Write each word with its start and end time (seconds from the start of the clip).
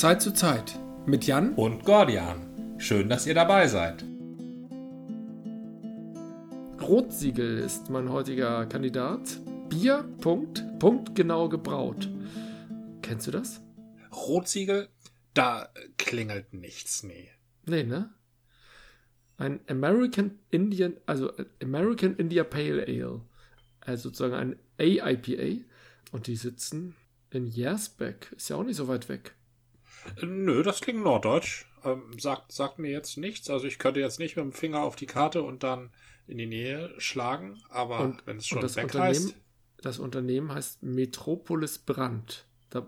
Zeit 0.00 0.22
zu 0.22 0.32
Zeit 0.32 0.78
mit 1.04 1.26
Jan 1.26 1.54
und 1.54 1.84
Gordian. 1.84 2.78
Schön, 2.78 3.10
dass 3.10 3.26
ihr 3.26 3.34
dabei 3.34 3.68
seid. 3.68 4.02
Rotsiegel 6.80 7.58
ist 7.58 7.90
mein 7.90 8.10
heutiger 8.10 8.64
Kandidat. 8.66 9.20
Bier, 9.68 10.04
Punkt, 10.20 10.64
Punkt 10.78 11.14
genau 11.14 11.48
gebraut. 11.48 12.08
Kennst 13.02 13.26
du 13.26 13.30
das? 13.32 13.60
Rotsiegel? 14.10 14.88
Da 15.34 15.68
klingelt 15.98 16.54
nichts, 16.54 17.02
nee. 17.02 17.28
Nee, 17.66 17.84
ne? 17.84 18.14
Ein 19.36 19.60
American 19.68 20.38
Indian, 20.50 20.94
also 21.04 21.32
American 21.62 22.16
India 22.16 22.44
Pale 22.44 22.86
Ale. 22.86 23.20
Also 23.80 24.08
sozusagen 24.08 24.34
ein 24.34 24.58
AIPA. 24.78 25.64
Und 26.12 26.26
die 26.26 26.36
sitzen 26.36 26.96
in 27.30 27.46
Jersbeck. 27.46 28.32
Ist 28.36 28.48
ja 28.48 28.56
auch 28.56 28.64
nicht 28.64 28.76
so 28.76 28.88
weit 28.88 29.08
weg. 29.08 29.34
Nö, 30.22 30.62
das 30.62 30.80
klingt 30.80 31.02
norddeutsch. 31.02 31.66
Ähm, 31.84 32.18
sagt, 32.18 32.52
sagt 32.52 32.78
mir 32.78 32.90
jetzt 32.90 33.16
nichts. 33.16 33.50
Also 33.50 33.66
ich 33.66 33.78
könnte 33.78 34.00
jetzt 34.00 34.18
nicht 34.18 34.36
mit 34.36 34.44
dem 34.44 34.52
Finger 34.52 34.82
auf 34.82 34.96
die 34.96 35.06
Karte 35.06 35.42
und 35.42 35.62
dann 35.62 35.90
in 36.26 36.38
die 36.38 36.46
Nähe 36.46 36.94
schlagen, 36.98 37.60
aber 37.68 38.00
und, 38.00 38.26
wenn 38.26 38.38
es 38.38 38.46
schon 38.46 38.60
das 38.60 38.76
weg 38.76 38.94
heißt. 38.94 39.34
Das 39.80 39.98
Unternehmen 39.98 40.52
heißt 40.52 40.82
Metropolis 40.82 41.78
Brand. 41.78 42.46
Da, 42.70 42.86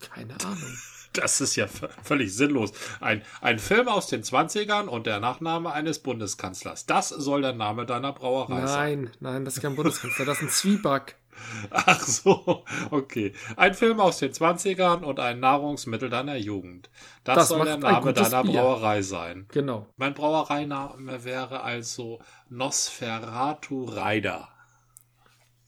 keine 0.00 0.34
Ahnung. 0.44 0.76
Das 1.12 1.40
ist 1.40 1.56
ja 1.56 1.66
völlig 1.66 2.34
sinnlos. 2.34 2.72
Ein, 3.00 3.22
ein 3.40 3.58
Film 3.58 3.88
aus 3.88 4.06
den 4.08 4.22
20ern 4.22 4.84
und 4.84 5.06
der 5.06 5.18
Nachname 5.18 5.72
eines 5.72 5.98
Bundeskanzlers. 6.00 6.84
Das 6.84 7.08
soll 7.08 7.40
der 7.40 7.54
Name 7.54 7.86
deiner 7.86 8.12
Brauerei 8.12 8.58
nein, 8.58 8.66
sein. 8.68 9.00
Nein, 9.00 9.12
nein, 9.20 9.44
das 9.46 9.56
ist 9.56 9.62
kein 9.62 9.76
Bundeskanzler, 9.76 10.26
das 10.26 10.38
ist 10.38 10.42
ein 10.42 10.50
Zwieback. 10.50 11.16
Ach 11.70 12.00
so, 12.00 12.64
okay. 12.90 13.32
Ein 13.56 13.74
Film 13.74 14.00
aus 14.00 14.18
den 14.18 14.32
20ern 14.32 15.02
und 15.02 15.20
ein 15.20 15.40
Nahrungsmittel 15.40 16.10
deiner 16.10 16.36
Jugend. 16.36 16.90
Das, 17.24 17.36
das 17.36 17.48
soll 17.48 17.64
der 17.64 17.78
Name 17.78 18.12
deiner 18.12 18.42
Bier. 18.42 18.60
Brauerei 18.60 19.02
sein. 19.02 19.46
Genau. 19.52 19.86
Mein 19.96 20.14
Brauereiname 20.14 21.24
wäre 21.24 21.62
also 21.62 22.20
Nosferatu 22.48 23.84
Reider. 23.84 24.48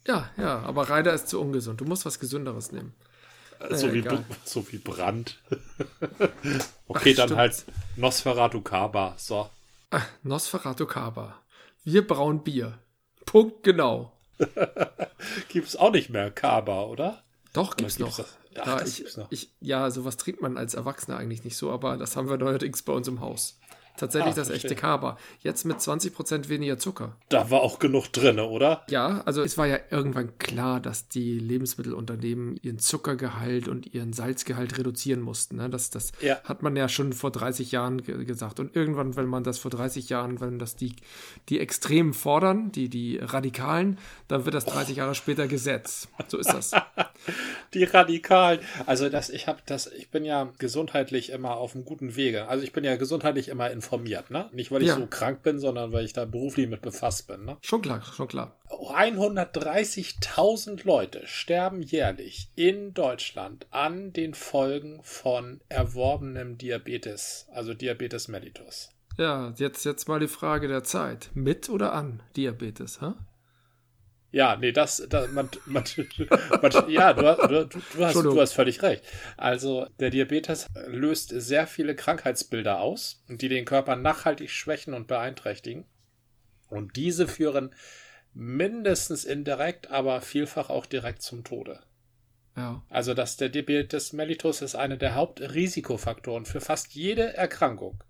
Ja, 0.07 0.31
ja, 0.37 0.61
aber 0.61 0.89
Reider 0.89 1.13
ist 1.13 1.29
zu 1.29 1.41
ungesund. 1.41 1.81
Du 1.81 1.85
musst 1.85 2.07
was 2.07 2.19
Gesünderes 2.19 2.73
nehmen. 2.73 2.95
Äh, 3.61 3.75
so, 3.75 3.93
wie, 3.93 4.05
so 4.45 4.73
wie 4.73 4.79
Brand. 4.79 5.39
okay, 6.87 7.13
Ach, 7.13 7.17
dann 7.17 7.29
stimmt. 7.29 7.37
halt 7.37 7.65
Nosferatu 7.97 8.61
Kaba. 8.63 9.15
So. 9.17 9.51
Ach, 9.91 10.07
Nosferatu 10.23 10.87
Kaba. 10.87 11.43
Wir 11.85 12.07
brauen 12.07 12.43
Bier. 12.43 12.79
Punkt 13.27 13.63
genau. 13.63 14.18
gibt's 15.48 15.77
auch 15.77 15.92
nicht 15.92 16.11
mehr 16.11 16.31
Kaba, 16.31 16.84
oder? 16.84 17.22
Doch, 17.53 17.77
gibt's, 17.77 17.97
gibt's 17.97 18.19
noch. 18.19 18.27
Ach, 18.61 18.67
ja, 18.67 18.86
ich, 18.86 19.17
noch. 19.17 19.31
Ich, 19.31 19.53
ja, 19.61 19.91
sowas 19.91 20.17
trinkt 20.17 20.42
man 20.42 20.56
als 20.56 20.75
Erwachsener 20.75 21.17
eigentlich 21.17 21.44
nicht 21.44 21.56
so, 21.56 21.70
aber 21.70 21.97
das 21.97 22.17
haben 22.17 22.28
wir 22.28 22.36
neuerdings 22.36 22.83
bei 22.83 22.92
uns 22.92 23.09
im 23.09 23.20
Haus. 23.20 23.59
Tatsächlich 23.99 24.35
ah, 24.35 24.37
das 24.37 24.51
echte 24.51 24.77
Kaba. 24.77 25.19
Jetzt 25.41 25.65
mit 25.65 25.79
20% 25.79 26.49
weniger 26.49 26.79
Zucker. 26.79 27.17
Da 27.29 27.51
war 27.51 27.63
auch 27.63 27.81
genug 27.81 28.13
drin, 28.13 28.39
oder? 28.39 28.85
Ja, 28.89 29.23
also 29.25 29.43
es 29.43 29.59
war 29.59 29.67
ja 29.67 29.79
irgendwann 29.91 30.39
klar, 30.39 30.79
dass 30.79 31.09
die 31.09 31.37
Lebensmittelunternehmen 31.37 32.61
ihren 32.63 32.79
Zuckergehalt 32.79 33.67
und 33.67 33.93
ihren 33.93 34.13
Salzgehalt 34.13 34.79
reduzieren 34.79 35.21
mussten. 35.21 35.57
Ne? 35.57 35.69
Das, 35.69 35.91
das 35.91 36.13
ja. 36.21 36.41
hat 36.45 36.63
man 36.63 36.77
ja 36.77 36.89
schon 36.89 37.13
vor 37.13 37.33
30 37.33 37.73
Jahren 37.73 38.03
ge 38.03 38.25
gesagt. 38.25 38.61
Und 38.61 38.77
irgendwann, 38.77 39.17
wenn 39.17 39.27
man 39.27 39.43
das 39.43 39.59
vor 39.59 39.73
30 39.73 40.09
Jahren, 40.09 40.41
wenn 40.41 40.61
das 40.61 40.77
die, 40.77 40.95
die 41.49 41.59
Extremen 41.59 42.15
fordern, 42.15 42.71
die, 42.71 42.89
die 42.89 43.19
Radikalen, 43.19 43.99
dann 44.29 44.45
wird 44.45 44.55
das 44.55 44.65
30 44.65 44.95
oh. 44.95 44.99
Jahre 44.99 45.15
später 45.17 45.49
Gesetz. 45.49 46.07
So 46.29 46.39
ist 46.39 46.53
das. 46.53 46.71
die 47.75 47.84
Radikalen. 47.84 48.61
Also 48.87 49.09
das, 49.09 49.28
ich 49.28 49.49
habe 49.49 49.59
das, 49.67 49.89
ich 49.89 50.11
bin 50.11 50.25
ja 50.25 50.53
gesundheitlich 50.59 51.31
immer 51.31 51.56
auf 51.56 51.75
einem 51.75 51.84
guten 51.84 52.15
Wege. 52.15 52.47
Also 52.47 52.62
ich 52.62 52.72
bin 52.72 52.84
ja 52.84 52.95
gesundheitlich 52.95 53.49
immer 53.49 53.71
informiert 53.71 53.88
informiert, 53.88 54.31
ne? 54.31 54.50
Nicht, 54.53 54.71
weil 54.71 54.82
ich 54.82 54.88
ja. 54.88 54.97
so 54.97 55.06
krank 55.06 55.43
bin, 55.43 55.59
sondern 55.59 55.93
weil 55.93 56.04
ich 56.04 56.12
da 56.12 56.26
beruflich 56.26 56.69
mit 56.69 56.82
befasst 56.82 57.26
bin, 57.26 57.47
ne? 57.47 57.56
Schon 57.62 57.81
klar, 57.81 58.03
schon 58.03 58.28
klar. 58.28 58.59
130.000 58.69 60.84
Leute 60.84 61.26
sterben 61.26 61.81
jährlich 61.81 62.50
in 62.54 62.93
Deutschland 62.93 63.66
an 63.71 64.12
den 64.12 64.34
Folgen 64.34 65.00
von 65.03 65.62
erworbenem 65.69 66.59
Diabetes, 66.59 67.48
also 67.53 67.72
Diabetes 67.72 68.28
mellitus. 68.28 68.91
Ja, 69.16 69.54
jetzt, 69.56 69.84
jetzt 69.84 70.06
mal 70.06 70.21
die 70.21 70.28
Frage 70.28 70.69
der 70.69 70.84
Zeit. 70.84 71.31
Mit 71.34 71.71
oder 71.71 71.94
an 71.94 72.22
Diabetes, 72.37 73.00
ha? 73.00 73.16
Ja, 74.31 74.56
nee, 74.56 74.72
das, 74.72 75.03
das 75.09 75.31
man, 75.33 75.49
man, 75.65 75.84
man, 76.62 76.72
ja, 76.89 77.15
du, 77.15 77.65
du, 77.65 77.81
du, 77.94 78.05
hast, 78.05 78.15
du 78.15 78.41
hast 78.41 78.53
völlig 78.53 78.83
recht. 78.83 79.03
Also 79.37 79.87
der 80.00 80.11
Diabetes 80.11 80.66
löst 80.87 81.31
sehr 81.31 81.66
viele 81.66 81.94
Krankheitsbilder 81.97 82.81
aus, 82.81 83.25
die 83.28 83.49
den 83.49 83.65
Körper 83.65 83.97
nachhaltig 83.97 84.50
schwächen 84.50 84.93
und 84.93 85.06
beeinträchtigen. 85.06 85.87
Und 86.69 86.97
diese 86.97 87.27
führen 87.27 87.75
mindestens 88.34 89.25
indirekt, 89.25 89.91
aber 89.91 90.21
vielfach 90.21 90.69
auch 90.69 90.84
direkt 90.84 91.22
zum 91.22 91.43
Tode. 91.43 91.81
Ja. 92.55 92.83
Also 92.91 93.15
dass 93.15 93.37
der 93.37 93.49
Diabetes 93.49 94.12
mellitus 94.12 94.60
ist 94.60 94.75
einer 94.75 94.97
der 94.97 95.15
Hauptrisikofaktoren 95.15 96.45
für 96.45 96.60
fast 96.60 96.95
jede 96.95 97.34
Erkrankung, 97.34 98.03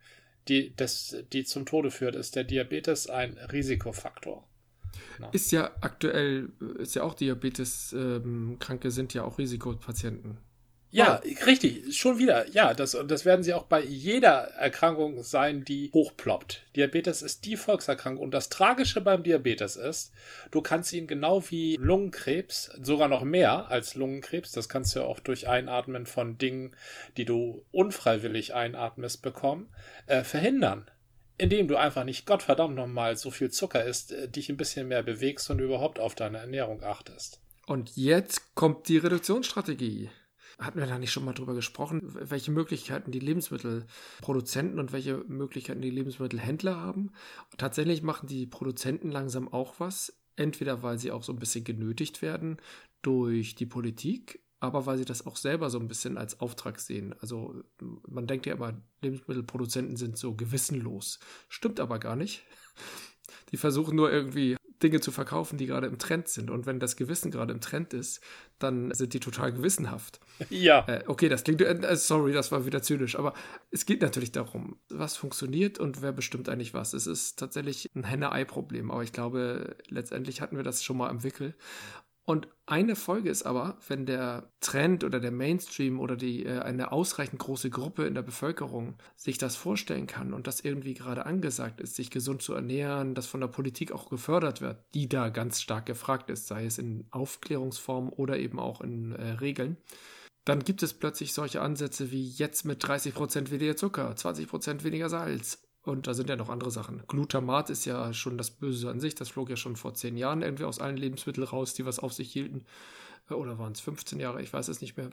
die, 0.49 0.75
des, 0.75 1.25
die 1.33 1.45
zum 1.45 1.67
Tode 1.67 1.91
führt, 1.91 2.17
ist 2.17 2.35
der 2.35 2.45
Diabetes 2.45 3.09
ein 3.09 3.37
Risikofaktor. 3.37 4.48
Genau. 5.16 5.31
Ist 5.32 5.53
ja 5.53 5.71
aktuell, 5.81 6.50
ist 6.78 6.94
ja 6.94 7.03
auch 7.03 7.15
Diabetes-Kranke 7.15 8.88
ähm, 8.88 8.91
sind 8.91 9.15
ja 9.15 9.25
auch 9.25 9.38
Risikopatienten. 9.38 10.38
Ja, 10.91 11.21
oh. 11.22 11.44
richtig, 11.44 11.99
schon 11.99 12.19
wieder. 12.19 12.49
Ja, 12.50 12.72
das, 12.72 12.97
das 13.06 13.25
werden 13.26 13.43
sie 13.43 13.53
auch 13.53 13.65
bei 13.65 13.82
jeder 13.82 14.54
Erkrankung 14.54 15.22
sein, 15.22 15.65
die 15.65 15.91
hochploppt. 15.93 16.65
Diabetes 16.76 17.21
ist 17.21 17.44
die 17.44 17.56
Volkserkrankung. 17.56 18.25
Und 18.25 18.32
das 18.32 18.49
Tragische 18.49 19.03
beim 19.03 19.22
Diabetes 19.22 19.76
ist, 19.76 20.12
du 20.50 20.62
kannst 20.62 20.93
ihn 20.94 21.06
genau 21.06 21.43
wie 21.50 21.76
Lungenkrebs, 21.76 22.70
sogar 22.82 23.09
noch 23.09 23.22
mehr 23.22 23.70
als 23.70 23.97
Lungenkrebs, 23.97 24.53
das 24.53 24.70
kannst 24.70 24.97
du 24.97 25.03
auch 25.03 25.20
durch 25.20 25.47
Einatmen 25.47 26.06
von 26.06 26.38
Dingen, 26.38 26.75
die 27.19 27.26
du 27.26 27.65
unfreiwillig 27.70 28.55
einatmest, 28.55 29.20
bekommen, 29.20 29.69
äh, 30.06 30.25
verhindern 30.25 30.91
indem 31.38 31.69
du 31.69 31.76
einfach 31.76 32.04
nicht 32.04 32.26
Gottverdammt 32.26 32.75
nochmal 32.75 33.16
so 33.16 33.31
viel 33.31 33.50
Zucker 33.50 33.84
isst, 33.84 34.12
äh, 34.12 34.28
dich 34.28 34.49
ein 34.49 34.56
bisschen 34.56 34.88
mehr 34.88 35.03
bewegst 35.03 35.49
und 35.50 35.60
überhaupt 35.60 35.99
auf 35.99 36.15
deine 36.15 36.38
Ernährung 36.38 36.82
achtest. 36.82 37.41
Und 37.66 37.97
jetzt 37.97 38.54
kommt 38.54 38.88
die 38.88 38.99
Reduktionsstrategie. 38.99 40.10
Hatten 40.59 40.81
wir 40.81 40.87
da 40.87 40.99
nicht 40.99 41.12
schon 41.12 41.25
mal 41.25 41.34
drüber 41.34 41.54
gesprochen, 41.54 42.00
welche 42.04 42.50
Möglichkeiten 42.50 43.12
die 43.12 43.21
Lebensmittelproduzenten 43.21 44.81
und 44.81 44.93
welche 44.93 45.19
Möglichkeiten 45.28 45.81
die 45.81 45.91
Lebensmittelhändler 45.91 46.76
haben? 46.76 47.12
Tatsächlich 47.59 48.03
machen 48.03 48.26
die 48.26 48.47
Produzenten 48.47 49.12
langsam 49.12 49.53
auch 49.53 49.78
was, 49.78 50.19
entweder 50.34 50.82
weil 50.82 50.99
sie 50.99 51.12
auch 51.12 51.22
so 51.22 51.32
ein 51.32 51.38
bisschen 51.38 51.62
genötigt 51.62 52.22
werden 52.22 52.56
durch 53.03 53.55
die 53.55 53.66
Politik, 53.66 54.41
aber 54.61 54.87
weil 54.87 54.99
sie 54.99 55.05
das 55.05 55.27
auch 55.27 55.37
selber 55.37 55.71
so 55.71 55.79
ein 55.79 55.89
bisschen 55.89 56.19
als 56.19 56.41
Auftrag 56.41 56.81
sehen. 56.81 57.15
Also 57.21 57.63
man 58.07 58.27
denkt 58.27 58.47
ja 58.47 58.55
immer, 58.55 58.81
Lebensmittelproduzenten 59.03 59.97
sind 59.97 60.19
so 60.19 60.35
gewissenlos. 60.35 61.21
Stimmt 61.49 61.81
aber 61.81 61.99
gar 61.99 62.17
nicht. 62.17 62.43
Die 63.51 63.57
versuchen 63.57 63.97
nur 63.97 64.13
irgendwie 64.13 64.57
Dinge 64.83 65.01
zu 65.01 65.11
verkaufen, 65.11 65.59
die 65.59 65.67
gerade 65.67 65.87
im 65.87 65.99
Trend 65.99 66.29
sind. 66.29 66.51
Und 66.51 66.67
wenn 66.67 66.79
das 66.79 66.97
Gewissen 66.97 67.31
gerade 67.31 67.53
im 67.53 67.61
Trend 67.61 67.93
ist, 67.95 68.21
dann 68.59 68.93
sind 68.95 69.13
die 69.13 69.21
total 69.21 69.53
gewissenhaft. 69.53 70.21
Ja. 70.51 70.87
Äh, 70.87 71.05
okay, 71.07 71.29
das 71.29 71.45
klingt, 71.45 71.61
äh, 71.63 71.97
sorry, 71.97 72.33
das 72.33 72.53
war 72.53 72.65
wieder 72.65 72.83
zynisch, 72.83 73.19
aber 73.19 73.35
es 73.71 73.87
geht 73.87 74.03
natürlich 74.03 74.33
darum, 74.33 74.79
was 74.89 75.17
funktioniert 75.17 75.79
und 75.79 76.01
wer 76.01 76.13
bestimmt 76.13 76.49
eigentlich 76.49 76.75
was. 76.75 76.93
Es 76.93 77.07
ist 77.07 77.39
tatsächlich 77.39 77.91
ein 77.94 78.05
Henne-Ei-Problem, 78.05 78.91
aber 78.91 79.03
ich 79.03 79.12
glaube, 79.12 79.77
letztendlich 79.88 80.41
hatten 80.41 80.56
wir 80.56 80.65
das 80.65 80.85
schon 80.85 80.97
mal 80.97 81.09
am 81.09 81.25
Wickel. 81.25 81.55
Und 82.29 82.47
eine 82.67 82.95
Folge 82.95 83.31
ist 83.31 83.45
aber, 83.45 83.79
wenn 83.89 84.05
der 84.05 84.53
Trend 84.61 85.03
oder 85.03 85.19
der 85.19 85.31
Mainstream 85.31 85.99
oder 85.99 86.15
die, 86.15 86.45
äh, 86.45 86.59
eine 86.59 86.93
ausreichend 86.93 87.39
große 87.39 87.71
Gruppe 87.71 88.05
in 88.05 88.13
der 88.13 88.21
Bevölkerung 88.21 88.99
sich 89.17 89.39
das 89.39 89.57
vorstellen 89.57 90.07
kann 90.07 90.35
und 90.35 90.47
das 90.47 90.61
irgendwie 90.61 90.93
gerade 90.93 91.25
angesagt 91.25 91.81
ist, 91.81 91.97
sich 91.97 92.11
gesund 92.11 92.43
zu 92.43 92.53
ernähren, 92.53 93.15
das 93.15 93.27
von 93.27 93.41
der 93.41 93.49
Politik 93.49 93.93
auch 93.93 94.11
gefördert 94.11 94.61
wird, 94.61 94.85
die 94.93 95.09
da 95.09 95.31
ganz 95.31 95.63
stark 95.63 95.87
gefragt 95.87 96.29
ist, 96.29 96.49
sei 96.49 96.67
es 96.67 96.77
in 96.77 97.07
Aufklärungsform 97.13 98.11
oder 98.11 98.39
eben 98.39 98.59
auch 98.59 98.83
in 98.83 99.13
äh, 99.13 99.31
Regeln, 99.31 99.79
dann 100.45 100.65
gibt 100.65 100.83
es 100.83 100.93
plötzlich 100.93 101.33
solche 101.33 101.63
Ansätze 101.63 102.11
wie 102.11 102.29
jetzt 102.29 102.67
mit 102.67 102.85
30% 102.85 103.51
weniger 103.51 103.77
Zucker, 103.77 104.13
20% 104.13 104.85
weniger 104.85 105.09
Salz 105.09 105.63
und 105.88 106.06
da 106.06 106.14
sind 106.14 106.29
ja 106.29 106.37
noch 106.37 106.49
andere 106.49 106.70
Sachen. 106.70 107.02
Glutamat 107.08 107.70
ist 107.70 107.85
ja 107.85 108.12
schon 108.12 108.38
das 108.38 108.50
Böse 108.50 108.90
an 108.90 109.00
sich. 109.00 109.14
Das 109.14 109.29
flog 109.29 109.50
ja 109.50 109.56
schon 109.56 109.76
vor 109.76 109.94
zehn 109.94 110.17
Jahren 110.17 110.43
irgendwie 110.43 110.64
aus 110.64 110.81
allen 110.81 110.96
Lebensmitteln 110.96 111.46
raus, 111.46 111.75
die 111.75 111.85
was 111.85 111.99
auf 111.99 112.12
sich 112.12 112.32
hielten. 112.32 112.64
Äh, 113.31 113.35
oder 113.35 113.58
waren 113.58 113.73
es 113.73 113.81
15 113.81 114.20
Jahre? 114.20 114.43
Ich 114.43 114.52
weiß 114.52 114.69
es 114.69 114.81
nicht 114.81 114.96
mehr. 114.96 115.11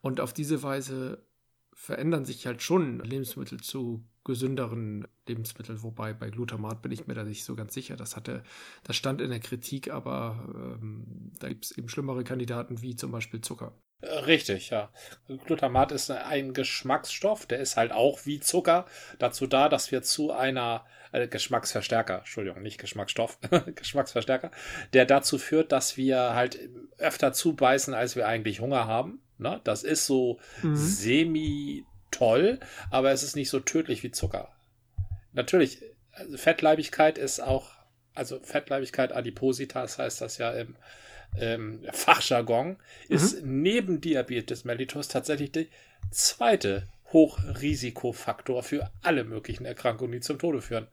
Und 0.00 0.20
auf 0.20 0.32
diese 0.32 0.62
Weise 0.62 1.22
verändern 1.72 2.24
sich 2.24 2.46
halt 2.46 2.60
schon 2.60 3.00
Lebensmittel 3.00 3.60
zu 3.60 4.04
gesünderen 4.24 5.06
Lebensmitteln, 5.26 5.82
wobei 5.82 6.12
bei 6.12 6.28
Glutamat 6.28 6.82
bin 6.82 6.92
ich 6.92 7.06
mir 7.06 7.14
da 7.14 7.24
nicht 7.24 7.44
so 7.44 7.54
ganz 7.54 7.72
sicher. 7.72 7.96
Das 7.96 8.16
hatte, 8.16 8.42
das 8.82 8.96
stand 8.96 9.20
in 9.20 9.30
der 9.30 9.40
Kritik, 9.40 9.90
aber 9.90 10.76
ähm, 10.82 11.32
da 11.38 11.48
gibt 11.48 11.66
es 11.66 11.70
eben 11.70 11.88
schlimmere 11.88 12.24
Kandidaten 12.24 12.82
wie 12.82 12.96
zum 12.96 13.12
Beispiel 13.12 13.40
Zucker. 13.40 13.72
Richtig, 14.00 14.70
ja. 14.70 14.90
Glutamat 15.46 15.90
ist 15.90 16.10
ein 16.10 16.54
Geschmacksstoff, 16.54 17.46
der 17.46 17.58
ist 17.58 17.76
halt 17.76 17.90
auch 17.90 18.26
wie 18.26 18.38
Zucker 18.38 18.86
dazu 19.18 19.48
da, 19.48 19.68
dass 19.68 19.90
wir 19.90 20.02
zu 20.02 20.32
einer 20.32 20.86
äh, 21.10 21.26
Geschmacksverstärker, 21.26 22.18
Entschuldigung, 22.18 22.62
nicht 22.62 22.78
Geschmacksstoff, 22.78 23.38
Geschmacksverstärker, 23.74 24.52
der 24.92 25.04
dazu 25.04 25.36
führt, 25.36 25.72
dass 25.72 25.96
wir 25.96 26.34
halt 26.34 26.60
öfter 26.98 27.32
zubeißen, 27.32 27.92
als 27.92 28.14
wir 28.14 28.28
eigentlich 28.28 28.60
Hunger 28.60 28.86
haben. 28.86 29.20
Ne? 29.36 29.60
Das 29.64 29.82
ist 29.82 30.06
so 30.06 30.38
mhm. 30.62 30.76
semi 30.76 31.84
toll, 32.12 32.60
aber 32.90 33.10
es 33.10 33.24
ist 33.24 33.34
nicht 33.34 33.50
so 33.50 33.58
tödlich 33.58 34.04
wie 34.04 34.12
Zucker. 34.12 34.52
Natürlich, 35.32 35.82
also 36.12 36.36
Fettleibigkeit 36.36 37.18
ist 37.18 37.40
auch, 37.40 37.70
also 38.14 38.38
Fettleibigkeit 38.40 39.12
Adipositas 39.12 39.98
heißt 39.98 40.20
das 40.20 40.38
ja 40.38 40.52
im 40.52 40.76
ähm, 41.36 41.80
Fachjargon, 41.92 42.76
ist 43.08 43.42
mhm. 43.42 43.62
neben 43.62 44.00
Diabetes 44.00 44.64
mellitus 44.64 45.08
tatsächlich 45.08 45.52
der 45.52 45.66
zweite 46.10 46.88
Hochrisikofaktor 47.12 48.62
für 48.62 48.90
alle 49.02 49.24
möglichen 49.24 49.64
Erkrankungen, 49.64 50.12
die 50.12 50.20
zum 50.20 50.38
Tode 50.38 50.60
führen. 50.60 50.88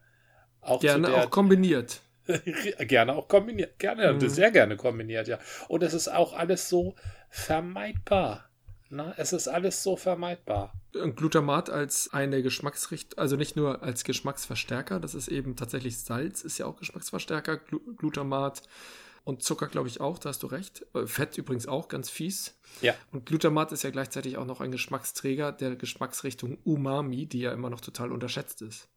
Auch 0.62 0.80
gerne 0.80 1.08
der, 1.08 1.18
auch 1.18 1.30
kombiniert. 1.30 2.02
gerne 2.80 3.16
auch 3.16 3.28
kombiniert. 3.28 3.78
Gerne, 3.80 4.14
mhm. 4.14 4.30
sehr 4.30 4.52
gerne 4.52 4.78
kombiniert, 4.78 5.28
ja. 5.28 5.40
Und 5.68 5.84
es 5.84 5.94
ist 5.94 6.08
auch 6.08 6.34
alles 6.34 6.70
so 6.70 6.96
vermeidbar. 7.30 8.50
Na, 8.90 9.14
es 9.18 9.34
ist 9.34 9.48
alles 9.48 9.84
so 9.84 9.96
vermeidbar. 9.96 10.74
Glutamat 11.16 11.70
als 11.70 12.14
eine 12.14 12.42
Geschmacksrichtung, 12.42 13.20
also 13.20 13.36
nicht 13.36 13.56
nur 13.56 13.84
als 13.84 14.04
Geschmacksverstärker, 14.04 15.00
das 15.00 15.16
ist 15.16 15.28
eben 15.28 15.56
tatsächlich 15.56 15.98
Salz, 15.98 16.44
ist 16.44 16.60
ja 16.60 16.68
auch 16.68 16.78
Geschmacksverstärker. 16.78 17.58
Glutamat 17.98 18.62
und 19.26 19.42
Zucker, 19.42 19.68
glaube 19.68 19.88
ich, 19.88 20.00
auch, 20.00 20.20
da 20.20 20.30
hast 20.30 20.44
du 20.44 20.48
recht. 20.48 20.86
Äh, 20.94 21.08
Fett 21.08 21.38
übrigens 21.38 21.68
auch, 21.68 21.88
ganz 21.88 22.10
fies. 22.12 22.58
Ja. 22.82 22.94
Und 23.12 23.26
Glutamat 23.26 23.72
ist 23.72 23.84
ja 23.84 23.90
gleichzeitig 23.90 24.38
auch 24.38 24.46
noch 24.46 24.62
ein 24.62 24.72
Geschmacksträger 24.72 25.52
der 25.52 25.76
Geschmacksrichtung 25.76 26.60
Umami, 26.64 27.26
die 27.26 27.40
ja 27.40 27.52
immer 27.52 27.72
noch 27.72 27.82
total 27.82 28.12
unterschätzt 28.12 28.62
ist. 28.62 28.88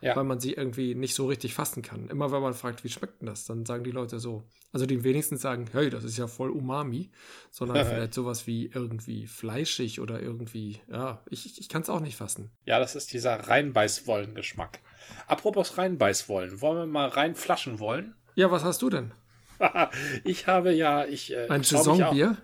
Ja. 0.00 0.16
Weil 0.16 0.24
man 0.24 0.40
sie 0.40 0.54
irgendwie 0.54 0.94
nicht 0.94 1.14
so 1.14 1.26
richtig 1.26 1.54
fassen 1.54 1.82
kann. 1.82 2.08
Immer 2.08 2.32
wenn 2.32 2.40
man 2.40 2.54
fragt, 2.54 2.82
wie 2.82 2.88
schmeckt 2.88 3.20
denn 3.20 3.26
das, 3.26 3.44
dann 3.44 3.66
sagen 3.66 3.84
die 3.84 3.90
Leute 3.90 4.18
so. 4.18 4.48
Also 4.72 4.86
die 4.86 5.04
wenigsten 5.04 5.36
sagen, 5.36 5.68
hey, 5.72 5.90
das 5.90 6.02
ist 6.02 6.16
ja 6.16 6.28
voll 6.28 6.50
Umami, 6.50 7.10
sondern 7.50 7.76
vielleicht 7.86 8.14
sowas 8.14 8.46
wie 8.46 8.66
irgendwie 8.66 9.26
fleischig 9.26 10.00
oder 10.00 10.20
irgendwie, 10.20 10.80
ja, 10.90 11.22
ich, 11.28 11.60
ich 11.60 11.68
kann 11.68 11.82
es 11.82 11.90
auch 11.90 12.00
nicht 12.00 12.16
fassen. 12.16 12.50
Ja, 12.64 12.78
das 12.78 12.96
ist 12.96 13.12
dieser 13.12 13.34
Reinbeißwollen-Geschmack. 13.34 14.80
Apropos 15.26 15.76
Reinbeißwollen, 15.76 16.62
wollen 16.62 16.78
wir 16.78 16.86
mal 16.86 17.08
reinflaschen 17.08 17.78
wollen? 17.78 18.14
Ja, 18.34 18.50
was 18.50 18.64
hast 18.64 18.80
du 18.80 18.88
denn? 18.88 19.12
ich 20.24 20.46
habe 20.46 20.72
ja, 20.72 21.04
ich. 21.04 21.32
Äh, 21.32 21.48
Ein 21.48 21.62
Saisonbier? 21.62 22.36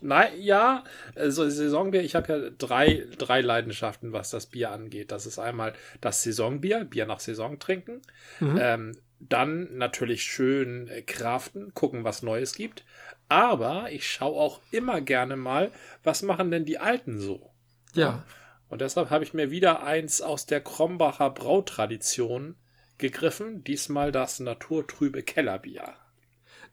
Nein, 0.00 0.32
ja, 0.38 0.84
also 1.16 1.48
Saisonbier, 1.48 2.02
ich 2.02 2.14
habe 2.14 2.32
ja 2.32 2.50
drei, 2.58 3.06
drei 3.16 3.40
Leidenschaften, 3.40 4.12
was 4.12 4.28
das 4.28 4.46
Bier 4.46 4.70
angeht. 4.70 5.10
Das 5.10 5.24
ist 5.24 5.38
einmal 5.38 5.72
das 6.02 6.22
Saisonbier, 6.22 6.84
Bier 6.84 7.06
nach 7.06 7.20
Saison 7.20 7.58
trinken. 7.58 8.02
Mhm. 8.38 8.58
Ähm, 8.60 8.92
dann 9.18 9.78
natürlich 9.78 10.22
schön 10.22 10.88
äh, 10.88 11.00
kraften, 11.00 11.72
gucken, 11.72 12.04
was 12.04 12.22
Neues 12.22 12.54
gibt. 12.54 12.84
Aber 13.28 13.90
ich 13.90 14.06
schaue 14.06 14.38
auch 14.38 14.60
immer 14.70 15.00
gerne 15.00 15.36
mal, 15.36 15.72
was 16.02 16.22
machen 16.22 16.50
denn 16.50 16.66
die 16.66 16.78
Alten 16.78 17.18
so? 17.18 17.50
Ja. 17.94 18.24
Und 18.68 18.80
deshalb 18.80 19.08
habe 19.08 19.24
ich 19.24 19.32
mir 19.32 19.50
wieder 19.50 19.84
eins 19.84 20.20
aus 20.20 20.44
der 20.44 20.60
Krombacher 20.60 21.30
Brautradition 21.30 22.56
gegriffen. 22.98 23.64
Diesmal 23.64 24.12
das 24.12 24.40
naturtrübe 24.40 25.22
Kellerbier. 25.22 25.94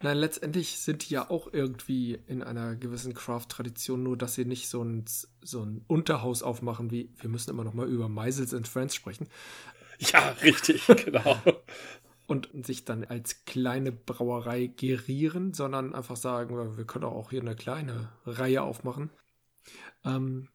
Nein, 0.04 0.18
letztendlich 0.18 0.80
sind 0.80 1.08
die 1.08 1.14
ja 1.14 1.30
auch 1.30 1.52
irgendwie 1.52 2.20
in 2.28 2.42
einer 2.42 2.76
gewissen 2.76 3.14
Craft-Tradition, 3.14 4.02
nur 4.02 4.18
dass 4.18 4.36
sie 4.36 4.46
nicht 4.46 4.68
so 4.68 4.84
ein, 4.84 5.06
so 5.42 5.62
ein 5.62 5.84
Unterhaus 5.88 6.42
aufmachen 6.42 6.92
wie, 6.92 7.10
wir 7.18 7.30
müssen 7.30 7.52
immer 7.52 7.64
noch 7.64 7.74
mal 7.74 7.88
über 7.88 8.10
Meisels 8.10 8.54
and 8.54 8.68
Friends 8.68 8.96
sprechen. 8.96 9.28
Ja, 10.00 10.30
richtig, 10.44 10.88
genau. 11.06 11.38
Und 12.26 12.50
sich 12.66 12.86
dann 12.86 13.04
als 13.04 13.46
kleine 13.46 13.92
Brauerei 13.92 14.68
gerieren, 14.68 15.54
sondern 15.54 15.94
einfach 15.94 16.16
sagen, 16.16 16.78
wir 16.78 16.86
können 16.86 17.06
auch 17.06 17.30
hier 17.30 17.42
eine 17.42 17.56
kleine 17.56 18.10
Reihe 18.26 18.64
aufmachen. 18.64 19.12
Ähm, 20.04 20.48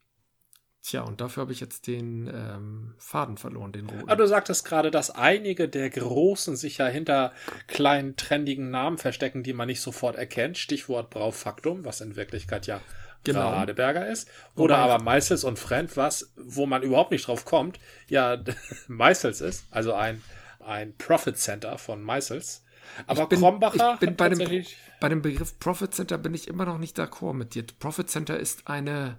Tja, 0.87 1.03
und 1.03 1.21
dafür 1.21 1.41
habe 1.41 1.53
ich 1.53 1.59
jetzt 1.59 1.88
den 1.88 2.29
ähm, 2.33 2.94
Faden 2.99 3.38
verloren, 3.38 3.73
den 3.73 3.88
roten. 3.88 4.09
Aber 4.09 4.15
du 4.15 4.29
sagtest 4.29 4.65
gerade, 4.65 4.93
dass 4.93 5.11
einige 5.11 5.69
der 5.69 5.91
Großen 5.91 6.55
sich 6.55 6.79
ja 6.79 6.87
hinter 6.87 7.33
kleinen, 7.67 8.15
trendigen 8.15 8.71
Namen 8.71 8.97
verstecken, 8.97 9.43
die 9.43 9.53
man 9.53 9.67
nicht 9.67 9.81
sofort 9.81 10.15
erkennt. 10.15 10.59
Stichwort 10.59 11.11
Braufaktum, 11.11 11.85
was 11.85 12.00
in 12.00 12.15
Wirklichkeit 12.15 12.69
ja 12.69 12.81
genau. 13.25 13.49
Radeberger 13.49 14.06
ist. 14.06 14.29
Oder 14.55 14.77
Wobei 14.77 14.93
aber 14.93 15.03
Meissels 15.03 15.43
und 15.43 15.59
Friend, 15.59 15.97
was, 15.97 16.33
wo 16.37 16.67
man 16.67 16.85
überhaupt 16.85 17.11
nicht 17.11 17.27
drauf 17.27 17.44
kommt, 17.44 17.81
ja, 18.06 18.39
Meissels 18.87 19.41
ist, 19.41 19.67
also 19.73 19.93
ein, 19.93 20.23
ein 20.61 20.97
Profit 20.97 21.37
Center 21.37 21.79
von 21.79 22.00
Meissels. 22.00 22.62
Aber 23.09 23.25
ich 23.25 23.29
bin, 23.31 23.41
Krombacher. 23.41 23.94
Ich 23.94 23.99
bin 23.99 24.15
bei 24.15 24.29
dem, 24.29 24.65
bei 25.00 25.09
dem 25.09 25.21
Begriff 25.21 25.59
Profit 25.59 25.93
Center 25.93 26.17
bin 26.17 26.32
ich 26.32 26.47
immer 26.47 26.65
noch 26.65 26.79
nicht 26.79 26.97
d'accord 26.97 27.32
mit 27.32 27.56
dir. 27.56 27.65
Profit 27.81 28.09
Center 28.09 28.39
ist 28.39 28.69
eine 28.69 29.19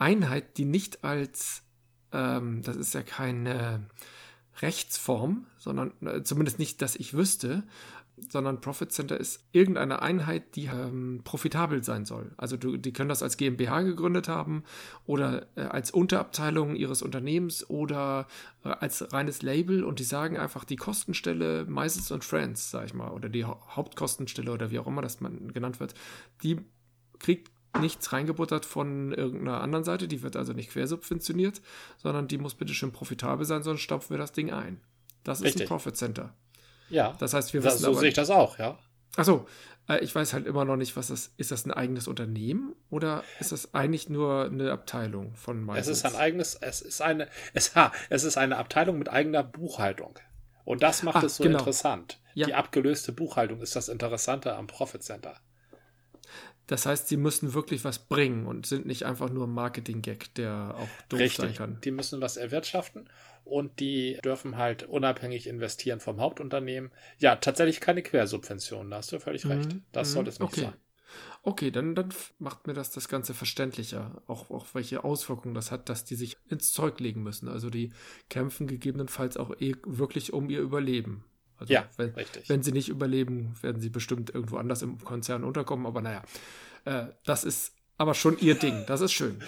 Einheit, 0.00 0.56
die 0.56 0.64
nicht 0.64 1.04
als, 1.04 1.62
ähm, 2.12 2.62
das 2.62 2.76
ist 2.76 2.94
ja 2.94 3.02
keine 3.02 3.86
Rechtsform, 4.60 5.46
sondern 5.58 5.92
äh, 6.06 6.22
zumindest 6.22 6.58
nicht, 6.58 6.82
dass 6.82 6.96
ich 6.96 7.14
wüsste, 7.14 7.64
sondern 8.28 8.60
Profit 8.60 8.92
Center 8.92 9.18
ist 9.18 9.44
irgendeine 9.52 10.02
Einheit, 10.02 10.56
die 10.56 10.66
ähm, 10.66 11.22
profitabel 11.24 11.82
sein 11.82 12.04
soll. 12.04 12.32
Also 12.36 12.56
du, 12.56 12.76
die 12.76 12.92
können 12.92 13.08
das 13.08 13.22
als 13.22 13.36
GmbH 13.36 13.82
gegründet 13.82 14.28
haben 14.28 14.64
oder 15.06 15.46
äh, 15.56 15.62
als 15.62 15.90
Unterabteilung 15.90 16.76
ihres 16.76 17.02
Unternehmens 17.02 17.68
oder 17.68 18.26
äh, 18.64 18.68
als 18.68 19.12
reines 19.12 19.42
Label 19.42 19.84
und 19.84 19.98
die 19.98 20.04
sagen 20.04 20.36
einfach 20.36 20.64
die 20.64 20.76
Kostenstelle 20.76 21.64
Meisels 21.66 22.10
und 22.10 22.24
Friends, 22.24 22.70
sag 22.70 22.86
ich 22.86 22.94
mal, 22.94 23.10
oder 23.10 23.28
die 23.28 23.44
ha 23.44 23.58
Hauptkostenstelle 23.70 24.52
oder 24.52 24.70
wie 24.70 24.78
auch 24.78 24.86
immer 24.86 25.02
das 25.02 25.20
man 25.20 25.52
genannt 25.52 25.80
wird, 25.80 25.94
die 26.42 26.60
kriegt 27.18 27.50
nichts 27.78 28.12
reingebuttert 28.12 28.66
von 28.66 29.12
irgendeiner 29.12 29.60
anderen 29.60 29.84
Seite, 29.84 30.08
die 30.08 30.22
wird 30.22 30.36
also 30.36 30.52
nicht 30.52 30.70
quersubventioniert, 30.70 31.60
sondern 31.98 32.28
die 32.28 32.38
muss 32.38 32.54
bitte 32.54 32.74
schön 32.74 32.92
profitabel 32.92 33.46
sein, 33.46 33.62
sonst 33.62 33.80
stopfen 33.80 34.10
wir 34.10 34.18
das 34.18 34.32
Ding 34.32 34.52
ein. 34.52 34.80
Das 35.24 35.42
Richtig. 35.42 35.62
ist 35.62 35.66
ein 35.66 35.68
Profit 35.68 35.96
Center. 35.96 36.34
Ja. 36.88 37.14
Das 37.18 37.34
heißt, 37.34 37.52
wir 37.52 37.60
das, 37.60 37.74
wissen 37.74 37.84
so 37.84 37.90
aber, 37.90 38.00
sehe 38.00 38.08
ich 38.08 38.14
das 38.14 38.30
auch, 38.30 38.58
ja. 38.58 38.78
Achso, 39.16 39.46
äh, 39.88 39.98
ich 40.00 40.14
weiß 40.14 40.32
halt 40.32 40.46
immer 40.46 40.64
noch 40.64 40.76
nicht, 40.76 40.96
was 40.96 41.08
das 41.08 41.32
ist. 41.36 41.50
Das 41.50 41.64
ein 41.64 41.72
eigenes 41.72 42.08
Unternehmen 42.08 42.74
oder 42.90 43.24
ist 43.38 43.52
das 43.52 43.74
eigentlich 43.74 44.08
nur 44.08 44.46
eine 44.46 44.72
Abteilung 44.72 45.34
von 45.34 45.62
Meisels? 45.62 45.88
Es 45.88 46.04
ist 46.04 46.04
ein 46.04 46.20
eigenes, 46.20 46.54
es 46.54 46.80
ist 46.80 47.02
eine, 47.02 47.28
es, 47.54 47.74
ha, 47.74 47.92
es 48.08 48.24
ist 48.24 48.36
eine 48.36 48.56
Abteilung 48.56 48.98
mit 48.98 49.08
eigener 49.08 49.42
Buchhaltung. 49.42 50.18
Und 50.64 50.82
das 50.82 51.02
macht 51.02 51.16
Ach, 51.16 51.22
es 51.24 51.36
so 51.36 51.44
genau. 51.44 51.58
interessant. 51.58 52.20
Ja. 52.34 52.46
Die 52.46 52.54
abgelöste 52.54 53.12
Buchhaltung 53.12 53.60
ist 53.60 53.74
das 53.74 53.88
Interessante 53.88 54.54
am 54.54 54.66
Profit 54.66 55.02
Center. 55.02 55.34
Das 56.70 56.86
heißt, 56.86 57.08
sie 57.08 57.16
müssen 57.16 57.52
wirklich 57.52 57.84
was 57.84 57.98
bringen 57.98 58.46
und 58.46 58.64
sind 58.64 58.86
nicht 58.86 59.02
einfach 59.02 59.28
nur 59.28 59.48
ein 59.48 59.52
Marketing-Gag, 59.52 60.32
der 60.36 60.76
auch 60.78 61.08
doof 61.08 61.18
Richtig. 61.18 61.44
sein 61.44 61.54
kann. 61.56 61.80
Die 61.80 61.90
müssen 61.90 62.20
was 62.20 62.36
erwirtschaften 62.36 63.10
und 63.42 63.80
die 63.80 64.20
dürfen 64.24 64.56
halt 64.56 64.84
unabhängig 64.84 65.48
investieren 65.48 65.98
vom 65.98 66.20
Hauptunternehmen. 66.20 66.92
Ja, 67.18 67.34
tatsächlich 67.34 67.80
keine 67.80 68.04
Quersubventionen, 68.04 68.88
da 68.88 68.98
hast 68.98 69.10
du 69.10 69.18
völlig 69.18 69.44
mhm. 69.46 69.50
recht. 69.50 69.76
Das 69.90 70.10
mhm. 70.10 70.12
sollte 70.12 70.30
es 70.30 70.38
nicht 70.38 70.52
okay. 70.52 70.60
sein. 70.60 70.74
Okay, 71.42 71.72
dann, 71.72 71.96
dann 71.96 72.14
macht 72.38 72.68
mir 72.68 72.74
das 72.74 72.92
das 72.92 73.08
Ganze 73.08 73.34
verständlicher, 73.34 74.22
auch, 74.28 74.48
auch 74.50 74.66
welche 74.72 75.02
Auswirkungen 75.02 75.56
das 75.56 75.72
hat, 75.72 75.88
dass 75.88 76.04
die 76.04 76.14
sich 76.14 76.36
ins 76.50 76.70
Zeug 76.70 77.00
legen 77.00 77.24
müssen. 77.24 77.48
Also 77.48 77.68
die 77.68 77.92
kämpfen 78.28 78.68
gegebenenfalls 78.68 79.36
auch 79.36 79.60
eh 79.60 79.74
wirklich 79.84 80.32
um 80.32 80.48
ihr 80.48 80.60
Überleben. 80.60 81.24
Also 81.60 81.72
ja, 81.72 81.88
wenn, 81.98 82.10
richtig. 82.10 82.48
wenn 82.48 82.62
sie 82.62 82.72
nicht 82.72 82.88
überleben, 82.88 83.54
werden 83.60 83.80
sie 83.80 83.90
bestimmt 83.90 84.34
irgendwo 84.34 84.56
anders 84.56 84.80
im 84.80 84.98
Konzern 85.04 85.44
unterkommen. 85.44 85.86
Aber 85.86 86.00
naja, 86.00 86.22
äh, 86.86 87.04
das 87.24 87.44
ist 87.44 87.74
aber 87.98 88.14
schon 88.14 88.38
ihr 88.38 88.54
Ding. 88.54 88.84
Das 88.86 89.02
ist 89.02 89.12
schön. 89.12 89.42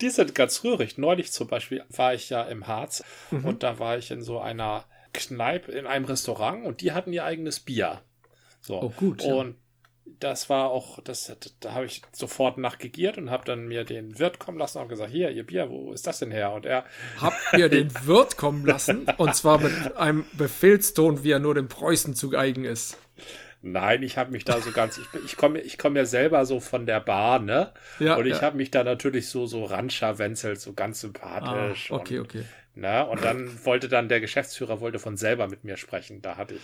Die 0.00 0.10
sind 0.10 0.34
ganz 0.34 0.64
rührig. 0.64 0.98
Neulich 0.98 1.30
zum 1.30 1.46
Beispiel 1.46 1.84
war 1.88 2.12
ich 2.12 2.28
ja 2.28 2.42
im 2.42 2.66
Harz 2.66 3.04
mhm. 3.30 3.44
und 3.44 3.62
da 3.62 3.78
war 3.78 3.96
ich 3.96 4.10
in 4.10 4.22
so 4.22 4.40
einer 4.40 4.84
Kneipe, 5.12 5.70
in 5.70 5.86
einem 5.86 6.04
Restaurant 6.04 6.66
und 6.66 6.80
die 6.80 6.90
hatten 6.90 7.12
ihr 7.12 7.24
eigenes 7.24 7.60
Bier. 7.60 8.02
So. 8.60 8.82
Oh, 8.82 8.90
gut. 8.90 9.22
Und 9.22 9.56
das 10.06 10.50
war 10.50 10.70
auch, 10.70 11.00
das, 11.02 11.34
da 11.60 11.72
habe 11.72 11.86
ich 11.86 12.02
sofort 12.12 12.58
nachgegiert 12.58 13.18
und 13.18 13.30
habe 13.30 13.44
dann 13.44 13.66
mir 13.66 13.84
den 13.84 14.18
Wirt 14.18 14.38
kommen 14.38 14.58
lassen 14.58 14.78
und 14.78 14.88
gesagt, 14.88 15.10
hier, 15.10 15.30
ihr 15.30 15.44
Bier, 15.44 15.70
wo 15.70 15.92
ist 15.92 16.06
das 16.06 16.18
denn 16.18 16.30
her? 16.30 16.52
Und 16.52 16.66
er 16.66 16.84
habt 17.20 17.36
mir 17.52 17.68
den 17.68 17.90
Wirt 18.06 18.36
kommen 18.36 18.64
lassen 18.64 19.06
und 19.16 19.34
zwar 19.34 19.58
mit 19.60 19.96
einem 19.96 20.24
Befehlston, 20.32 21.24
wie 21.24 21.30
er 21.30 21.38
nur 21.38 21.54
dem 21.54 21.68
Preußen 21.68 22.14
zu 22.14 22.36
eigen 22.36 22.64
ist. 22.64 22.98
Nein, 23.62 24.02
ich 24.02 24.18
habe 24.18 24.30
mich 24.30 24.44
da 24.44 24.60
so 24.60 24.72
ganz, 24.72 24.98
ich, 24.98 25.06
ich 25.24 25.36
komme 25.38 25.58
ich 25.58 25.78
komm 25.78 25.96
ja 25.96 26.04
selber 26.04 26.44
so 26.44 26.60
von 26.60 26.84
der 26.84 27.00
Bar, 27.00 27.38
ne? 27.38 27.72
Ja, 27.98 28.16
und 28.16 28.26
ich 28.26 28.36
ja. 28.36 28.42
habe 28.42 28.58
mich 28.58 28.70
da 28.70 28.84
natürlich 28.84 29.28
so, 29.28 29.46
so 29.46 29.64
ranscharwenzelt, 29.64 30.60
so 30.60 30.74
ganz 30.74 31.00
sympathisch. 31.00 31.90
Ah, 31.90 31.94
okay, 31.96 32.18
und, 32.18 32.24
okay. 32.26 32.44
Ne? 32.74 33.06
Und 33.06 33.24
dann 33.24 33.64
wollte 33.64 33.88
dann 33.88 34.08
der 34.08 34.20
Geschäftsführer 34.20 34.80
wollte 34.80 34.98
von 34.98 35.16
selber 35.16 35.48
mit 35.48 35.64
mir 35.64 35.78
sprechen. 35.78 36.20
Da 36.20 36.36
hatte 36.36 36.54
ich, 36.54 36.62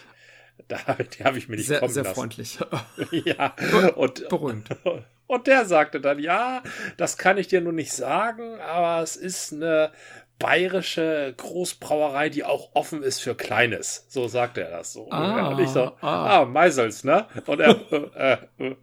da 0.68 0.86
habe 0.86 1.38
ich 1.38 1.48
mich 1.48 1.58
nicht 1.58 1.66
sehr, 1.66 1.80
kommen 1.80 1.92
sehr 1.92 2.04
lassen. 2.04 2.14
freundlich. 2.14 2.58
ja. 3.10 3.54
Und, 3.96 4.28
Beruhigend. 4.28 4.68
Und 5.26 5.46
der 5.46 5.64
sagte 5.64 6.00
dann, 6.00 6.18
ja, 6.18 6.62
das 6.96 7.16
kann 7.16 7.38
ich 7.38 7.46
dir 7.46 7.60
nur 7.60 7.72
nicht 7.72 7.92
sagen, 7.92 8.60
aber 8.60 9.00
es 9.00 9.14
ist 9.14 9.52
eine 9.52 9.92
bayerische 10.40 11.32
Großbrauerei, 11.36 12.30
die 12.30 12.42
auch 12.42 12.70
offen 12.74 13.04
ist 13.04 13.20
für 13.20 13.36
Kleines. 13.36 14.06
So 14.08 14.26
sagte 14.26 14.62
er 14.62 14.70
das 14.70 14.92
so. 14.92 15.08
Ah, 15.12 15.50
und 15.50 15.60
ich 15.60 15.68
so, 15.68 15.92
ah. 16.00 16.40
ah, 16.40 16.44
Meisels, 16.46 17.04
ne? 17.04 17.26
Und 17.46 17.60
er, 17.60 17.76
äh, 18.58 18.64
äh, 18.64 18.76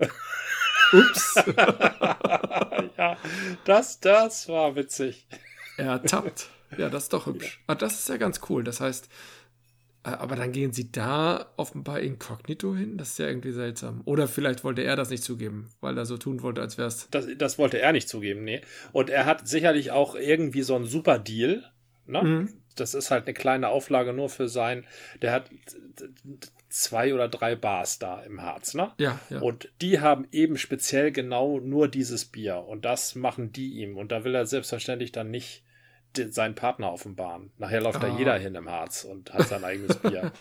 Ups. 0.94 1.36
ja, 2.98 3.18
das, 3.66 4.00
das 4.00 4.48
war 4.48 4.76
witzig. 4.78 5.28
er 5.78 6.02
tappt. 6.02 6.50
Ja, 6.78 6.90
das 6.90 7.04
ist 7.04 7.14
doch 7.14 7.26
hübsch. 7.26 7.62
Ah, 7.68 7.76
das 7.76 8.00
ist 8.00 8.10
ja 8.10 8.18
ganz 8.18 8.42
cool. 8.50 8.64
Das 8.64 8.80
heißt, 8.80 9.10
aber 10.14 10.36
dann 10.36 10.52
gehen 10.52 10.74
sie 10.74 10.92
da 10.92 11.52
offenbar 11.58 12.00
inkognito 12.00 12.76
hin? 12.76 12.98
Das 12.98 13.12
ist 13.12 13.20
ja 13.20 13.28
irgendwie 13.28 13.52
seltsam. 13.52 14.02
Oder 14.06 14.28
vielleicht 14.28 14.64
wollte 14.64 14.84
er 14.84 14.96
das 14.96 15.10
nicht 15.10 15.24
zugeben, 15.24 15.70
weil 15.82 15.98
er 15.98 16.06
so 16.06 16.18
tun 16.18 16.42
wollte, 16.42 16.62
als 16.62 16.78
wäre 16.78 16.88
es. 16.88 17.08
Das, 17.12 17.28
das 17.38 17.58
wollte 17.58 17.80
er 17.80 17.92
nicht 17.92 18.10
zugeben, 18.10 18.44
nee. 18.44 18.62
Und 18.92 19.10
er 19.10 19.26
hat 19.26 19.48
sicherlich 19.48 19.92
auch 19.92 20.16
irgendwie 20.16 20.62
so 20.62 20.76
einen 20.76 20.86
super 20.86 21.20
Deal, 21.20 21.64
ne? 22.06 22.24
Mhm. 22.24 22.54
Das 22.76 22.94
ist 22.94 23.10
halt 23.10 23.26
eine 23.26 23.34
kleine 23.34 23.70
Auflage 23.70 24.14
nur 24.14 24.30
für 24.30 24.48
sein. 24.48 24.86
Der 25.22 25.32
hat 25.32 25.50
zwei 26.70 27.14
oder 27.14 27.28
drei 27.28 27.56
Bars 27.56 27.98
da 27.98 28.22
im 28.22 28.42
Harz, 28.42 28.74
ne? 28.76 28.92
Ja, 29.00 29.20
ja. 29.30 29.40
Und 29.40 29.70
die 29.82 30.00
haben 30.00 30.28
eben 30.32 30.58
speziell 30.58 31.12
genau 31.12 31.60
nur 31.60 31.88
dieses 31.88 32.26
Bier. 32.26 32.60
Und 32.60 32.86
das 32.86 33.16
machen 33.16 33.52
die 33.52 33.80
ihm. 33.80 33.98
Und 33.98 34.12
da 34.12 34.24
will 34.24 34.36
er 34.36 34.46
selbstverständlich 34.46 35.12
dann 35.12 35.32
nicht 35.32 35.64
seinen 36.16 36.56
Partner 36.56 36.92
offenbaren. 36.92 37.52
Nachher 37.58 37.82
läuft 37.82 38.02
da 38.02 38.08
Ah. 38.08 38.18
jeder 38.18 38.38
hin 38.38 38.56
im 38.56 38.70
Harz 38.70 39.04
und 39.04 39.34
hat 39.34 39.48
sein 39.48 39.64
eigenes 39.64 39.96
Bier. 40.02 40.32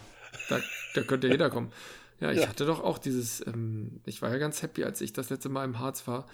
Da, 0.49 0.61
da 0.94 1.02
könnte 1.02 1.28
jeder 1.28 1.50
kommen. 1.50 1.70
Ja, 2.20 2.30
ich 2.32 2.40
Ja. 2.42 2.49
hatte 2.49 2.64
doch 2.64 2.82
auch 2.82 2.99
dieses, 2.99 3.46
ähm, 3.46 4.00
ich 4.06 4.23
war 4.23 4.30
ja 4.30 4.38
ganz 4.38 4.62
happy, 4.62 4.85
als 4.85 5.00
ich 5.02 5.12
das 5.12 5.28
letzte 5.30 5.49
Mal 5.50 5.64
im 5.64 5.78
Harz 5.78 6.06
war 6.06 6.26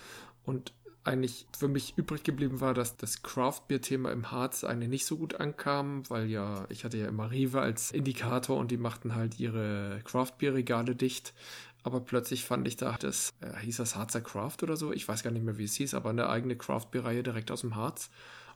und 0.45 0.73
eigentlich 1.05 1.49
für 1.59 1.67
mich 1.67 1.95
übrig 1.99 2.23
geblieben 2.23 2.61
war, 2.61 2.75
dass 2.75 2.97
das 2.97 3.25
Craft-Bier-Thema 3.25 4.13
im 4.13 4.31
Harz 4.31 4.63
eigentlich 4.63 4.89
nicht 4.89 5.07
so 5.07 5.17
gut 5.17 5.41
ankam, 5.41 6.09
weil 6.09 6.31
ja, 6.31 6.65
ich 6.69 6.85
hatte 6.85 6.97
ja 6.99 7.09
immer 7.09 7.33
Rewe 7.33 7.61
als 7.61 7.91
Indikator 7.91 8.57
und 8.57 8.71
die 8.71 8.77
machten 8.77 9.17
halt 9.17 9.41
ihre 9.41 10.01
Craft-Bier-Regale 10.05 10.95
dicht. 10.95 11.35
Aber 11.83 11.99
plötzlich 11.99 12.45
fand 12.45 12.69
ich 12.69 12.77
da, 12.77 12.97
das 13.01 13.33
äh, 13.41 13.59
hieß 13.65 13.79
das 13.79 13.97
Harzer 13.97 14.21
Craft 14.21 14.59
oder 14.63 14.77
so, 14.77 14.93
ich 14.93 15.09
weiß 15.09 15.25
gar 15.25 15.33
nicht 15.33 15.45
mehr, 15.45 15.59
wie 15.59 15.65
es 15.65 15.75
hieß, 15.75 15.95
aber 15.95 16.11
eine 16.11 16.29
eigene 16.29 16.55
Craft-Bier-Reihe 16.55 17.25
direkt 17.25 17.51
aus 17.51 17.63
dem 17.63 17.75
Harz. 17.75 18.09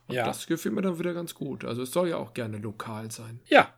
Und 0.08 0.14
Ja. 0.14 0.25
das 0.25 0.46
gefiel 0.46 0.72
mir 0.72 0.82
dann 0.82 0.98
wieder 0.98 1.14
ganz 1.14 1.34
gut. 1.34 1.64
Also 1.64 1.82
es 1.82 1.90
soll 1.90 2.08
ja 2.08 2.16
auch 2.16 2.34
gerne 2.34 2.58
lokal 2.58 3.10
sein. 3.10 3.40
Ja, 3.46 3.75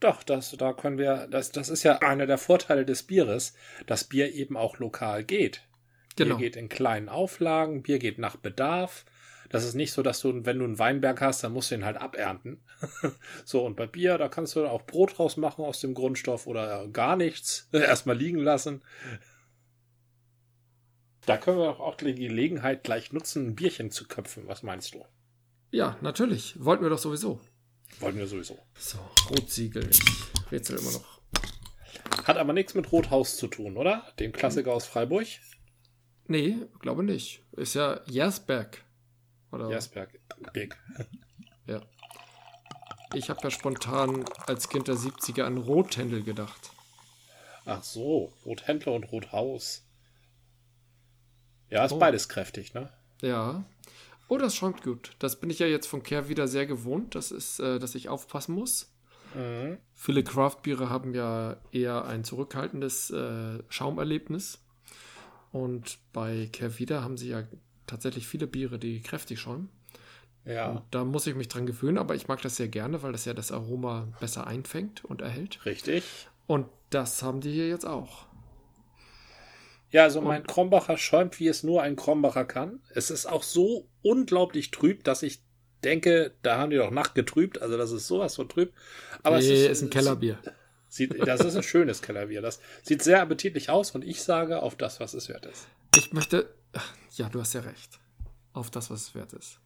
doch, 0.00 0.22
das, 0.22 0.50
da 0.52 0.72
können 0.72 0.98
wir, 0.98 1.26
das, 1.28 1.50
das 1.52 1.68
ist 1.68 1.82
ja 1.82 1.98
einer 1.98 2.26
der 2.26 2.38
Vorteile 2.38 2.84
des 2.84 3.04
Bieres, 3.04 3.54
dass 3.86 4.04
Bier 4.04 4.32
eben 4.34 4.56
auch 4.56 4.78
lokal 4.78 5.24
geht. 5.24 5.66
Genau. 6.16 6.36
Bier 6.36 6.46
geht 6.46 6.56
in 6.56 6.68
kleinen 6.68 7.08
Auflagen, 7.08 7.82
Bier 7.82 7.98
geht 7.98 8.18
nach 8.18 8.36
Bedarf. 8.36 9.04
Das 9.50 9.64
ist 9.64 9.74
nicht 9.74 9.92
so, 9.92 10.02
dass 10.02 10.20
du, 10.20 10.44
wenn 10.46 10.58
du 10.58 10.64
einen 10.64 10.78
Weinberg 10.78 11.20
hast, 11.20 11.44
dann 11.44 11.52
musst 11.52 11.70
du 11.70 11.76
ihn 11.76 11.84
halt 11.84 11.96
abernten. 11.96 12.62
so, 13.44 13.64
und 13.64 13.76
bei 13.76 13.86
Bier, 13.86 14.18
da 14.18 14.28
kannst 14.28 14.56
du 14.56 14.66
auch 14.66 14.82
Brot 14.82 15.18
draus 15.18 15.36
machen 15.36 15.64
aus 15.64 15.80
dem 15.80 15.94
Grundstoff 15.94 16.46
oder 16.46 16.88
gar 16.88 17.16
nichts. 17.16 17.68
Erstmal 17.72 18.16
liegen 18.16 18.38
lassen. 18.38 18.82
Da 21.26 21.36
können 21.36 21.58
wir 21.58 21.80
auch 21.80 21.94
die 21.94 22.14
Gelegenheit 22.14 22.84
gleich 22.84 23.12
nutzen, 23.12 23.48
ein 23.48 23.54
Bierchen 23.54 23.90
zu 23.90 24.06
köpfen. 24.06 24.46
Was 24.46 24.62
meinst 24.62 24.94
du? 24.94 25.04
Ja, 25.74 25.96
natürlich. 26.02 26.54
Wollten 26.64 26.84
wir 26.84 26.90
doch 26.90 26.98
sowieso. 26.98 27.40
Wollten 27.98 28.18
wir 28.18 28.28
sowieso. 28.28 28.56
So, 28.78 28.98
Rotsiegel. 29.30 29.90
Ich 29.90 30.00
rätsel 30.52 30.78
immer 30.78 30.92
noch. 30.92 31.20
Hat 32.28 32.36
aber 32.36 32.52
nichts 32.52 32.74
mit 32.74 32.92
Rothaus 32.92 33.36
zu 33.36 33.48
tun, 33.48 33.76
oder? 33.76 34.06
Dem 34.20 34.30
Klassiker 34.30 34.72
aus 34.72 34.86
Freiburg. 34.86 35.26
Nee, 36.28 36.56
glaube 36.78 37.02
nicht. 37.02 37.42
Ist 37.52 37.74
ja 37.74 38.00
Jersberg. 38.06 38.84
Oder? 39.50 39.68
Jasperg. 39.68 40.20
Big. 40.52 40.76
Ja. 41.66 41.80
Ich 43.14 43.28
habe 43.28 43.40
ja 43.42 43.50
spontan 43.50 44.24
als 44.46 44.68
Kind 44.68 44.86
der 44.86 44.94
70er 44.96 45.42
an 45.42 45.56
Rothändel 45.58 46.22
gedacht. 46.22 46.70
Ach 47.64 47.82
so, 47.82 48.32
Rothändler 48.44 48.92
und 48.92 49.04
Rothaus. 49.10 49.84
Ja, 51.68 51.84
ist 51.84 51.92
Oh. 51.92 51.98
beides 51.98 52.28
kräftig, 52.28 52.74
ne? 52.74 52.92
Ja. 53.22 53.64
Oh, 54.28 54.38
das 54.38 54.54
schäumt 54.54 54.82
gut. 54.82 55.12
Das 55.18 55.38
bin 55.40 55.50
ich 55.50 55.58
ja 55.58 55.66
jetzt 55.66 55.86
von 55.86 56.02
Care 56.02 56.28
wieder 56.28 56.48
sehr 56.48 56.66
gewohnt. 56.66 57.14
Das 57.14 57.30
ist, 57.30 57.60
äh, 57.60 57.78
dass 57.78 57.94
ich 57.94 58.08
aufpassen 58.08 58.54
muss. 58.54 58.90
Mhm. 59.34 59.78
Viele 59.94 60.22
Craft-Biere 60.24 60.88
haben 60.90 61.14
ja 61.14 61.56
eher 61.72 62.04
ein 62.06 62.24
zurückhaltendes 62.24 63.10
äh, 63.10 63.58
Schaumerlebnis. 63.68 64.60
Und 65.52 65.98
bei 66.12 66.48
Kervida 66.52 67.02
haben 67.02 67.16
sie 67.16 67.28
ja 67.28 67.44
tatsächlich 67.86 68.26
viele 68.26 68.46
Biere, 68.46 68.78
die 68.78 69.02
kräftig 69.02 69.40
schäumen. 69.40 69.68
Ja, 70.44 70.70
Und 70.72 70.82
da 70.90 71.04
muss 71.04 71.26
ich 71.26 71.34
mich 71.34 71.48
dran 71.48 71.64
gewöhnen, 71.64 71.96
aber 71.96 72.14
ich 72.14 72.28
mag 72.28 72.42
das 72.42 72.56
sehr 72.56 72.68
gerne, 72.68 73.02
weil 73.02 73.12
das 73.12 73.24
ja 73.24 73.34
das 73.34 73.50
Aroma 73.52 74.08
besser 74.20 74.46
einfängt 74.46 75.04
und 75.04 75.22
erhält. 75.22 75.64
richtig. 75.64 76.04
Und 76.46 76.66
das 76.90 77.22
haben 77.22 77.40
die 77.40 77.52
hier 77.52 77.68
jetzt 77.68 77.86
auch. 77.86 78.26
Ja, 79.94 80.02
also 80.02 80.20
mein 80.20 80.44
Krombacher 80.44 80.98
schäumt, 80.98 81.38
wie 81.38 81.46
es 81.46 81.62
nur 81.62 81.80
ein 81.80 81.94
Krombacher 81.94 82.44
kann. 82.44 82.80
Es 82.96 83.12
ist 83.12 83.26
auch 83.26 83.44
so 83.44 83.88
unglaublich 84.02 84.72
trüb, 84.72 85.04
dass 85.04 85.22
ich 85.22 85.40
denke, 85.84 86.34
da 86.42 86.58
haben 86.58 86.70
die 86.70 86.78
doch 86.78 86.90
nachgetrübt. 86.90 87.62
Also 87.62 87.78
das 87.78 87.92
ist 87.92 88.08
sowas 88.08 88.34
von 88.34 88.48
trüb. 88.48 88.72
Aber 89.22 89.38
nee, 89.38 89.44
es 89.44 89.70
ist, 89.70 89.82
ein 89.82 89.90
Kellerbier. 89.90 90.40
Sieht, 90.88 91.16
das 91.24 91.42
ist 91.42 91.54
ein 91.54 91.62
schönes 91.62 92.02
Kellerbier. 92.02 92.42
Das 92.42 92.58
sieht 92.82 93.04
sehr 93.04 93.22
appetitlich 93.22 93.70
aus 93.70 93.92
und 93.92 94.02
ich 94.02 94.24
sage 94.24 94.64
auf 94.64 94.74
das, 94.74 94.98
was 94.98 95.14
es 95.14 95.28
wert 95.28 95.46
ist. 95.46 95.68
Ich 95.94 96.12
möchte. 96.12 96.52
Ja, 97.12 97.28
du 97.28 97.38
hast 97.38 97.52
ja 97.52 97.60
recht. 97.60 98.00
Auf 98.52 98.72
das, 98.72 98.90
was 98.90 99.00
es 99.00 99.14
wert 99.14 99.32
ist. 99.32 99.60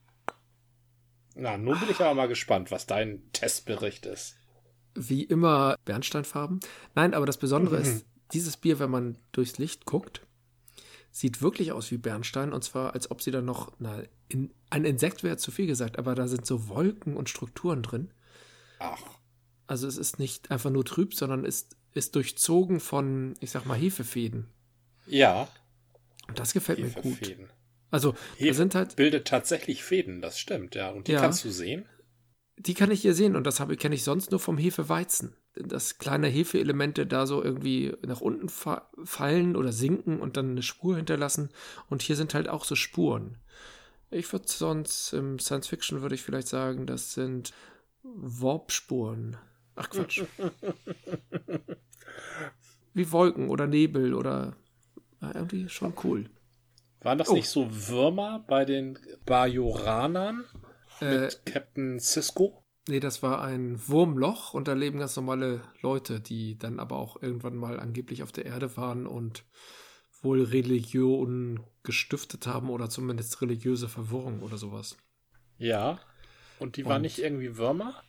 Na, 1.36 1.56
nun 1.56 1.80
bin 1.80 1.88
ich 1.88 2.00
aber 2.00 2.12
mal 2.12 2.28
gespannt, 2.28 2.70
was 2.70 2.84
dein 2.84 3.22
Testbericht 3.32 4.04
ist. 4.04 4.36
Wie 4.94 5.24
immer 5.24 5.76
Bernsteinfarben. 5.86 6.60
Nein, 6.94 7.14
aber 7.14 7.24
das 7.24 7.38
Besondere 7.38 7.78
ist, 7.78 8.04
dieses 8.32 8.56
Bier, 8.56 8.78
wenn 8.78 8.90
man 8.90 9.18
durchs 9.32 9.58
Licht 9.58 9.84
guckt, 9.86 10.26
sieht 11.10 11.40
wirklich 11.42 11.72
aus 11.72 11.90
wie 11.90 11.96
Bernstein. 11.98 12.52
Und 12.52 12.62
zwar, 12.64 12.94
als 12.94 13.10
ob 13.10 13.22
sie 13.22 13.30
da 13.30 13.40
noch. 13.40 13.72
Na, 13.78 14.02
in, 14.28 14.52
ein 14.70 14.84
Insekt 14.84 15.22
wäre 15.22 15.36
zu 15.38 15.50
viel 15.50 15.66
gesagt, 15.66 15.98
aber 15.98 16.14
da 16.14 16.28
sind 16.28 16.46
so 16.46 16.68
Wolken 16.68 17.16
und 17.16 17.28
Strukturen 17.30 17.82
drin. 17.82 18.10
Ach, 18.78 19.00
Also 19.66 19.86
es 19.86 19.96
ist 19.96 20.18
nicht 20.18 20.50
einfach 20.50 20.70
nur 20.70 20.84
trüb, 20.84 21.14
sondern 21.14 21.44
ist, 21.44 21.76
ist 21.94 22.14
durchzogen 22.14 22.80
von, 22.80 23.34
ich 23.40 23.50
sag 23.50 23.64
mal, 23.66 23.78
Hefefäden. 23.78 24.48
ja. 25.06 25.48
Und 26.28 26.38
das 26.38 26.52
gefällt 26.52 26.78
mir 26.80 26.90
gut. 26.90 27.04
Hefefäden. 27.04 27.48
Also, 27.90 28.14
Hefe 28.36 28.52
sind 28.52 28.74
halt, 28.74 28.96
bildet 28.96 29.26
tatsächlich 29.26 29.82
Fäden, 29.82 30.20
das 30.20 30.38
stimmt, 30.38 30.74
ja. 30.74 30.90
Und 30.90 31.08
die 31.08 31.12
Ja. 31.12 31.20
kannst 31.22 31.42
du 31.42 31.50
sehen. 31.50 31.86
die 32.58 32.74
kann 32.74 32.90
ich 32.90 33.00
hier 33.00 33.14
sehen 33.14 33.34
und 33.34 33.44
das 33.44 33.60
habe 33.60 33.78
kenne 33.78 33.94
ich 33.94 34.04
sonst 34.04 34.30
nur 34.30 34.40
vom 34.40 34.58
Hefeweizen. 34.58 35.34
Dass 35.54 35.98
kleine 35.98 36.28
Hefeelemente 36.28 37.06
da 37.06 37.26
so 37.26 37.42
irgendwie 37.42 37.92
nach 38.06 38.20
unten 38.20 38.48
fa 38.48 38.88
fallen 39.04 39.56
oder 39.56 39.72
sinken 39.72 40.20
und 40.20 40.36
dann 40.36 40.50
eine 40.52 40.62
Spur 40.62 40.96
hinterlassen. 40.96 41.50
Und 41.88 42.02
hier 42.02 42.16
sind 42.16 42.34
halt 42.34 42.48
auch 42.48 42.64
so 42.64 42.74
Spuren. 42.76 43.38
Ich 44.10 44.32
würde 44.32 44.46
sonst 44.48 45.12
im 45.12 45.38
Science 45.38 45.66
Fiction 45.68 46.00
würde 46.02 46.14
ich 46.14 46.22
vielleicht 46.22 46.48
sagen, 46.48 46.86
das 46.86 47.12
sind 47.14 47.52
Warpspuren. 48.02 49.36
Ach 49.74 49.90
Quatsch. 49.90 50.22
Wie 52.94 53.12
Wolken 53.12 53.48
oder 53.48 53.66
Nebel 53.66 54.14
oder 54.14 54.56
ja, 55.20 55.34
irgendwie 55.34 55.68
schon 55.68 55.92
cool. 56.04 56.30
Waren 57.00 57.18
das 57.18 57.28
Oh. 57.28 57.34
nicht 57.34 57.48
so 57.48 57.68
Würmer 57.70 58.44
bei 58.48 58.64
den 58.64 58.98
Bajoranern 59.24 60.44
Äh, 61.00 61.20
mit 61.20 61.46
Captain 61.46 62.00
Cisco? 62.00 62.64
Nee, 62.88 63.00
das 63.00 63.22
war 63.22 63.42
ein 63.42 63.78
Wurmloch 63.86 64.54
und 64.54 64.66
da 64.66 64.72
leben 64.72 64.98
ganz 64.98 65.14
normale 65.14 65.60
Leute, 65.82 66.20
die 66.20 66.58
dann 66.58 66.80
aber 66.80 66.96
auch 66.96 67.20
irgendwann 67.22 67.54
mal 67.54 67.78
angeblich 67.78 68.22
auf 68.22 68.32
der 68.32 68.46
Erde 68.46 68.78
waren 68.78 69.06
und 69.06 69.44
wohl 70.22 70.42
Religion 70.42 71.60
gestiftet 71.82 72.46
haben 72.46 72.70
oder 72.70 72.88
zumindest 72.88 73.40
religiöse 73.42 73.88
Verwirrung 73.88 74.42
oder 74.42 74.56
sowas. 74.56 74.96
Ja. 75.58 76.00
Und 76.58 76.76
die 76.76 76.86
waren 76.86 76.96
Und- 76.96 77.02
nicht 77.02 77.18
irgendwie 77.18 77.56
Würmer? 77.58 78.02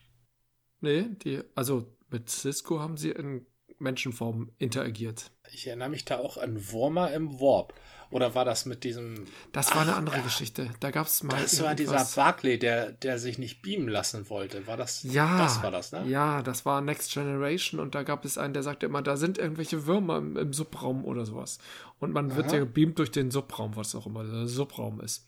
Nee, 0.80 1.08
die, 1.24 1.42
also 1.56 1.94
mit 2.10 2.30
Cisco 2.30 2.80
haben 2.80 2.96
sie 2.96 3.10
in 3.12 3.46
Menschenform 3.80 4.52
interagiert. 4.60 5.32
Ich 5.54 5.68
erinnere 5.68 5.90
mich 5.90 6.06
da 6.06 6.18
auch 6.20 6.38
an 6.38 6.72
Wurmer 6.72 7.12
im 7.12 7.40
Warp. 7.40 7.74
Oder 8.12 8.34
war 8.34 8.44
das 8.44 8.66
mit 8.66 8.84
diesem. 8.84 9.26
Das 9.52 9.74
war 9.76 9.84
eine 9.84 9.96
andere 9.96 10.22
Geschichte. 10.22 10.72
Da 10.80 10.90
gab 10.90 11.06
es 11.06 11.22
mal. 11.22 11.40
Das 11.40 11.62
war 11.62 11.76
dieser 11.76 12.04
Barclay, 12.16 12.58
der, 12.58 12.92
der 12.92 13.20
sich 13.20 13.38
nicht 13.38 13.62
beamen 13.62 13.88
lassen 13.88 14.30
wollte. 14.30 14.66
War 14.66 14.78
das? 14.78 15.04
Ja, 15.04 15.38
Das 15.38 15.62
war 15.62 15.70
das, 15.70 15.92
ne? 15.92 16.08
Ja, 16.08 16.42
das 16.42 16.66
war 16.66 16.82
Next 16.82 17.14
Generation 17.14 17.80
und 17.80 17.94
da 17.94 18.02
gab 18.02 18.26
es 18.26 18.40
einen, 18.40 18.54
der 18.54 18.64
sagte 18.64 18.88
immer, 18.88 19.04
da 19.04 19.16
sind 19.16 19.38
irgendwelche 19.38 19.86
Würmer 19.86 20.18
im, 20.18 20.38
im 20.38 20.54
Subraum 20.54 21.06
oder 21.06 21.26
sowas. 21.26 21.60
Und 22.00 22.12
man 22.12 22.36
wird 22.36 22.48
Aha. 22.48 22.54
ja 22.54 22.60
gebeamt 22.62 22.98
durch 22.98 23.12
den 23.12 23.30
Subraum, 23.30 23.76
was 23.76 23.94
auch 23.94 24.08
immer 24.08 24.24
der 24.24 24.48
Subraum 24.48 25.02
ist. 25.02 25.28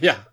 Ja. 0.00 0.26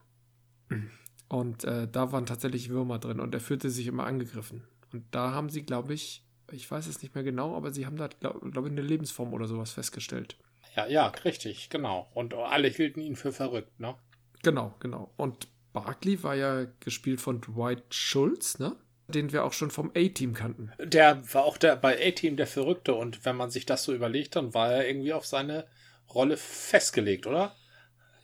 Und 1.28 1.64
äh, 1.66 1.88
da 1.88 2.12
waren 2.12 2.26
tatsächlich 2.26 2.70
Würmer 2.70 2.98
drin 2.98 3.20
und 3.20 3.34
er 3.36 3.42
fühlte 3.42 3.70
sich 3.70 3.86
immer 3.86 4.08
angegriffen. 4.08 4.64
Und 4.92 5.06
da 5.12 5.34
haben 5.34 5.50
sie, 5.50 5.64
glaube 5.64 5.94
ich, 5.94 6.24
ich 6.52 6.70
weiß 6.70 6.88
es 6.88 7.02
nicht 7.02 7.16
mehr 7.16 7.24
genau, 7.24 7.56
aber 7.56 7.72
sie 7.72 7.86
haben 7.86 7.98
da, 7.98 8.08
glaube 8.08 8.50
glaub 8.52 8.66
ich, 8.66 8.72
eine 8.72 8.82
Lebensform 8.82 9.34
oder 9.34 9.48
sowas 9.48 9.72
festgestellt. 9.72 10.38
ja, 10.76 10.86
ja, 10.88 11.08
richtig, 11.08 11.70
genau. 11.70 12.10
Und 12.14 12.34
alle 12.34 12.68
hielten 12.68 13.02
ihn 13.02 13.16
für 13.16 13.32
verrückt, 13.32 13.80
ne? 13.80 13.96
Genau, 14.44 14.76
genau. 14.80 15.12
Und 15.18 15.48
Barkley 15.74 16.22
war 16.24 16.36
ja 16.36 16.66
gespielt 16.80 17.20
von 17.20 17.42
Dwight 17.42 17.84
Schultz, 17.94 18.60
ne? 18.60 18.76
Den 19.08 19.32
wir 19.32 19.44
auch 19.44 19.54
schon 19.54 19.72
vom 19.72 19.92
A-Team 19.96 20.34
kannten. 20.34 20.72
Der 20.80 21.22
war 21.34 21.44
auch 21.44 21.58
der 21.58 21.76
bei 21.76 21.96
A-Team 22.08 22.38
der 22.38 22.48
Verrückte 22.48 22.96
und 22.96 23.26
wenn 23.26 23.36
man 23.36 23.52
sich 23.52 23.66
das 23.66 23.84
so 23.84 23.94
überlegt, 23.94 24.36
dann 24.36 24.54
war 24.54 24.72
er 24.72 24.88
irgendwie 24.88 25.14
auf 25.14 25.26
seine 25.26 25.68
Rolle 26.14 26.38
festgelegt, 26.38 27.28
oder? 27.28 27.56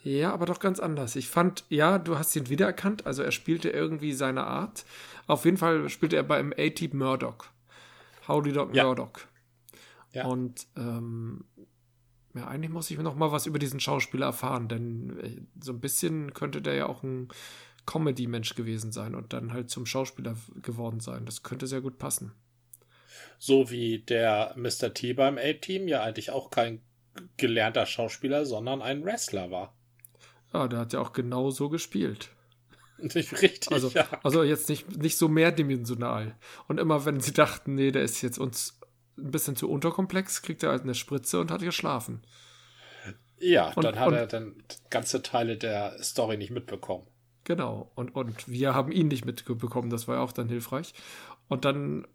Ja, 0.04 0.34
aber 0.34 0.48
doch 0.48 0.60
ganz 0.60 0.80
anders. 0.80 1.16
Ich 1.16 1.28
fand, 1.28 1.66
ja, 1.70 2.00
du 2.00 2.18
hast 2.18 2.36
ihn 2.36 2.50
wiedererkannt. 2.50 3.06
Also 3.06 3.22
er 3.22 3.32
spielte 3.32 3.70
irgendwie 3.70 4.14
seine 4.14 4.44
Art. 4.46 4.86
Auf 5.28 5.46
jeden 5.46 5.58
Fall 5.58 5.88
spielte 5.90 6.16
er 6.16 6.24
beim 6.24 6.54
A-Team 6.58 6.98
Murdoch. 6.98 7.46
Howdy 8.32 8.54
Dog 8.54 8.76
ja. 8.76 8.86
Murdoch. 8.86 9.14
Ja. 10.14 10.26
Und 10.26 10.68
ähm, 10.78 11.46
ja, 12.34 12.48
eigentlich 12.48 12.72
muss 12.72 12.92
ich 12.92 12.98
noch 12.98 13.16
mal 13.16 13.32
was 13.32 13.46
über 13.46 13.60
diesen 13.60 13.80
Schauspieler 13.80 14.28
erfahren, 14.28 14.68
denn 14.68 15.20
äh, 15.20 15.42
so 15.62 15.74
ein 15.74 15.80
bisschen 15.80 16.34
könnte 16.34 16.62
der 16.62 16.76
ja 16.76 16.86
auch 16.88 17.04
ein 17.04 17.30
Comedy-Mensch 17.86 18.56
gewesen 18.56 18.92
sein 18.92 19.16
und 19.16 19.34
dann 19.34 19.54
halt 19.54 19.70
zum 19.70 19.86
Schauspieler 19.86 20.36
geworden 20.62 21.00
sein. 21.00 21.26
Das 21.26 21.44
könnte 21.44 21.68
sehr 21.68 21.82
gut 21.82 21.98
passen. 21.98 22.32
So 23.40 23.70
wie 23.72 24.00
der 24.00 24.54
Mr. 24.56 24.94
T 24.94 25.14
beim 25.14 25.38
A-Team 25.38 25.88
ja 25.88 26.04
eigentlich 26.04 26.32
auch 26.32 26.52
kein 26.52 26.82
gelernter 27.38 27.86
Schauspieler, 27.86 28.46
sondern 28.46 28.82
ein 28.82 29.04
Wrestler 29.04 29.52
war. 29.52 29.76
Ja, 30.54 30.68
der 30.68 30.80
hat 30.80 30.94
ja 30.94 31.00
auch 31.00 31.14
genau 31.14 31.50
so 31.50 31.70
gespielt. 31.70 32.30
Richtig, 33.42 33.72
also, 33.72 33.90
ja. 33.90 34.08
also 34.24 34.44
jetzt 34.44 34.70
nicht, 34.70 34.98
nicht 34.98 35.18
so 35.18 35.28
mehrdimensional. 35.28 36.36
Und 36.68 36.80
immer 36.80 37.06
wenn 37.06 37.20
sie 37.20 37.34
dachten, 37.34 37.76
nee, 37.76 37.92
der 37.92 38.04
ist 38.04 38.22
jetzt 38.22 38.38
uns 38.38 38.80
ein 39.18 39.32
bisschen 39.32 39.56
zu 39.56 39.70
unterkomplex, 39.70 40.42
kriegt 40.42 40.64
er 40.64 40.70
halt 40.70 40.84
eine 40.84 40.96
Spritze 40.96 41.40
und 41.40 41.52
hat 41.52 41.62
geschlafen. 41.62 42.22
Ja, 43.40 43.74
und, 43.74 43.84
dann 43.84 44.00
hat 44.00 44.08
und, 44.08 44.14
er 44.14 44.28
dann 44.28 44.64
ganze 44.90 45.24
Teile 45.24 45.58
der 45.58 46.02
Story 46.04 46.38
nicht 46.38 46.52
mitbekommen. 46.52 47.08
Genau, 47.44 47.92
und, 47.96 48.16
und 48.16 48.48
wir 48.48 48.76
haben 48.76 48.92
ihn 48.92 49.08
nicht 49.08 49.26
mitbekommen, 49.26 49.90
das 49.90 50.08
war 50.08 50.16
ja 50.16 50.22
auch 50.22 50.32
dann 50.32 50.48
hilfreich. 50.48 50.94
Und 51.48 51.66
dann 51.66 52.08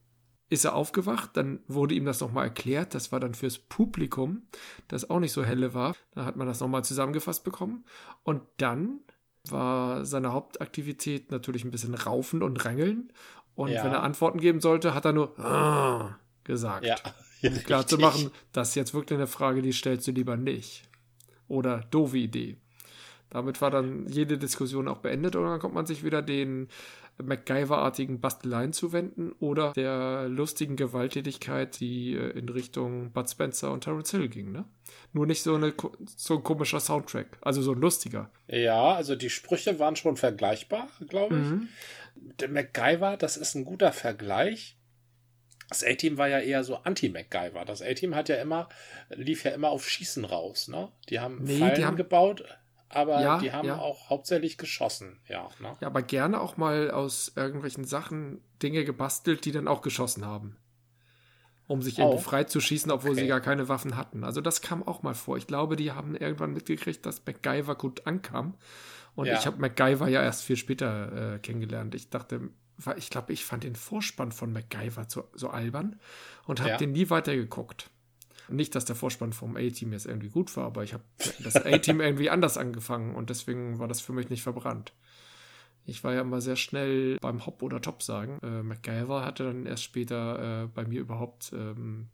ist 0.48 0.64
er 0.64 0.76
aufgewacht, 0.76 1.30
dann 1.34 1.60
wurde 1.66 1.94
ihm 1.94 2.04
das 2.04 2.20
nochmal 2.20 2.44
erklärt, 2.44 2.94
das 2.94 3.10
war 3.10 3.18
dann 3.18 3.34
fürs 3.34 3.58
Publikum, 3.58 4.46
das 4.86 5.10
auch 5.10 5.18
nicht 5.18 5.32
so 5.32 5.44
helle 5.44 5.74
war. 5.74 5.96
Da 6.14 6.24
hat 6.24 6.36
man 6.36 6.46
das 6.46 6.60
nochmal 6.60 6.84
zusammengefasst 6.84 7.42
bekommen. 7.42 7.84
Und 8.22 8.42
dann 8.58 9.00
war 9.50 10.04
seine 10.04 10.32
Hauptaktivität 10.32 11.30
natürlich 11.30 11.64
ein 11.64 11.70
bisschen 11.70 11.94
raufen 11.94 12.42
und 12.42 12.64
rängeln. 12.64 13.12
Und 13.54 13.70
ja. 13.70 13.84
wenn 13.84 13.92
er 13.92 14.02
Antworten 14.02 14.38
geben 14.38 14.60
sollte, 14.60 14.94
hat 14.94 15.04
er 15.04 15.12
nur 15.12 15.38
ah, 15.38 16.18
gesagt. 16.44 16.86
Ja. 16.86 16.96
Um 17.42 17.52
klar 17.62 17.86
zu 17.86 17.98
machen, 17.98 18.30
das 18.52 18.70
ist 18.70 18.74
jetzt 18.76 18.94
wirklich 18.94 19.18
eine 19.18 19.26
Frage, 19.26 19.60
die 19.60 19.72
stellst 19.72 20.06
du 20.08 20.10
lieber 20.10 20.36
nicht. 20.38 20.88
Oder 21.48 21.84
doofe 21.90 22.16
Idee. 22.16 22.56
Damit 23.30 23.60
war 23.60 23.70
dann 23.70 24.08
jede 24.08 24.38
Diskussion 24.38 24.88
auch 24.88 24.98
beendet 24.98 25.36
und 25.36 25.44
dann 25.44 25.60
kommt 25.60 25.74
man 25.74 25.84
sich 25.84 26.02
wieder 26.02 26.22
den 26.22 26.68
MacGyver-artigen 27.22 28.20
Basteleien 28.20 28.72
zuwenden 28.72 29.32
oder 29.40 29.72
der 29.72 30.28
lustigen 30.28 30.76
Gewalttätigkeit, 30.76 31.80
die 31.80 32.14
äh, 32.14 32.38
in 32.38 32.48
Richtung 32.48 33.12
Bud 33.12 33.28
Spencer 33.28 33.72
und 33.72 33.84
Terence 33.84 34.10
Hill 34.10 34.28
ging, 34.28 34.52
ne? 34.52 34.64
Nur 35.12 35.26
nicht 35.26 35.42
so, 35.42 35.54
eine, 35.54 35.74
so 36.16 36.36
ein 36.36 36.42
komischer 36.42 36.80
Soundtrack, 36.80 37.38
also 37.40 37.62
so 37.62 37.72
ein 37.72 37.80
lustiger. 37.80 38.30
Ja, 38.48 38.94
also 38.94 39.16
die 39.16 39.30
Sprüche 39.30 39.78
waren 39.78 39.96
schon 39.96 40.16
vergleichbar, 40.16 40.88
glaube 41.08 41.36
ich. 41.36 41.42
Mhm. 41.42 41.68
Der 42.40 42.48
MacGyver, 42.48 43.16
das 43.16 43.36
ist 43.36 43.54
ein 43.54 43.64
guter 43.64 43.92
Vergleich. 43.92 44.76
Das 45.68 45.82
A-Team 45.82 46.16
war 46.16 46.28
ja 46.28 46.38
eher 46.38 46.62
so 46.62 46.76
Anti-MacGyver. 46.76 47.64
Das 47.64 47.82
A-Team 47.82 48.14
hat 48.14 48.28
ja 48.28 48.36
immer, 48.36 48.68
lief 49.10 49.44
ja 49.44 49.50
immer 49.50 49.70
auf 49.70 49.88
Schießen 49.88 50.24
raus, 50.24 50.68
ne? 50.68 50.92
Die 51.08 51.18
haben 51.18 51.42
nee, 51.42 51.58
Fallen 51.58 51.74
die 51.74 51.84
haben, 51.84 51.96
gebaut 51.96 52.44
aber 52.88 53.20
ja, 53.20 53.38
die 53.38 53.52
haben 53.52 53.66
ja. 53.66 53.78
auch 53.78 54.10
hauptsächlich 54.10 54.58
geschossen, 54.58 55.18
ja. 55.28 55.48
Ne? 55.60 55.76
Ja, 55.80 55.88
aber 55.88 56.02
gerne 56.02 56.40
auch 56.40 56.56
mal 56.56 56.90
aus 56.90 57.32
irgendwelchen 57.34 57.84
Sachen 57.84 58.40
Dinge 58.62 58.84
gebastelt, 58.84 59.44
die 59.44 59.52
dann 59.52 59.68
auch 59.68 59.82
geschossen 59.82 60.24
haben. 60.24 60.56
Um 61.66 61.82
sich 61.82 61.98
irgendwie 61.98 62.22
frei 62.22 62.44
zu 62.44 62.60
schießen, 62.60 62.92
obwohl 62.92 63.10
okay. 63.10 63.22
sie 63.22 63.26
gar 63.26 63.40
keine 63.40 63.68
Waffen 63.68 63.96
hatten. 63.96 64.22
Also 64.22 64.40
das 64.40 64.60
kam 64.60 64.84
auch 64.84 65.02
mal 65.02 65.14
vor. 65.14 65.36
Ich 65.36 65.48
glaube, 65.48 65.74
die 65.74 65.90
haben 65.90 66.14
irgendwann 66.14 66.52
mitgekriegt, 66.52 67.04
dass 67.04 67.26
MacGyver 67.26 67.74
gut 67.74 68.06
ankam. 68.06 68.54
Und 69.16 69.26
ja. 69.26 69.36
ich 69.36 69.46
habe 69.46 69.58
MacGyver 69.58 70.06
ja 70.06 70.22
erst 70.22 70.44
viel 70.44 70.56
später 70.56 71.34
äh, 71.34 71.38
kennengelernt. 71.40 71.96
Ich 71.96 72.08
dachte, 72.08 72.50
ich 72.96 73.10
glaube, 73.10 73.32
ich 73.32 73.44
fand 73.44 73.64
den 73.64 73.74
Vorspann 73.74 74.30
von 74.30 74.52
MacGyver 74.52 75.06
so, 75.08 75.24
so 75.32 75.48
albern 75.48 75.98
und 76.44 76.60
habe 76.60 76.76
den 76.76 76.92
nie 76.92 77.10
weitergeguckt. 77.10 77.90
Nicht, 78.48 78.74
dass 78.74 78.84
der 78.84 78.96
Vorspann 78.96 79.32
vom 79.32 79.56
A-Team 79.56 79.92
jetzt 79.92 80.06
irgendwie 80.06 80.28
gut 80.28 80.56
war, 80.56 80.66
aber 80.66 80.84
ich 80.84 80.94
habe 80.94 81.02
das 81.42 81.56
A-Team 81.56 82.00
irgendwie 82.00 82.30
anders 82.30 82.56
angefangen 82.56 83.14
und 83.14 83.30
deswegen 83.30 83.78
war 83.78 83.88
das 83.88 84.00
für 84.00 84.12
mich 84.12 84.30
nicht 84.30 84.42
verbrannt. 84.42 84.92
Ich 85.84 86.02
war 86.02 86.14
ja 86.14 86.20
immer 86.20 86.40
sehr 86.40 86.56
schnell 86.56 87.18
beim 87.20 87.46
Hop 87.46 87.62
oder 87.62 87.80
Top 87.80 88.02
sagen. 88.02 88.38
Äh, 88.42 88.62
MacGyver 88.62 89.24
hatte 89.24 89.44
dann 89.44 89.66
erst 89.66 89.84
später 89.84 90.64
äh, 90.64 90.66
bei 90.66 90.84
mir 90.84 91.00
überhaupt 91.00 91.52
ähm, 91.52 92.08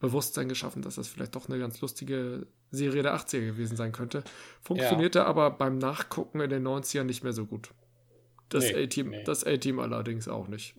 Bewusstsein 0.00 0.48
geschaffen, 0.48 0.82
dass 0.82 0.96
das 0.96 1.08
vielleicht 1.08 1.34
doch 1.34 1.48
eine 1.48 1.58
ganz 1.58 1.80
lustige 1.80 2.46
Serie 2.70 3.02
der 3.02 3.14
80er 3.14 3.46
gewesen 3.46 3.76
sein 3.76 3.92
könnte. 3.92 4.24
Funktionierte 4.62 5.20
ja. 5.20 5.26
aber 5.26 5.50
beim 5.50 5.78
Nachgucken 5.78 6.40
in 6.40 6.50
den 6.50 6.66
90ern 6.66 7.04
nicht 7.04 7.22
mehr 7.22 7.32
so 7.32 7.46
gut. 7.46 7.70
Das 8.48 8.64
nee, 8.64 8.84
A-Team 8.84 9.10
nee. 9.10 9.24
A-Team 9.26 9.78
allerdings 9.78 10.28
auch 10.28 10.48
nicht. 10.48 10.74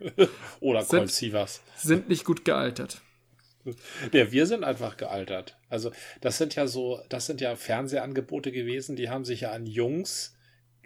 oder 0.60 0.84
Colt 0.84 1.10
Sievers. 1.10 1.62
Sind 1.76 2.08
nicht 2.08 2.24
gut 2.24 2.44
gealtert. 2.44 3.00
Ja, 4.12 4.30
wir 4.30 4.46
sind 4.46 4.64
einfach 4.64 4.96
gealtert. 4.96 5.58
Also, 5.68 5.90
das 6.20 6.38
sind 6.38 6.54
ja 6.54 6.66
so, 6.66 7.00
das 7.08 7.26
sind 7.26 7.40
ja 7.40 7.56
Fernsehangebote 7.56 8.52
gewesen, 8.52 8.96
die 8.96 9.08
haben 9.08 9.24
sich 9.24 9.42
ja 9.42 9.52
an 9.52 9.66
Jungs 9.66 10.36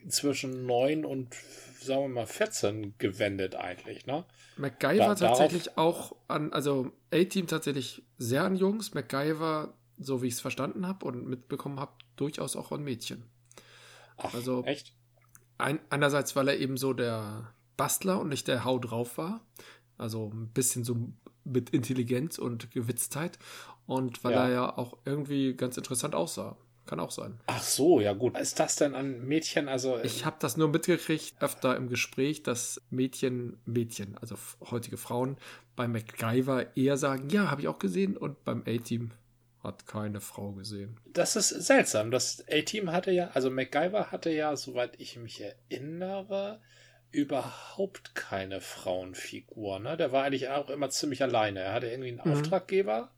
zwischen 0.09 0.67
9 0.67 1.05
und, 1.05 1.35
sagen 1.81 2.03
wir 2.03 2.09
mal, 2.09 2.27
14 2.27 2.95
gewendet 2.99 3.57
eigentlich, 3.57 4.07
ne? 4.07 4.25
MacGyver 4.57 5.15
da, 5.15 5.15
tatsächlich 5.15 5.77
auch 5.77 6.15
an, 6.29 6.53
also 6.53 6.93
A-Team 7.13 7.47
tatsächlich 7.47 8.03
sehr 8.17 8.45
an 8.45 8.57
Jungs, 8.57 8.95
MacGyver, 8.95 9.75
so 9.99 10.23
wie 10.23 10.29
ich 10.29 10.35
es 10.35 10.41
verstanden 10.41 10.87
habe 10.87 11.05
und 11.05 11.27
mitbekommen 11.27 11.81
habe, 11.81 11.93
durchaus 12.17 12.57
auch 12.57 12.71
an 12.73 12.85
Mädchen. 12.85 13.25
Ach, 14.17 14.35
also, 14.35 14.65
echt? 14.65 14.95
Ein, 15.59 15.81
einerseits, 15.91 16.37
weil 16.37 16.49
er 16.49 16.59
eben 16.59 16.77
so 16.77 16.93
der 16.93 17.53
Bastler 17.77 18.21
und 18.21 18.29
nicht 18.29 18.47
der 18.49 18.65
Hau 18.65 18.79
drauf 18.79 19.19
war. 19.19 19.41
Also 19.99 20.31
ein 20.33 20.49
bisschen 20.49 20.85
so 20.85 20.97
mit 21.45 21.71
Intelligenz 21.71 22.39
und 22.39 22.71
Gewitztheit 22.71 23.39
und 23.87 24.23
weil 24.23 24.33
ja. 24.33 24.45
er 24.45 24.53
ja 24.53 24.79
auch 24.79 24.99
irgendwie 25.05 25.55
ganz 25.55 25.77
interessant 25.77 26.15
aussah. 26.15 26.57
Kann 26.87 27.01
auch 27.01 27.11
sein. 27.11 27.39
Ach 27.47 27.63
so, 27.63 28.01
ja 28.01 28.15
gut. 28.15 28.39
Ist 28.39 28.59
das 28.59 28.77
denn 28.77 28.95
an 28.95 29.21
Mädchen? 29.27 29.69
Also 29.69 29.99
ich 30.03 30.25
habe 30.25 30.37
das 30.41 30.57
nur 30.57 30.69
mitgekriegt 30.69 31.35
öfter 31.39 31.77
im 31.77 31.91
Gespräch, 31.91 32.43
dass 32.43 32.81
Mädchen, 32.89 33.59
Mädchen, 33.67 34.17
also 34.17 34.37
heutige 34.71 34.97
Frauen 34.97 35.37
bei 35.77 35.87
MacGyver 35.87 36.75
eher 36.79 36.97
sagen, 36.97 37.29
ja, 37.29 37.51
habe 37.51 37.61
ich 37.61 37.69
auch 37.69 37.79
gesehen 37.79 38.17
und 38.17 38.43
beim 38.43 38.63
A-Team 38.67 39.11
hat 39.63 39.87
keine 39.87 40.23
Frau 40.23 40.53
gesehen. 40.53 40.99
Das 41.13 41.37
ist 41.37 41.51
seltsam. 41.51 42.11
Das 42.11 42.43
A-Team 42.51 42.91
hatte 42.91 43.11
ja, 43.11 43.29
also 43.35 43.51
MacGyver 43.51 44.11
hatte 44.11 44.31
ja, 44.31 44.57
soweit 44.57 44.99
ich 44.99 45.19
mich 45.19 45.43
erinnere, 45.43 46.63
überhaupt 47.11 48.15
keine 48.15 48.61
Frauenfigur. 48.61 49.79
Ne? 49.79 49.97
Der 49.97 50.13
war 50.13 50.25
eigentlich 50.25 50.49
auch 50.49 50.71
immer 50.71 50.91
ziemlich 50.91 51.23
alleine. 51.23 51.61
Er 51.61 51.73
hatte 51.73 51.89
irgendwie 51.89 52.11
einen 52.11 52.21
mhm. 52.25 52.33
Auftraggeber 52.33 53.11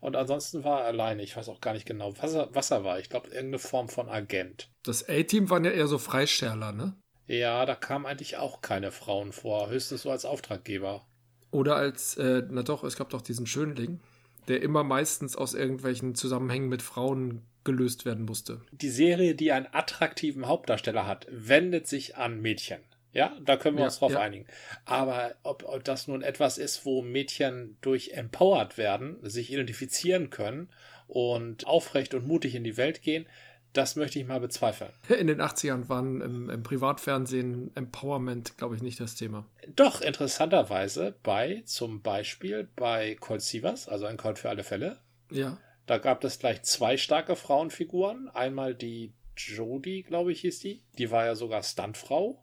und 0.00 0.16
ansonsten 0.16 0.64
war 0.64 0.80
er 0.80 0.86
alleine. 0.86 1.22
Ich 1.22 1.36
weiß 1.36 1.48
auch 1.48 1.60
gar 1.60 1.74
nicht 1.74 1.86
genau, 1.86 2.14
was 2.20 2.34
er, 2.34 2.54
was 2.54 2.70
er 2.70 2.84
war. 2.84 2.98
Ich 2.98 3.10
glaube, 3.10 3.28
irgendeine 3.28 3.58
Form 3.58 3.88
von 3.88 4.08
Agent. 4.08 4.70
Das 4.82 5.08
A-Team 5.08 5.50
waren 5.50 5.64
ja 5.64 5.70
eher 5.70 5.86
so 5.86 5.98
Freischärler, 5.98 6.72
ne? 6.72 6.94
Ja, 7.26 7.64
da 7.64 7.76
kamen 7.76 8.06
eigentlich 8.06 8.38
auch 8.38 8.60
keine 8.60 8.90
Frauen 8.90 9.32
vor. 9.32 9.70
Höchstens 9.70 10.02
so 10.02 10.10
als 10.10 10.24
Auftraggeber. 10.24 11.06
Oder 11.52 11.76
als, 11.76 12.16
äh, 12.16 12.42
na 12.48 12.62
doch, 12.62 12.82
es 12.82 12.96
gab 12.96 13.10
doch 13.10 13.22
diesen 13.22 13.46
Schönling, 13.46 14.00
der 14.48 14.62
immer 14.62 14.82
meistens 14.82 15.36
aus 15.36 15.54
irgendwelchen 15.54 16.14
Zusammenhängen 16.14 16.68
mit 16.68 16.82
Frauen 16.82 17.42
gelöst 17.62 18.06
werden 18.06 18.24
musste. 18.24 18.62
Die 18.72 18.88
Serie, 18.88 19.34
die 19.34 19.52
einen 19.52 19.68
attraktiven 19.70 20.46
Hauptdarsteller 20.46 21.06
hat, 21.06 21.26
wendet 21.30 21.86
sich 21.86 22.16
an 22.16 22.40
Mädchen. 22.40 22.80
Ja, 23.12 23.36
da 23.44 23.56
können 23.56 23.76
wir 23.76 23.82
ja, 23.82 23.86
uns 23.86 23.98
drauf 23.98 24.12
ja. 24.12 24.20
einigen. 24.20 24.46
Aber 24.84 25.34
ob, 25.42 25.64
ob 25.64 25.84
das 25.84 26.06
nun 26.06 26.22
etwas 26.22 26.58
ist, 26.58 26.84
wo 26.84 27.02
Mädchen 27.02 27.76
durch 27.80 28.10
empowered 28.10 28.78
werden, 28.78 29.18
sich 29.22 29.52
identifizieren 29.52 30.30
können 30.30 30.68
und 31.08 31.66
aufrecht 31.66 32.14
und 32.14 32.26
mutig 32.26 32.54
in 32.54 32.64
die 32.64 32.76
Welt 32.76 33.02
gehen, 33.02 33.26
das 33.72 33.94
möchte 33.94 34.18
ich 34.18 34.26
mal 34.26 34.40
bezweifeln. 34.40 34.90
In 35.08 35.28
den 35.28 35.40
80ern 35.40 35.88
waren 35.88 36.20
im, 36.20 36.50
im 36.50 36.62
Privatfernsehen 36.62 37.70
Empowerment, 37.76 38.58
glaube 38.58 38.74
ich, 38.74 38.82
nicht 38.82 38.98
das 38.98 39.14
Thema. 39.14 39.46
Doch, 39.76 40.00
interessanterweise 40.00 41.14
bei, 41.22 41.62
zum 41.66 42.02
Beispiel 42.02 42.68
bei 42.74 43.16
Colt 43.20 43.42
Sievers, 43.42 43.88
also 43.88 44.06
ein 44.06 44.16
Colt 44.16 44.38
für 44.38 44.48
alle 44.48 44.64
Fälle. 44.64 44.98
Ja. 45.30 45.58
Da 45.86 45.98
gab 45.98 46.22
es 46.24 46.38
gleich 46.38 46.62
zwei 46.62 46.96
starke 46.96 47.36
Frauenfiguren. 47.36 48.28
Einmal 48.28 48.74
die 48.74 49.12
Jodie, 49.36 50.02
glaube 50.02 50.32
ich, 50.32 50.40
hieß 50.40 50.60
die. 50.60 50.82
Die 50.98 51.10
war 51.10 51.24
ja 51.24 51.34
sogar 51.34 51.62
Stuntfrau 51.62 52.42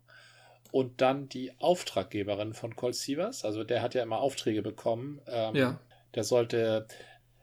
und 0.78 1.02
dann 1.02 1.28
die 1.28 1.52
Auftraggeberin 1.58 2.54
von 2.54 2.76
Colt 2.76 2.94
Sievers. 2.94 3.44
Also 3.44 3.63
der 3.63 3.82
hat 3.82 3.96
ja 3.96 4.04
immer 4.04 4.20
Aufträge 4.20 4.62
bekommen. 4.62 5.20
Ähm, 5.26 5.56
ja. 5.56 5.80
Der 6.13 6.24
sollte 6.24 6.86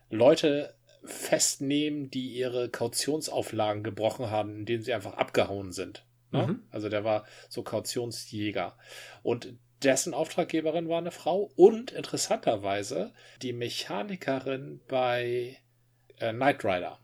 Leute 0.08 0.72
festnehmen, 1.02 2.12
die 2.12 2.28
ihre 2.28 2.68
Kautionsauflagen 2.68 3.82
gebrochen 3.82 4.30
haben, 4.30 4.54
indem 4.54 4.82
sie 4.82 4.94
einfach 4.94 5.14
abgehauen 5.14 5.72
sind. 5.72 6.04
Ne? 6.30 6.46
Mhm. 6.46 6.62
Also 6.70 6.88
der 6.88 7.02
war 7.02 7.24
so 7.48 7.64
Kautionsjäger. 7.64 8.78
Und 9.24 9.54
dessen 9.82 10.14
Auftraggeberin 10.14 10.88
war 10.88 10.98
eine 10.98 11.10
Frau 11.10 11.50
und 11.56 11.90
interessanterweise 11.90 13.12
die 13.42 13.52
Mechanikerin 13.52 14.80
bei 14.86 15.58
äh, 16.20 16.32
Knight 16.32 16.64
Rider. 16.64 17.00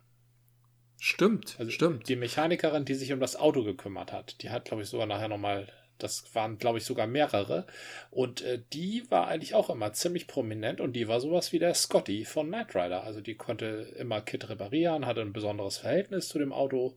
Stimmt, 1.02 1.56
also 1.58 1.72
stimmt. 1.72 2.08
Die 2.08 2.14
Mechanikerin, 2.14 2.84
die 2.84 2.94
sich 2.94 3.12
um 3.12 3.18
das 3.18 3.34
Auto 3.34 3.64
gekümmert 3.64 4.12
hat, 4.12 4.42
die 4.42 4.50
hat, 4.50 4.66
glaube 4.66 4.84
ich, 4.84 4.88
sogar 4.90 5.06
nachher 5.06 5.28
nochmal, 5.28 5.66
das 6.02 6.34
waren, 6.34 6.58
glaube 6.58 6.78
ich, 6.78 6.84
sogar 6.84 7.06
mehrere. 7.06 7.66
Und 8.10 8.42
äh, 8.42 8.62
die 8.72 9.04
war 9.10 9.28
eigentlich 9.28 9.54
auch 9.54 9.70
immer 9.70 9.92
ziemlich 9.92 10.26
prominent 10.26 10.80
und 10.80 10.94
die 10.94 11.08
war 11.08 11.20
sowas 11.20 11.52
wie 11.52 11.58
der 11.58 11.74
Scotty 11.74 12.24
von 12.24 12.48
Knight 12.48 12.74
Rider. 12.74 13.04
Also 13.04 13.20
die 13.20 13.34
konnte 13.34 13.94
immer 13.98 14.20
Kit 14.20 14.48
reparieren, 14.48 15.06
hatte 15.06 15.20
ein 15.20 15.32
besonderes 15.32 15.78
Verhältnis 15.78 16.28
zu 16.28 16.38
dem 16.38 16.52
Auto. 16.52 16.96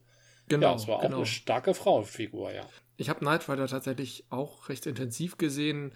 Genau. 0.49 0.67
Ja, 0.67 0.75
es 0.75 0.87
war 0.87 1.01
genau. 1.01 1.13
auch 1.13 1.17
eine 1.19 1.25
starke 1.25 1.73
Frauenfigur, 1.73 2.51
ja. 2.51 2.67
Ich 2.97 3.09
habe 3.09 3.19
Knight 3.19 3.49
Rider 3.49 3.67
tatsächlich 3.67 4.25
auch 4.29 4.69
recht 4.69 4.85
intensiv 4.85 5.37
gesehen 5.37 5.93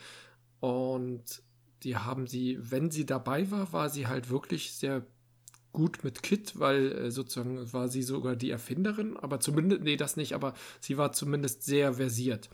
und 0.59 1.23
die 1.83 1.95
haben 1.95 2.27
sie, 2.27 2.57
wenn 2.59 2.89
sie 2.89 3.05
dabei 3.05 3.51
war, 3.51 3.71
war 3.71 3.89
sie 3.89 4.07
halt 4.07 4.29
wirklich 4.29 4.73
sehr 4.73 5.05
gut 5.71 6.03
mit 6.03 6.23
Kit, 6.23 6.59
weil 6.59 6.91
äh, 6.91 7.11
sozusagen 7.11 7.71
war 7.71 7.87
sie 7.87 8.01
sogar 8.01 8.35
die 8.35 8.49
Erfinderin, 8.49 9.15
aber 9.15 9.39
zumindest, 9.39 9.83
nee, 9.83 9.95
das 9.95 10.17
nicht, 10.17 10.33
aber 10.33 10.55
sie 10.79 10.97
war 10.97 11.11
zumindest 11.11 11.63
sehr 11.63 11.93
versiert. 11.93 12.49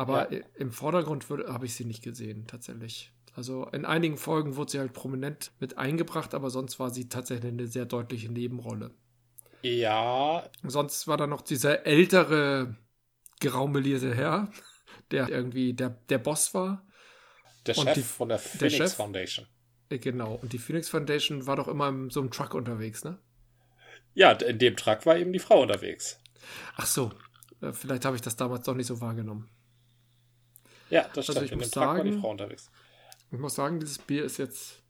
Aber 0.00 0.32
ja. 0.32 0.40
im 0.54 0.72
Vordergrund 0.72 1.26
habe 1.28 1.66
ich 1.66 1.74
sie 1.74 1.84
nicht 1.84 2.02
gesehen, 2.02 2.46
tatsächlich. 2.46 3.12
Also 3.34 3.66
in 3.66 3.84
einigen 3.84 4.16
Folgen 4.16 4.56
wurde 4.56 4.70
sie 4.70 4.78
halt 4.78 4.94
prominent 4.94 5.52
mit 5.60 5.76
eingebracht, 5.76 6.32
aber 6.32 6.48
sonst 6.48 6.80
war 6.80 6.88
sie 6.88 7.10
tatsächlich 7.10 7.52
eine 7.52 7.66
sehr 7.66 7.84
deutliche 7.84 8.32
Nebenrolle. 8.32 8.92
Ja. 9.60 10.48
Sonst 10.62 11.06
war 11.06 11.18
da 11.18 11.26
noch 11.26 11.42
dieser 11.42 11.84
ältere, 11.84 12.76
geraumelierte 13.40 14.14
Herr, 14.14 14.50
der 15.10 15.28
irgendwie 15.28 15.74
der, 15.74 15.90
der 15.90 16.16
Boss 16.16 16.54
war. 16.54 16.86
Der 17.66 17.74
Chef 17.74 17.92
die, 17.92 18.00
von 18.00 18.30
der 18.30 18.38
Phoenix 18.38 18.78
der 18.78 18.88
Foundation. 18.88 19.46
Äh, 19.90 19.98
genau. 19.98 20.36
Und 20.36 20.54
die 20.54 20.58
Phoenix 20.58 20.88
Foundation 20.88 21.46
war 21.46 21.56
doch 21.56 21.68
immer 21.68 21.90
in 21.90 22.08
so 22.08 22.20
einem 22.20 22.30
Truck 22.30 22.54
unterwegs, 22.54 23.04
ne? 23.04 23.18
Ja, 24.14 24.32
in 24.32 24.58
dem 24.58 24.76
Truck 24.76 25.04
war 25.04 25.18
eben 25.18 25.34
die 25.34 25.38
Frau 25.40 25.60
unterwegs. 25.60 26.18
Ach 26.76 26.86
so. 26.86 27.10
Äh, 27.60 27.74
vielleicht 27.74 28.06
habe 28.06 28.16
ich 28.16 28.22
das 28.22 28.36
damals 28.36 28.64
doch 28.64 28.74
nicht 28.74 28.86
so 28.86 29.02
wahrgenommen. 29.02 29.50
Ja, 30.90 31.02
das 31.14 31.28
also 31.28 31.32
stimmt. 31.32 31.46
Ich 31.46 31.52
in 31.52 31.58
muss 31.58 31.70
sagen, 31.70 32.04
die 32.04 32.18
Frau 32.18 32.30
unterwegs. 32.30 32.70
Ich 33.32 33.38
muss 33.38 33.54
sagen, 33.54 33.80
dieses 33.80 33.98
Bier 33.98 34.24
ist 34.24 34.38
jetzt 34.38 34.82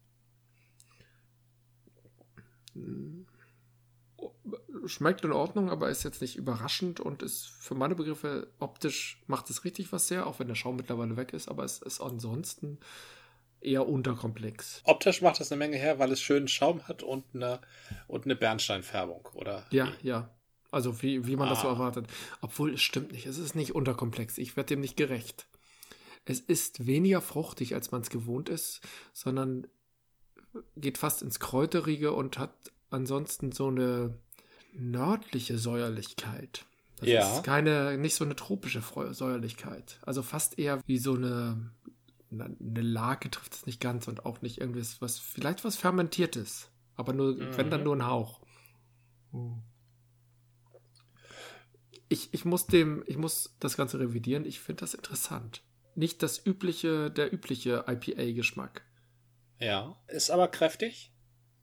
schmeckt 4.85 5.23
in 5.23 5.31
Ordnung, 5.31 5.69
aber 5.69 5.89
ist 5.89 6.03
jetzt 6.03 6.21
nicht 6.21 6.35
überraschend 6.35 6.99
und 6.99 7.21
ist 7.21 7.45
für 7.45 7.75
meine 7.75 7.95
Begriffe 7.95 8.47
optisch 8.59 9.21
macht 9.27 9.49
es 9.49 9.63
richtig 9.63 9.91
was 9.91 10.07
sehr, 10.07 10.25
auch 10.25 10.39
wenn 10.39 10.47
der 10.47 10.55
Schaum 10.55 10.75
mittlerweile 10.75 11.17
weg 11.17 11.33
ist, 11.33 11.49
aber 11.49 11.63
es 11.63 11.79
ist 11.79 12.01
ansonsten 12.01 12.79
eher 13.61 13.87
unterkomplex. 13.87 14.81
Optisch 14.85 15.21
macht 15.21 15.39
das 15.39 15.51
eine 15.51 15.59
Menge 15.59 15.77
her, 15.77 15.99
weil 15.99 16.11
es 16.11 16.21
schönen 16.21 16.47
Schaum 16.47 16.87
hat 16.87 17.03
und 17.03 17.25
eine, 17.33 17.59
und 18.07 18.25
eine 18.25 18.35
Bernsteinfärbung, 18.35 19.29
oder? 19.33 19.65
Ja, 19.69 19.91
wie? 20.01 20.07
ja. 20.07 20.29
Also 20.71 21.01
wie, 21.01 21.27
wie 21.27 21.35
man 21.35 21.47
ah. 21.47 21.51
das 21.51 21.61
so 21.61 21.67
ah. 21.67 21.73
erwartet. 21.73 22.07
Obwohl, 22.39 22.73
es 22.73 22.81
stimmt 22.81 23.11
nicht. 23.11 23.25
Es 23.25 23.37
ist 23.37 23.55
nicht 23.55 23.75
unterkomplex. 23.75 24.37
Ich 24.37 24.55
werde 24.55 24.69
dem 24.69 24.79
nicht 24.79 24.95
gerecht. 24.95 25.47
Es 26.25 26.39
ist 26.39 26.85
weniger 26.85 27.21
fruchtig, 27.21 27.73
als 27.73 27.91
man 27.91 28.01
es 28.01 28.09
gewohnt 28.09 28.49
ist, 28.49 28.81
sondern 29.13 29.67
geht 30.75 30.97
fast 30.97 31.21
ins 31.21 31.39
Kräuterige 31.39 32.11
und 32.11 32.37
hat 32.37 32.53
ansonsten 32.89 33.51
so 33.51 33.67
eine 33.67 34.17
nördliche 34.73 35.57
Säuerlichkeit. 35.57 36.65
Das 36.97 37.09
ja. 37.09 37.35
ist 37.35 37.43
keine, 37.43 37.97
nicht 37.97 38.15
so 38.15 38.23
eine 38.23 38.35
tropische 38.35 38.83
Säuerlichkeit. 39.11 39.99
Also 40.03 40.21
fast 40.21 40.59
eher 40.59 40.81
wie 40.85 40.99
so 40.99 41.15
eine, 41.15 41.71
eine 42.29 42.81
Lage 42.81 43.31
trifft 43.31 43.55
es 43.55 43.65
nicht 43.65 43.79
ganz 43.79 44.07
und 44.07 44.25
auch 44.25 44.41
nicht 44.41 44.59
irgendwie 44.59 44.85
was, 44.99 45.17
vielleicht 45.17 45.63
was 45.63 45.77
Fermentiertes. 45.77 46.69
Aber 46.95 47.13
nur, 47.13 47.33
mhm. 47.33 47.57
wenn 47.57 47.71
dann 47.71 47.83
nur 47.83 47.95
ein 47.95 48.05
Hauch. 48.05 48.41
Ich, 52.09 52.33
ich 52.33 52.45
muss 52.45 52.67
dem, 52.67 53.03
ich 53.07 53.17
muss 53.17 53.55
das 53.59 53.77
Ganze 53.77 53.99
revidieren. 53.99 54.45
Ich 54.45 54.59
finde 54.59 54.81
das 54.81 54.93
interessant. 54.93 55.63
Nicht 55.95 56.23
das 56.23 56.45
übliche, 56.45 57.11
der 57.11 57.33
übliche 57.33 57.85
IPA-Geschmack. 57.87 58.83
Ja. 59.59 59.95
Ist 60.07 60.31
aber 60.31 60.47
kräftig? 60.47 61.11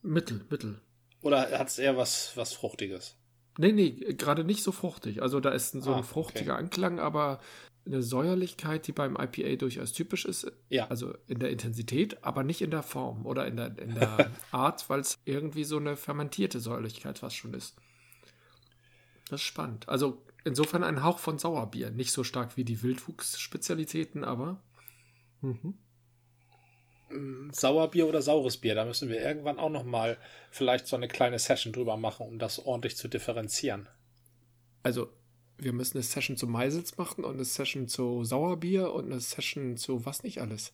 Mittel, 0.02 0.44
mittel. 0.50 0.80
Oder 1.22 1.58
hat 1.58 1.68
es 1.68 1.78
eher 1.78 1.96
was, 1.96 2.36
was 2.36 2.52
Fruchtiges? 2.52 3.16
Nee, 3.58 3.72
nee, 3.72 3.90
gerade 3.90 4.44
nicht 4.44 4.62
so 4.62 4.70
fruchtig. 4.70 5.20
Also 5.20 5.40
da 5.40 5.50
ist 5.50 5.72
so 5.72 5.92
ah, 5.92 5.96
ein 5.98 6.04
fruchtiger 6.04 6.54
okay. 6.54 6.62
Anklang, 6.62 7.00
aber 7.00 7.40
eine 7.84 8.02
Säuerlichkeit, 8.02 8.86
die 8.86 8.92
beim 8.92 9.16
IPA 9.16 9.56
durchaus 9.56 9.92
typisch 9.92 10.24
ist. 10.24 10.50
Ja. 10.68 10.86
Also 10.88 11.14
in 11.26 11.40
der 11.40 11.50
Intensität, 11.50 12.22
aber 12.22 12.44
nicht 12.44 12.62
in 12.62 12.70
der 12.70 12.84
Form 12.84 13.26
oder 13.26 13.46
in 13.46 13.56
der, 13.56 13.76
in 13.78 13.94
der 13.94 14.30
Art, 14.52 14.88
weil 14.88 15.00
es 15.00 15.18
irgendwie 15.24 15.64
so 15.64 15.78
eine 15.78 15.96
fermentierte 15.96 16.60
Säuerlichkeit 16.60 17.18
fast 17.18 17.36
schon 17.36 17.54
ist. 17.54 17.76
Das 19.28 19.40
ist 19.40 19.46
spannend. 19.46 19.88
Also 19.88 20.22
insofern 20.44 20.84
ein 20.84 21.02
Hauch 21.02 21.18
von 21.18 21.38
Sauerbier. 21.38 21.90
Nicht 21.90 22.12
so 22.12 22.24
stark 22.24 22.56
wie 22.56 22.64
die 22.64 22.82
Wildwuchs-Spezialitäten, 22.82 24.24
aber. 24.24 24.62
Mhm. 25.40 25.74
Sauerbier 27.52 28.06
oder 28.06 28.20
saures 28.20 28.58
Bier. 28.58 28.74
Da 28.74 28.84
müssen 28.84 29.08
wir 29.08 29.20
irgendwann 29.22 29.58
auch 29.58 29.70
noch 29.70 29.84
mal 29.84 30.18
vielleicht 30.50 30.86
so 30.86 30.96
eine 30.96 31.08
kleine 31.08 31.38
Session 31.38 31.72
drüber 31.72 31.96
machen, 31.96 32.26
um 32.26 32.38
das 32.38 32.58
ordentlich 32.64 32.96
zu 32.96 33.08
differenzieren. 33.08 33.88
Also, 34.82 35.08
wir 35.56 35.72
müssen 35.72 35.96
eine 35.96 36.04
Session 36.04 36.36
zu 36.36 36.46
Meisels 36.46 36.98
machen 36.98 37.24
und 37.24 37.34
eine 37.34 37.44
Session 37.44 37.88
zu 37.88 38.24
Sauerbier 38.24 38.92
und 38.92 39.06
eine 39.06 39.20
Session 39.20 39.76
zu 39.76 40.04
was 40.04 40.22
nicht 40.22 40.40
alles. 40.40 40.72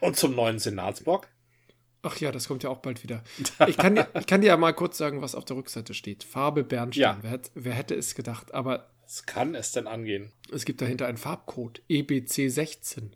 Und 0.00 0.16
zum 0.16 0.34
neuen 0.34 0.58
Senatsbock? 0.58 1.28
Ach 2.02 2.18
ja, 2.18 2.30
das 2.32 2.48
kommt 2.48 2.62
ja 2.62 2.70
auch 2.70 2.78
bald 2.78 3.02
wieder. 3.02 3.22
Ich 3.66 3.76
kann, 3.76 3.94
dir, 3.94 4.08
ich 4.18 4.26
kann 4.26 4.40
dir 4.40 4.48
ja 4.48 4.56
mal 4.56 4.74
kurz 4.74 4.98
sagen, 4.98 5.22
was 5.22 5.34
auf 5.34 5.44
der 5.44 5.56
Rückseite 5.56 5.94
steht. 5.94 6.24
Farbe 6.24 6.64
Bernstein. 6.64 7.02
Ja. 7.02 7.18
Wer, 7.22 7.40
wer 7.54 7.72
hätte 7.72 7.94
es 7.94 8.14
gedacht? 8.14 8.52
Aber. 8.52 8.90
Was 9.04 9.26
kann 9.26 9.54
es 9.54 9.72
denn 9.72 9.86
angehen? 9.86 10.32
Es 10.50 10.64
gibt 10.64 10.80
dahinter 10.80 11.06
einen 11.06 11.18
Farbcode. 11.18 11.82
EBC16. 11.90 13.10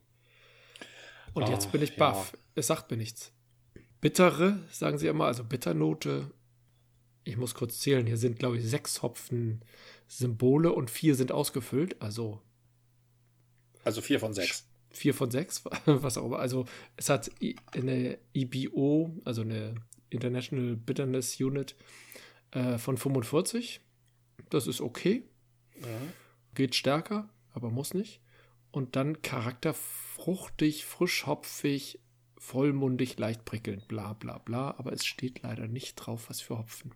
Und 1.32 1.42
oh, 1.42 1.50
jetzt 1.50 1.72
bin 1.72 1.82
ich 1.82 1.96
baff. 1.96 2.32
Ja. 2.32 2.38
Es 2.56 2.66
sagt 2.66 2.90
mir 2.90 2.96
nichts. 2.96 3.32
Bittere, 4.00 4.58
sagen 4.70 4.98
sie 4.98 5.06
immer, 5.06 5.26
also 5.26 5.44
Bitternote. 5.44 6.30
Ich 7.24 7.36
muss 7.36 7.54
kurz 7.54 7.80
zählen. 7.80 8.06
Hier 8.06 8.16
sind, 8.16 8.38
glaube 8.38 8.58
ich, 8.58 8.64
sechs 8.64 9.02
Hopfen 9.02 9.62
Symbole 10.06 10.72
und 10.72 10.90
vier 10.90 11.14
sind 11.14 11.32
ausgefüllt. 11.32 12.00
Also. 12.00 12.40
Also 13.84 14.00
vier 14.00 14.20
von 14.20 14.34
sechs. 14.34 14.66
Vier 14.90 15.14
von 15.14 15.30
sechs, 15.30 15.64
was 15.86 16.18
auch 16.18 16.26
immer. 16.26 16.38
Also 16.38 16.66
es 16.96 17.08
hat 17.08 17.30
eine 17.72 18.18
IBO, 18.32 19.14
also 19.24 19.42
eine 19.42 19.74
International 20.10 20.76
Bitterness 20.76 21.40
Unit 21.40 21.76
äh, 22.52 22.78
von 22.78 22.96
45. 22.96 23.80
Das 24.50 24.66
ist 24.66 24.80
okay. 24.80 25.24
Ja. 25.82 26.00
Geht 26.54 26.74
stärker, 26.74 27.28
aber 27.52 27.70
muss 27.70 27.94
nicht. 27.94 28.20
Und 28.70 28.96
dann 28.96 29.22
Charakter 29.22 29.74
fruchtig, 29.74 30.84
frischhopfig, 30.84 32.00
vollmundig, 32.36 33.18
leicht 33.18 33.44
prickelnd, 33.44 33.88
bla 33.88 34.12
bla 34.12 34.38
bla, 34.38 34.74
aber 34.78 34.92
es 34.92 35.04
steht 35.04 35.42
leider 35.42 35.66
nicht 35.66 35.96
drauf, 35.96 36.28
was 36.28 36.40
für 36.40 36.58
Hopfen. 36.58 36.94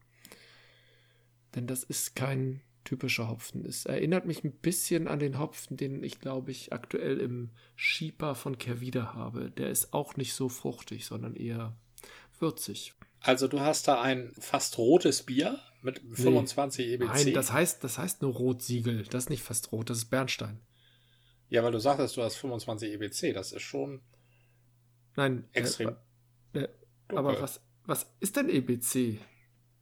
Denn 1.54 1.66
das 1.66 1.82
ist 1.82 2.14
kein 2.14 2.62
typischer 2.84 3.28
Hopfen. 3.28 3.64
Es 3.64 3.86
erinnert 3.86 4.26
mich 4.26 4.44
ein 4.44 4.52
bisschen 4.52 5.08
an 5.08 5.18
den 5.18 5.38
Hopfen, 5.38 5.76
den 5.76 6.02
ich 6.02 6.20
glaube 6.20 6.50
ich 6.50 6.72
aktuell 6.72 7.20
im 7.20 7.50
Schieper 7.76 8.34
von 8.34 8.58
Kervida 8.58 9.14
habe. 9.14 9.50
Der 9.50 9.70
ist 9.70 9.92
auch 9.92 10.16
nicht 10.16 10.34
so 10.34 10.48
fruchtig, 10.48 11.06
sondern 11.06 11.36
eher 11.36 11.76
würzig. 12.38 12.94
Also 13.20 13.46
du 13.46 13.60
hast 13.60 13.86
da 13.86 14.00
ein 14.02 14.32
fast 14.38 14.78
rotes 14.78 15.22
Bier 15.22 15.60
mit 15.82 16.00
25 16.14 16.86
nee, 16.86 16.94
EBC. 16.94 17.06
Nein, 17.06 17.34
das 17.34 17.52
heißt, 17.52 17.84
das 17.84 17.98
heißt 17.98 18.22
nur 18.22 18.32
Rotsiegel. 18.32 19.04
Das 19.04 19.24
ist 19.24 19.30
nicht 19.30 19.42
fast 19.42 19.72
rot, 19.72 19.90
das 19.90 19.98
ist 19.98 20.10
Bernstein. 20.10 20.60
Ja, 21.48 21.62
weil 21.62 21.72
du 21.72 21.80
sagtest, 21.80 22.16
du 22.16 22.22
hast 22.22 22.36
25 22.36 22.92
EBC. 22.92 23.34
Das 23.34 23.52
ist 23.52 23.62
schon 23.62 24.00
Nein, 25.16 25.48
äh, 25.52 25.58
extrem. 25.58 25.96
Äh, 26.54 26.60
äh, 26.60 26.68
aber 27.08 27.40
was, 27.40 27.60
was 27.84 28.10
ist 28.20 28.36
denn 28.36 28.48
EBC? 28.48 29.18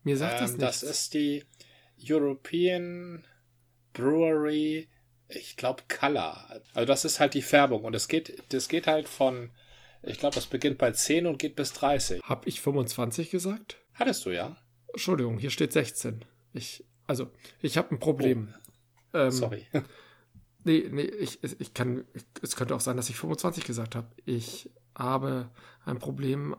Mir 0.03 0.17
sagt 0.17 0.35
ähm, 0.35 0.41
das 0.41 0.51
nicht. 0.53 0.63
Das 0.63 0.83
ist 0.83 1.15
die 1.15 1.45
European 2.03 3.25
Brewery, 3.93 4.89
ich 5.29 5.57
glaube 5.57 5.83
Color. 5.89 6.63
Also 6.75 6.87
das 6.87 7.05
ist 7.05 7.21
halt 7.21 7.35
die 7.35 7.43
Färbung 7.43 7.85
und 7.85 7.95
es 7.95 8.09
geht, 8.09 8.43
das 8.53 8.69
geht 8.69 8.87
halt 8.87 9.09
von, 9.09 9.51
ich 10.03 10.19
glaube, 10.19 10.35
das 10.35 10.47
beginnt 10.47 10.79
bei 10.79 10.93
10 10.93 11.27
und 11.27 11.39
geht 11.39 11.57
bis 11.57 11.73
30. 11.75 12.23
Hab 12.23 12.47
ich 12.47 12.61
25 12.61 13.31
gesagt? 13.31 13.77
Hattest 13.95 14.25
du 14.25 14.31
ja. 14.31 14.57
Entschuldigung, 14.93 15.39
hier 15.39 15.51
steht 15.51 15.73
16. 15.73 16.25
Ich, 16.53 16.85
also, 17.07 17.29
ich 17.61 17.79
habe 17.79 17.95
ein 17.95 17.99
Problem. 17.99 18.55
Oh. 19.13 19.19
Ähm, 19.19 19.31
Sorry. 19.31 19.67
Nee, 20.65 20.89
nee, 20.91 21.03
ich, 21.03 21.43
ich 21.43 21.73
kann, 21.73 22.05
es 22.43 22.55
könnte 22.55 22.75
auch 22.75 22.81
sein, 22.81 22.97
dass 22.97 23.09
ich 23.09 23.17
25 23.17 23.65
gesagt 23.65 23.95
habe. 23.95 24.09
Ich 24.27 24.71
habe 24.95 25.49
ein 25.87 25.99
Problem, 25.99 26.55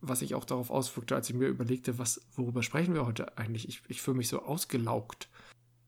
was 0.00 0.18
sich 0.18 0.34
auch 0.34 0.44
darauf 0.44 0.70
auswirkte, 0.70 1.14
als 1.14 1.30
ich 1.30 1.36
mir 1.36 1.46
überlegte, 1.46 1.98
was, 1.98 2.20
worüber 2.34 2.62
sprechen 2.62 2.94
wir 2.94 3.06
heute 3.06 3.38
eigentlich? 3.38 3.68
Ich, 3.68 3.82
ich 3.88 4.02
fühle 4.02 4.16
mich 4.16 4.28
so 4.28 4.42
ausgelaugt. 4.42 5.28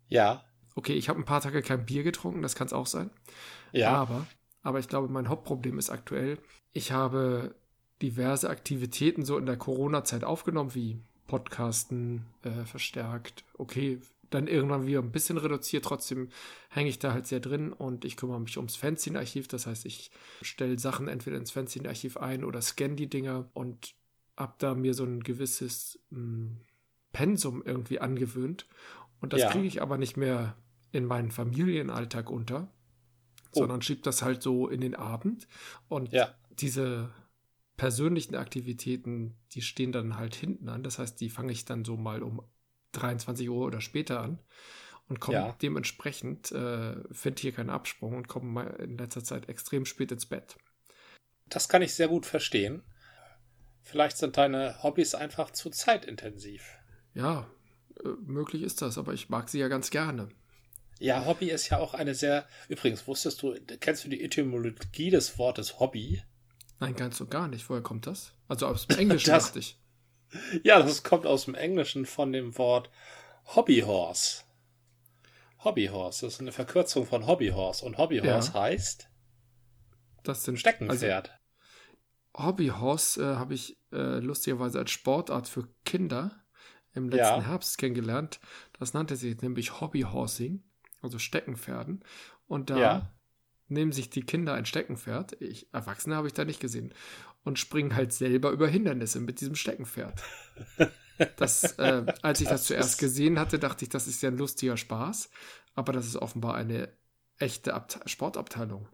Ja. 0.09 0.45
Okay, 0.75 0.93
ich 0.93 1.09
habe 1.09 1.19
ein 1.19 1.25
paar 1.25 1.41
Tage 1.41 1.63
kein 1.63 1.87
Bier 1.87 2.03
getrunken, 2.03 2.43
das 2.43 2.55
kann 2.55 2.67
es 2.67 2.73
auch 2.73 2.87
sein. 2.87 3.11
Ja. 3.73 3.93
Aber, 3.93 4.27
aber 4.63 4.79
ich 4.79 4.89
glaube, 4.89 5.09
mein 5.09 5.29
Hauptproblem 5.29 5.79
ist 5.79 5.91
aktuell, 5.91 6.39
ich 6.73 6.93
habe 6.93 7.55
diverse 8.03 8.51
Aktivitäten 8.51 9.25
so 9.25 9.39
in 9.39 9.47
der 9.47 9.57
Corona-Zeit 9.57 10.23
aufgenommen, 10.23 10.75
wie 10.75 11.01
Podcasten 11.27 12.27
äh, 12.43 12.65
verstärkt. 12.65 13.45
Okay, 13.55 14.01
dann 14.31 14.47
irgendwann 14.47 14.87
wieder 14.87 15.01
ein 15.01 15.13
bisschen 15.13 15.39
reduziert. 15.39 15.85
Trotzdem 15.85 16.29
hänge 16.69 16.89
ich 16.89 16.99
da 16.99 17.13
halt 17.13 17.27
sehr 17.27 17.41
drin 17.41 17.73
und 17.73 18.05
ich 18.05 18.17
kümmere 18.17 18.41
mich 18.41 18.57
ums 18.57 18.77
Fanzine-Archiv. 18.77 19.49
Das 19.49 19.67
heißt, 19.67 19.87
ich 19.87 20.11
stelle 20.43 20.79
Sachen 20.79 21.09
entweder 21.09 21.37
ins 21.37 21.51
Fanzine-Archiv 21.51 22.17
ein 22.17 22.45
oder 22.45 22.61
scanne 22.61 22.97
die 22.97 23.09
Dinger 23.09 23.49
und 23.55 23.95
habe 24.37 24.55
da 24.59 24.75
mir 24.75 24.95
so 24.95 25.05
ein 25.05 25.23
gewisses 25.23 25.99
mh, 26.11 26.19
hm, 26.19 26.61
Pensum 27.13 27.63
irgendwie 27.65 28.01
angewöhnt. 28.01 28.67
Und 29.21 29.33
das 29.33 29.41
Ja. 29.41 29.51
kriege 29.51 29.67
ich 29.67 29.81
aber 29.81 29.97
nicht 29.97 30.17
mehr 30.17 30.57
in 30.93 31.07
meinen 31.07 31.31
Familienalltag 31.31 32.31
unter, 32.31 32.71
Oh. 33.53 33.61
sondern 33.61 33.81
schiebe 33.81 34.03
das 34.03 34.23
halt 34.23 34.43
so 34.43 34.69
in 34.69 34.81
den 34.81 34.95
Abend. 34.95 35.49
Und 35.89 36.13
Ja. 36.13 36.35
diese 36.51 37.11
persönlichen 37.77 38.35
Aktivitäten, 38.35 39.37
die 39.53 39.63
stehen 39.63 39.93
dann 39.93 40.17
halt 40.17 40.35
hinten 40.35 40.69
an. 40.69 40.83
Das 40.83 40.99
heißt, 40.99 41.21
die 41.21 41.31
fange 41.31 41.53
ich 41.53 41.65
dann 41.65 41.85
so 41.85 41.97
mal 41.97 42.23
um 42.23 42.43
23 42.93 43.49
Uhr 43.51 43.67
oder 43.67 43.81
später 43.81 44.21
an 44.21 44.39
und 45.09 45.21
komme 45.21 45.37
Ja. 45.39 45.57
dementsprechend, 45.63 46.53
äh, 46.53 46.97
finde 47.13 47.41
hier 47.43 47.53
keinen 47.53 47.71
Absprung 47.71 48.15
und 48.17 48.29
komme 48.29 48.47
mal 48.51 48.67
in 48.81 48.99
letzter 48.99 49.23
Zeit 49.25 49.49
extrem 49.49 49.85
spät 49.85 50.13
ins 50.13 50.27
Bett. 50.27 50.57
Das 51.47 51.69
kann 51.69 51.83
ich 51.83 51.93
sehr 51.95 52.07
gut 52.07 52.25
verstehen. 52.25 52.85
Vielleicht 53.83 54.17
sind 54.17 54.37
deine 54.37 54.83
Hobbys 54.85 55.15
einfach 55.17 55.51
zu 55.51 55.71
zeitintensiv. 55.71 56.79
Ja, 57.15 57.51
äh, 58.05 58.09
möglich 58.25 58.63
ist 58.63 58.81
das, 58.83 58.97
aber 58.99 59.13
ich 59.13 59.29
mag 59.29 59.49
sie 59.49 59.59
ja 59.59 59.67
ganz 59.69 59.91
gerne. 59.91 60.29
Ja, 60.99 61.25
Hobby 61.27 61.51
ist 61.51 61.69
ja 61.71 61.79
auch 61.79 61.95
eine 61.95 62.15
sehr. 62.15 62.47
Übrigens, 62.69 63.07
wusstest 63.07 63.43
du, 63.43 63.55
kennst 63.81 64.05
du 64.05 64.09
die 64.11 64.23
Etymologie 64.23 65.11
des 65.11 65.39
Wortes 65.39 65.79
Hobby? 65.81 66.23
Nein, 66.79 66.95
ganz 66.95 67.21
und 67.21 67.31
gar 67.31 67.49
nicht. 67.49 67.69
Woher 67.71 67.83
kommt 67.83 68.07
das? 68.07 68.35
Also 68.49 68.67
aus 68.67 68.87
dem 68.87 68.99
Englischen 68.99 69.31
Das- 69.31 69.47
dachte 69.47 69.59
ich. 69.61 69.79
Ja, 70.65 70.83
das 70.83 71.03
kommt 71.05 71.25
aus 71.27 71.45
dem 71.45 71.55
Englischen 71.55 72.05
von 72.05 72.33
dem 72.33 72.59
Wort 72.59 72.91
Hobbyhorse. 73.55 74.43
Hobbyhorse, 75.65 76.27
das 76.27 76.35
ist 76.35 76.41
eine 76.41 76.53
Verkürzung 76.53 77.07
von 77.07 77.27
Hobbyhorse. 77.27 77.85
Und 77.85 77.97
Hobbyhorse 77.97 78.53
Ja. 78.53 78.61
heißt 78.61 79.09
Das 80.25 80.43
sind 80.45 80.55
Also, 80.57 80.61
Steckenpferd. 80.61 81.39
Hobbyhorse 82.37 83.23
äh, 83.23 83.37
habe 83.37 83.55
ich 83.55 83.79
äh, 83.93 84.19
lustigerweise 84.19 84.79
als 84.79 84.91
Sportart 84.91 85.49
für 85.49 85.69
Kinder 85.85 86.45
im 86.93 87.09
letzten 87.09 87.41
Ja. 87.41 87.47
Herbst 87.47 87.79
kennengelernt. 87.79 88.41
Das 88.79 88.93
nannte 88.93 89.17
sich 89.17 89.41
nämlich 89.41 89.81
Hobbyhorsing, 89.81 90.63
also 91.03 91.19
Steckenpferden. 91.19 92.05
Und 92.47 92.71
da 92.71 92.77
Ja. 92.79 93.16
Nehmen 93.69 93.93
sich 93.93 94.11
die 94.11 94.23
Kinder 94.23 94.55
ein 94.55 94.67
Steckenpferd, 94.67 95.41
ich, 95.41 95.69
Erwachsene 95.73 96.17
habe 96.17 96.27
ich 96.29 96.35
da 96.35 96.45
nicht 96.45 96.61
gesehen, 96.61 96.93
und 97.45 97.59
springen 97.59 97.95
halt 97.95 98.13
selber 98.13 98.51
über 98.51 98.67
Hindernisse 98.69 99.21
mit 99.21 99.41
diesem 99.41 99.55
Steckenpferd. 99.55 100.21
Das, 101.37 101.79
äh, 101.79 102.05
als 102.23 102.41
ich 102.41 102.49
das, 102.49 102.61
Das 102.63 102.67
zuerst 102.67 102.99
gesehen 102.99 103.39
hatte, 103.39 103.59
dachte 103.59 103.85
ich, 103.85 103.89
das 103.89 104.07
ist 104.07 104.23
ja 104.23 104.31
ein 104.31 104.37
lustiger 104.37 104.77
Spaß. 104.77 105.31
Aber 105.75 105.93
das 105.93 106.07
ist 106.07 106.17
offenbar 106.17 106.55
eine 106.55 106.89
echte 107.39 107.73
Abte 107.75 108.01
Sportabteilung. 108.07 108.89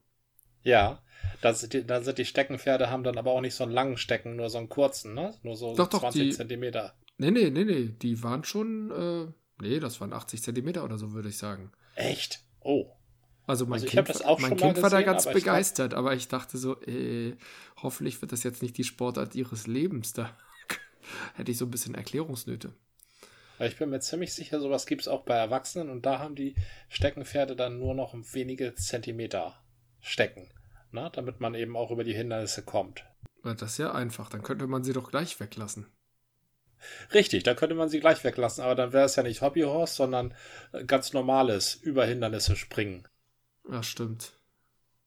Ja, 0.62 1.02
das 1.40 1.60
sind 1.60 1.72
die, 1.72 1.84
dann 1.86 2.04
sind 2.04 2.18
die 2.18 2.24
Steckenpferde, 2.24 2.90
haben 2.90 3.02
dann 3.02 3.18
aber 3.18 3.32
auch 3.32 3.40
nicht 3.40 3.54
so 3.54 3.64
einen 3.64 3.72
langen 3.72 3.96
Stecken, 3.96 4.36
nur 4.36 4.50
so 4.50 4.58
einen 4.58 4.68
kurzen, 4.68 5.14
ne? 5.14 5.34
Nur 5.42 5.56
so 5.56 5.74
Doch, 5.74 5.88
doch, 5.88 6.00
20 6.00 6.22
die- 6.22 6.30
Zentimeter. 6.30 6.94
Nee, 7.18 7.30
nee, 7.32 7.50
nee, 7.50 7.64
nee. 7.64 7.86
Die 7.88 8.22
waren 8.22 8.44
schon, 8.44 8.90
äh, 8.90 9.32
nee, 9.62 9.80
das 9.80 10.00
waren 10.00 10.12
80 10.12 10.42
Zentimeter 10.42 10.84
oder 10.84 10.98
so, 10.98 11.12
würde 11.12 11.28
ich 11.28 11.38
sagen. 11.38 11.72
Echt? 11.96 12.40
Oh. 12.60 12.92
Also 13.46 13.66
mein 13.66 13.74
Also 13.74 13.86
Kind, 13.86 14.08
mein 14.38 14.56
kind 14.56 14.82
war 14.82 14.90
da 14.90 14.96
gesehen, 14.98 15.06
ganz 15.06 15.26
aber 15.26 15.36
ich 15.36 15.42
glaub- 15.42 15.54
begeistert, 15.54 15.94
aber 15.94 16.14
ich 16.14 16.28
dachte 16.28 16.58
so, 16.58 16.80
äh, 16.82 17.36
hoffentlich 17.82 18.20
wird 18.22 18.32
das 18.32 18.44
jetzt 18.44 18.62
nicht 18.62 18.78
die 18.78 18.84
Sportart 18.84 19.34
ihres 19.34 19.66
Lebens. 19.66 20.12
Da 20.12 20.36
hätte 21.34 21.50
ich 21.50 21.58
so 21.58 21.66
ein 21.66 21.70
bisschen 21.70 21.94
Erklärungsnöte. 21.94 22.72
Ich 23.58 23.78
bin 23.78 23.88
mir 23.90 24.00
ziemlich 24.00 24.34
sicher, 24.34 24.60
sowas 24.60 24.84
gibt 24.84 25.00
es 25.02 25.08
auch 25.08 25.22
bei 25.22 25.34
Erwachsenen 25.36 25.88
und 25.88 26.04
da 26.04 26.18
haben 26.18 26.34
die 26.34 26.54
Steckenpferde 26.90 27.56
dann 27.56 27.78
nur 27.78 27.94
noch 27.94 28.14
wenige 28.14 28.74
Zentimeter 28.74 29.56
Stecken, 30.00 30.52
ne? 30.90 31.10
damit 31.14 31.40
man 31.40 31.54
eben 31.54 31.76
auch 31.76 31.90
über 31.90 32.04
die 32.04 32.14
Hindernisse 32.14 32.62
kommt. 32.62 33.04
Das 33.44 33.62
ist 33.62 33.78
ja 33.78 33.92
einfach, 33.92 34.28
dann 34.30 34.42
könnte 34.42 34.66
man 34.66 34.82
sie 34.82 34.92
doch 34.92 35.10
gleich 35.10 35.38
weglassen. 35.38 35.86
Richtig, 37.14 37.44
da 37.44 37.54
könnte 37.54 37.74
man 37.76 37.88
sie 37.88 38.00
gleich 38.00 38.24
weglassen, 38.24 38.64
aber 38.64 38.74
dann 38.74 38.92
wäre 38.92 39.04
es 39.04 39.14
ja 39.16 39.22
nicht 39.22 39.40
Hobbyhorse, 39.40 39.94
sondern 39.94 40.34
äh, 40.72 40.84
ganz 40.84 41.12
normales 41.12 41.74
über 41.76 42.04
Hindernisse 42.06 42.56
springen. 42.56 43.06
Ja, 43.70 43.82
stimmt. 43.82 44.32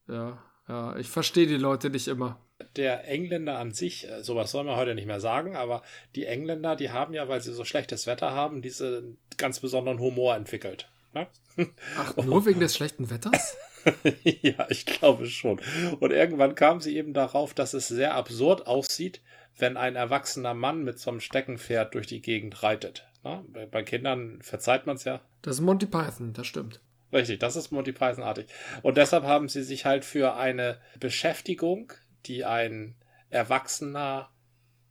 Ja, 0.08 0.44
ja, 0.68 0.96
ich 0.98 1.10
verstehe 1.10 1.48
die 1.48 1.58
Leute 1.58 1.90
nicht 1.90 2.08
immer. 2.08 2.40
Der 2.76 3.08
Engländer 3.08 3.60
an 3.60 3.72
sich, 3.72 4.08
äh, 4.08 4.24
sowas 4.24 4.52
soll 4.52 4.64
man 4.64 4.78
heute 4.78 4.96
nicht 4.96 5.08
mehr 5.08 5.20
sagen, 5.20 5.56
aber 5.56 5.84
die 6.16 6.26
Engländer, 6.26 6.76
die 6.76 6.92
haben 6.92 7.14
ja, 7.14 7.28
weil 7.28 7.42
sie 7.42 7.54
so 7.54 7.66
schlechtes 7.66 8.08
Wetter 8.08 8.32
haben, 8.32 8.62
diesen 8.62 9.18
ganz 9.38 9.60
besonderen 9.60 10.00
Humor 10.00 10.36
entwickelt. 10.36 10.88
Ne? 11.14 11.28
Ach, 11.98 12.16
nur 12.18 12.46
wegen 12.46 12.60
des 12.60 12.76
schlechten 12.76 13.10
Wetters? 13.10 13.58
ja, 14.24 14.68
ich 14.70 14.86
glaube 14.86 15.28
schon. 15.28 15.62
Und 16.00 16.12
irgendwann 16.12 16.56
kam 16.56 16.82
sie 16.82 16.96
eben 16.98 17.14
darauf, 17.14 17.54
dass 17.54 17.74
es 17.74 17.88
sehr 17.88 18.16
absurd 18.16 18.68
aussieht, 18.68 19.22
wenn 19.58 19.78
ein 19.78 19.96
erwachsener 19.96 20.54
Mann 20.54 20.84
mit 20.84 21.00
so 21.00 21.12
einem 21.12 21.20
Steckenpferd 21.20 21.94
durch 21.94 22.08
die 22.08 22.22
Gegend 22.22 22.64
reitet. 22.64 23.08
Bei, 23.24 23.66
bei 23.66 23.82
Kindern 23.82 24.40
verzeiht 24.42 24.86
man 24.86 24.98
es 24.98 25.04
ja. 25.04 25.20
Das 25.42 25.56
ist 25.56 25.62
Monty 25.62 25.88
Python, 25.88 26.34
das 26.34 26.46
stimmt. 26.46 26.80
Richtig, 27.16 27.40
das 27.40 27.56
ist 27.56 27.72
Monty 27.72 27.94
Python-artig. 27.94 28.48
Und 28.82 28.98
deshalb 28.98 29.24
haben 29.24 29.48
sie 29.48 29.64
sich 29.64 29.86
halt 29.86 30.04
für 30.04 30.36
eine 30.36 30.82
Beschäftigung, 31.00 31.94
die 32.26 32.44
ein 32.44 32.96
Erwachsener 33.30 34.30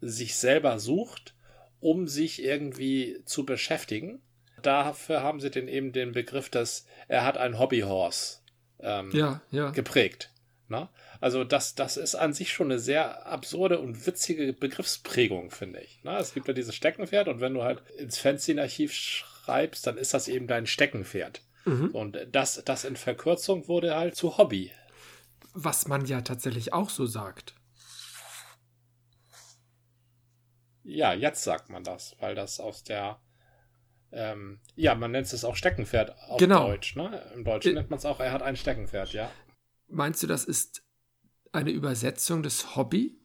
sich 0.01 0.37
selber 0.37 0.79
sucht, 0.79 1.35
um 1.81 2.09
sich 2.09 2.43
irgendwie 2.43 3.19
zu 3.27 3.45
beschäftigen. 3.45 4.23
Dafür 4.63 5.23
haben 5.23 5.39
sie 5.39 5.51
den 5.51 5.69
eben 5.69 5.93
den 5.93 6.13
Begriff 6.13 6.49
des, 6.49 6.87
er 7.09 7.27
hat 7.27 7.37
ein 7.37 7.59
Hobbyhorse 7.59 8.39
ähm, 8.81 9.11
Ja, 9.13 9.43
ja. 9.51 9.71
geprägt. 9.71 10.31
Ne? 10.69 10.89
Also 11.21 11.45
das, 11.45 11.75
das 11.75 11.99
ist 11.99 12.15
an 12.15 12.33
sich 12.33 12.55
schon 12.55 12.69
eine 12.71 12.79
sehr 12.79 13.27
absurde 13.27 13.81
und 13.81 14.07
witzige 14.07 14.55
Begriffsprägung, 14.55 15.51
finde 15.51 15.81
ich. 15.81 16.03
Ne? 16.05 16.17
Es 16.17 16.33
gibt 16.33 16.49
ja 16.49 16.55
dieses 16.55 16.75
Steckenpferd 16.75 17.29
und 17.29 17.43
wenn 17.43 17.53
du 17.53 17.65
halt 17.65 17.83
ins 17.99 18.17
Fanzine-Archiv 18.17 18.95
schreibst, 18.95 19.87
dann 19.87 19.99
ist 19.99 20.15
das 20.15 20.27
eben 20.29 20.47
dein 20.47 20.67
Steckenpferd. 20.67 21.43
Mhm. 21.65 21.91
Und 21.91 22.19
das, 22.31 22.63
das 22.65 22.85
in 22.85 22.97
Verkürzung 22.97 23.69
wurde 23.69 23.95
halt 23.95 24.15
zu 24.17 24.39
Hobby. 24.39 24.73
Was 25.53 25.87
man 25.89 26.05
ja 26.05 26.21
tatsächlich 26.21 26.73
auch 26.73 26.91
so 26.91 27.07
sagt. 27.07 27.55
Ja, 30.83 31.15
jetzt 31.15 31.43
sagt 31.45 31.71
man 31.71 31.83
das, 31.85 32.17
weil 32.21 32.35
das 32.35 32.61
aus 32.61 32.85
der 32.85 33.21
ähm, 34.13 34.61
ja, 34.77 34.95
man 34.95 35.11
nennt 35.11 35.33
es 35.33 35.45
auch 35.45 35.57
Steckenpferd 35.57 36.17
auf 36.29 36.39
Genau. 36.39 36.69
Deutsch. 36.69 36.95
Ne? 36.95 37.21
Im 37.35 37.43
Deutschen 37.45 37.73
Äh, 37.73 37.75
nennt 37.75 37.91
man 37.91 37.99
es 37.99 38.05
auch, 38.07 38.21
er 38.21 38.31
hat 38.33 38.43
ein 38.43 38.57
Steckenpferd, 38.57 39.13
ja. 39.13 39.29
Meinst 39.89 40.23
du, 40.23 40.29
das 40.29 40.45
ist 40.45 40.85
eine 41.53 41.71
Übersetzung 41.71 42.43
des 42.45 42.77
Hobby? 42.77 43.19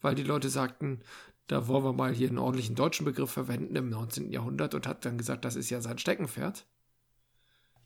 Weil 0.00 0.16
die 0.16 0.24
Leute 0.24 0.48
sagten, 0.48 1.02
da 1.46 1.68
wollen 1.68 1.84
wir 1.84 1.92
mal 1.92 2.12
hier 2.12 2.28
einen 2.28 2.38
ordentlichen 2.38 2.74
deutschen 2.74 3.04
Begriff 3.04 3.30
verwenden 3.30 3.76
im 3.76 3.90
19. 3.90 4.30
Jahrhundert 4.32 4.74
und 4.74 4.86
hat 4.88 5.04
dann 5.04 5.18
gesagt, 5.18 5.44
das 5.44 5.54
ist 5.56 5.70
ja 5.70 5.80
sein 5.80 5.98
Steckenpferd. 5.98 6.66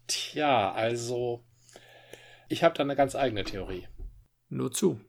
Tja, 0.09 0.73
also 0.73 1.45
ich 2.49 2.65
habe 2.65 2.75
da 2.75 2.83
eine 2.83 2.97
ganz 2.97 3.15
eigene 3.15 3.45
Theorie. 3.45 3.87
Nur 4.49 4.73
zu. 4.73 5.01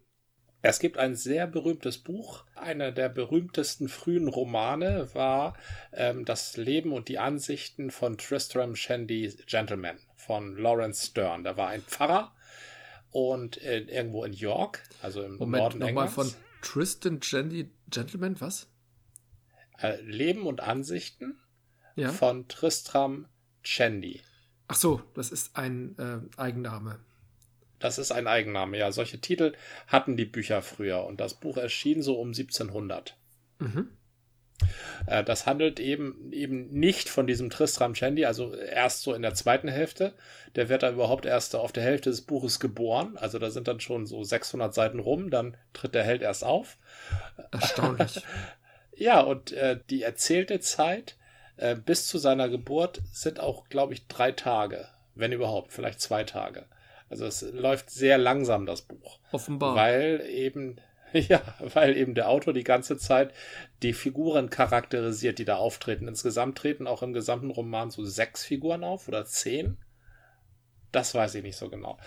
Es 0.62 0.80
gibt 0.80 0.98
ein 0.98 1.16
sehr 1.16 1.48
berühmtes 1.48 1.98
Buch. 2.00 2.44
Einer 2.56 2.92
der 2.92 3.08
berühmtesten 3.08 3.88
frühen 3.88 4.28
Romane 4.28 5.10
war 5.16 5.56
ähm, 5.94 6.26
Das 6.26 6.58
Leben 6.58 6.92
und 6.92 7.08
die 7.08 7.18
Ansichten 7.18 7.92
von 7.92 8.18
Tristram 8.18 8.76
Shandy 8.76 9.34
Gentleman 9.48 9.98
von 10.18 10.58
Lawrence 10.58 11.08
Stern. 11.08 11.46
Da 11.46 11.56
war 11.56 11.70
ein 11.70 11.82
Pfarrer 11.82 12.36
und 13.12 13.62
äh, 13.64 13.80
irgendwo 13.80 14.26
in 14.26 14.34
York, 14.34 14.84
also 15.02 15.24
im 15.24 15.38
Moment, 15.38 15.64
Norden 15.64 15.80
nochmal 15.80 16.08
Englands. 16.08 16.34
von 16.34 16.44
Tristan 16.62 17.22
Gendy, 17.22 17.72
Gentleman, 17.90 18.40
was? 18.42 18.68
Äh, 19.82 20.02
Leben 20.02 20.46
und 20.46 20.60
Ansichten 20.60 21.40
Ja. 21.96 22.10
von 22.12 22.50
Tristram 22.50 23.30
Shandy. 23.62 24.22
Ach 24.70 24.76
so, 24.76 25.02
das 25.16 25.32
ist 25.32 25.58
ein 25.58 25.96
äh, 25.98 26.40
Eigenname. 26.40 27.00
Das 27.80 27.98
ist 27.98 28.12
ein 28.12 28.28
Eigenname, 28.28 28.78
ja. 28.78 28.92
Solche 28.92 29.20
Titel 29.20 29.54
hatten 29.88 30.16
die 30.16 30.26
Bücher 30.26 30.62
früher 30.62 31.06
und 31.06 31.20
das 31.20 31.34
Buch 31.34 31.58
erschien 31.58 32.04
so 32.04 32.20
um 32.20 32.30
1700. 32.30 33.18
Mhm. 33.58 33.90
Äh, 35.08 35.24
das 35.24 35.48
handelt 35.48 35.80
eben 35.80 36.32
eben 36.32 36.70
nicht 36.70 37.10
von 37.10 37.26
diesem 37.26 37.50
Tristram 37.50 37.96
Shandy, 37.96 38.26
also 38.26 38.54
erst 38.54 39.02
so 39.02 39.16
in 39.16 39.24
der 39.24 39.34
zweiten 39.34 39.70
Hälfte. 39.70 40.14
Der 40.56 40.70
wird 40.70 40.84
dann 40.84 40.94
überhaupt 40.94 41.26
erst 41.26 41.56
auf 41.56 41.72
der 41.72 41.84
Hälfte 41.84 42.12
des 42.12 42.22
Buches 42.22 42.60
geboren. 42.60 43.18
Also 43.18 43.40
da 43.40 43.50
sind 43.50 43.68
dann 43.68 43.80
schon 43.80 44.06
so 44.06 44.24
600 44.24 44.72
Seiten 44.72 45.00
rum, 45.00 45.32
dann 45.32 45.58
tritt 45.74 45.96
der 45.96 46.04
Held 46.04 46.22
erst 46.22 46.44
auf. 46.44 46.78
Erstaunlich. 47.52 48.22
ja, 48.96 49.22
und 49.22 49.52
äh, 49.54 49.80
die 49.90 50.04
erzählte 50.04 50.60
Zeit 50.60 51.16
äh, 51.60 51.76
bis 51.76 52.08
zu 52.08 52.18
seiner 52.18 52.48
Geburt 52.48 53.02
sind 53.12 53.40
auch, 53.40 53.68
glaube 53.68 53.94
ich, 53.94 54.08
drei 54.08 54.32
Tage, 54.32 54.88
wenn 55.16 55.34
überhaupt, 55.34 55.74
vielleicht 55.74 56.00
zwei 56.00 56.24
Tage. 56.24 56.66
Also 57.10 57.26
es 57.26 57.42
läuft 57.42 57.90
sehr 57.90 58.18
langsam, 58.18 58.66
das 58.66 58.84
Buch. 58.84 59.20
Offenbar. 59.32 59.76
Weil 59.76 60.22
eben, 60.30 60.80
ja, 61.14 61.42
weil 61.60 61.98
eben 61.98 62.16
der 62.16 62.30
Autor 62.30 62.54
die 62.54 62.64
ganze 62.64 62.98
Zeit 62.98 63.34
die 63.84 63.94
Figuren 63.94 64.50
charakterisiert, 64.50 65.38
die 65.38 65.46
da 65.46 65.58
auftreten. 65.58 66.08
Insgesamt 66.08 66.58
treten 66.58 66.88
auch 66.88 67.04
im 67.04 67.14
gesamten 67.14 67.52
Roman 67.52 67.90
so 67.90 68.06
sechs 68.06 68.46
Figuren 68.46 68.84
auf 68.84 69.08
oder 69.08 69.26
zehn. 69.26 69.78
Das 70.92 71.14
weiß 71.14 71.36
ich 71.36 71.44
nicht 71.44 71.58
so 71.58 71.70
genau. 71.70 72.00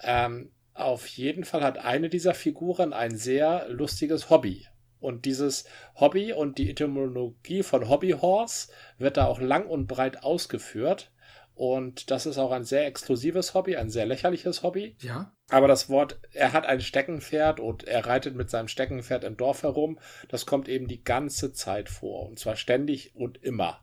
Ähm, 0.00 0.50
auf 0.74 1.06
jeden 1.06 1.44
Fall 1.44 1.62
hat 1.62 1.78
eine 1.78 2.08
dieser 2.08 2.34
Figuren 2.34 2.92
ein 2.92 3.16
sehr 3.16 3.68
lustiges 3.68 4.30
Hobby. 4.30 4.66
Und 5.00 5.24
dieses 5.24 5.64
Hobby 5.94 6.32
und 6.32 6.58
die 6.58 6.70
Etymologie 6.70 7.62
von 7.62 7.88
Hobbyhorse 7.88 8.68
wird 8.98 9.16
da 9.16 9.26
auch 9.26 9.40
lang 9.40 9.66
und 9.66 9.86
breit 9.86 10.22
ausgeführt. 10.22 11.10
Und 11.54 12.10
das 12.10 12.26
ist 12.26 12.36
auch 12.36 12.52
ein 12.52 12.64
sehr 12.64 12.86
exklusives 12.86 13.54
Hobby, 13.54 13.76
ein 13.76 13.88
sehr 13.88 14.04
lächerliches 14.04 14.62
Hobby. 14.62 14.94
Ja. 15.00 15.32
Aber 15.48 15.68
das 15.68 15.88
Wort, 15.88 16.18
er 16.32 16.52
hat 16.52 16.66
ein 16.66 16.82
Steckenpferd 16.82 17.60
und 17.60 17.84
er 17.84 18.06
reitet 18.06 18.36
mit 18.36 18.50
seinem 18.50 18.68
Steckenpferd 18.68 19.24
im 19.24 19.38
Dorf 19.38 19.62
herum, 19.62 19.98
das 20.28 20.44
kommt 20.44 20.68
eben 20.68 20.86
die 20.86 21.02
ganze 21.02 21.54
Zeit 21.54 21.88
vor. 21.88 22.28
Und 22.28 22.38
zwar 22.38 22.56
ständig 22.56 23.14
und 23.14 23.42
immer. 23.42 23.80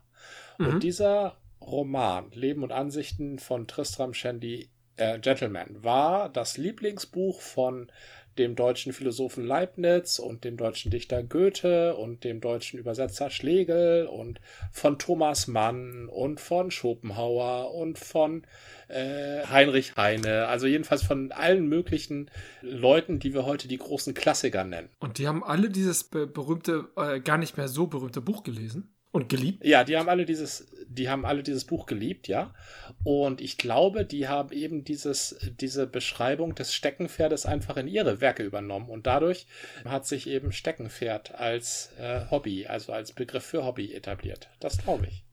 Mhm. 0.58 0.66
Und 0.66 0.82
dieser 0.84 1.36
Roman, 1.60 2.30
Leben 2.30 2.62
und 2.62 2.70
Ansichten 2.70 3.40
von 3.40 3.66
Tristram 3.66 4.14
Shandy 4.14 4.70
äh, 4.96 5.18
Gentleman, 5.18 5.82
war 5.82 6.28
das 6.28 6.56
Lieblingsbuch 6.56 7.40
von 7.40 7.90
dem 8.38 8.56
deutschen 8.56 8.92
Philosophen 8.92 9.46
Leibniz 9.46 10.18
und 10.18 10.44
dem 10.44 10.56
deutschen 10.56 10.90
Dichter 10.90 11.22
Goethe 11.22 11.96
und 11.96 12.24
dem 12.24 12.40
deutschen 12.40 12.78
Übersetzer 12.78 13.30
Schlegel 13.30 14.06
und 14.06 14.40
von 14.72 14.98
Thomas 14.98 15.46
Mann 15.46 16.08
und 16.08 16.40
von 16.40 16.70
Schopenhauer 16.70 17.74
und 17.74 17.98
von 17.98 18.46
äh, 18.88 19.44
Heinrich 19.46 19.96
Heine, 19.96 20.46
also 20.46 20.66
jedenfalls 20.66 21.02
von 21.02 21.32
allen 21.32 21.68
möglichen 21.68 22.30
Leuten, 22.62 23.18
die 23.18 23.34
wir 23.34 23.44
heute 23.44 23.68
die 23.68 23.78
großen 23.78 24.14
Klassiker 24.14 24.64
nennen. 24.64 24.88
Und 24.98 25.18
die 25.18 25.28
haben 25.28 25.42
alle 25.44 25.70
dieses 25.70 26.04
berühmte, 26.04 26.88
äh, 26.96 27.20
gar 27.20 27.38
nicht 27.38 27.56
mehr 27.56 27.68
so 27.68 27.86
berühmte 27.86 28.20
Buch 28.20 28.42
gelesen? 28.42 28.94
Und 29.14 29.28
geliebt? 29.28 29.64
Ja, 29.64 29.84
die 29.84 29.96
haben 29.96 30.08
alle 30.08 30.24
dieses, 30.24 30.66
die 30.88 31.08
haben 31.08 31.24
alle 31.24 31.42
dieses 31.42 31.64
Buch 31.64 31.86
geliebt, 31.86 32.28
ja. 32.28 32.54
Und 33.02 33.40
ich 33.40 33.58
glaube, 33.58 34.04
die 34.04 34.28
haben 34.28 34.52
eben 34.52 34.84
dieses, 34.84 35.36
diese 35.60 35.86
Beschreibung 35.86 36.54
des 36.54 36.72
Steckenpferdes 36.74 37.46
einfach 37.46 37.76
in 37.76 37.88
ihre 37.88 38.20
Werke 38.20 38.42
übernommen. 38.42 38.88
Und 38.88 39.06
dadurch 39.06 39.46
hat 39.84 40.06
sich 40.06 40.28
eben 40.28 40.52
Steckenpferd 40.52 41.34
als 41.34 41.90
äh, 41.98 42.30
Hobby, 42.30 42.66
also 42.66 42.92
als 42.92 43.12
Begriff 43.12 43.44
für 43.44 43.64
Hobby 43.64 43.92
etabliert. 43.92 44.48
Das 44.60 44.78
glaube 44.78 45.06
ich. 45.06 45.24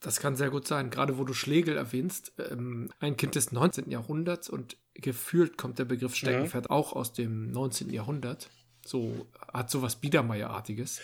Das 0.00 0.18
kann 0.18 0.34
sehr 0.34 0.50
gut 0.50 0.66
sein. 0.66 0.90
Gerade 0.90 1.16
wo 1.16 1.24
du 1.24 1.32
Schlegel 1.32 1.76
erwähnst, 1.76 2.32
ähm, 2.50 2.90
ein 2.98 3.16
Kind 3.16 3.36
des 3.36 3.52
19. 3.52 3.90
Jahrhunderts 3.90 4.48
und 4.48 4.76
gefühlt 4.94 5.56
kommt 5.56 5.78
der 5.78 5.84
Begriff 5.84 6.16
Steckenpferd 6.16 6.64
mhm. 6.64 6.70
auch 6.70 6.92
aus 6.92 7.12
dem 7.12 7.50
19. 7.50 7.90
Jahrhundert. 7.90 8.50
So 8.84 9.26
hat 9.52 9.70
sowas 9.70 9.96
Biedermeierartiges. 9.96 11.00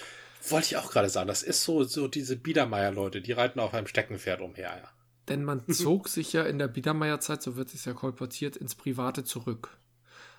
Wollte 0.50 0.66
ich 0.66 0.76
auch 0.76 0.90
gerade 0.90 1.08
sagen, 1.08 1.28
das 1.28 1.42
ist 1.42 1.64
so, 1.64 1.84
so 1.84 2.08
diese 2.08 2.36
Biedermeier-Leute, 2.36 3.20
die 3.20 3.32
reiten 3.32 3.60
auf 3.60 3.74
einem 3.74 3.86
Steckenpferd 3.86 4.40
umher, 4.40 4.78
ja. 4.82 4.88
Denn 5.28 5.44
man 5.44 5.66
zog 5.68 6.08
sich 6.08 6.32
ja 6.32 6.42
in 6.42 6.58
der 6.58 6.68
Biedermeierzeit, 6.68 7.42
so 7.42 7.56
wird 7.56 7.72
es 7.74 7.84
ja 7.84 7.92
kolportiert, 7.92 8.56
ins 8.56 8.74
Private 8.74 9.24
zurück. 9.24 9.78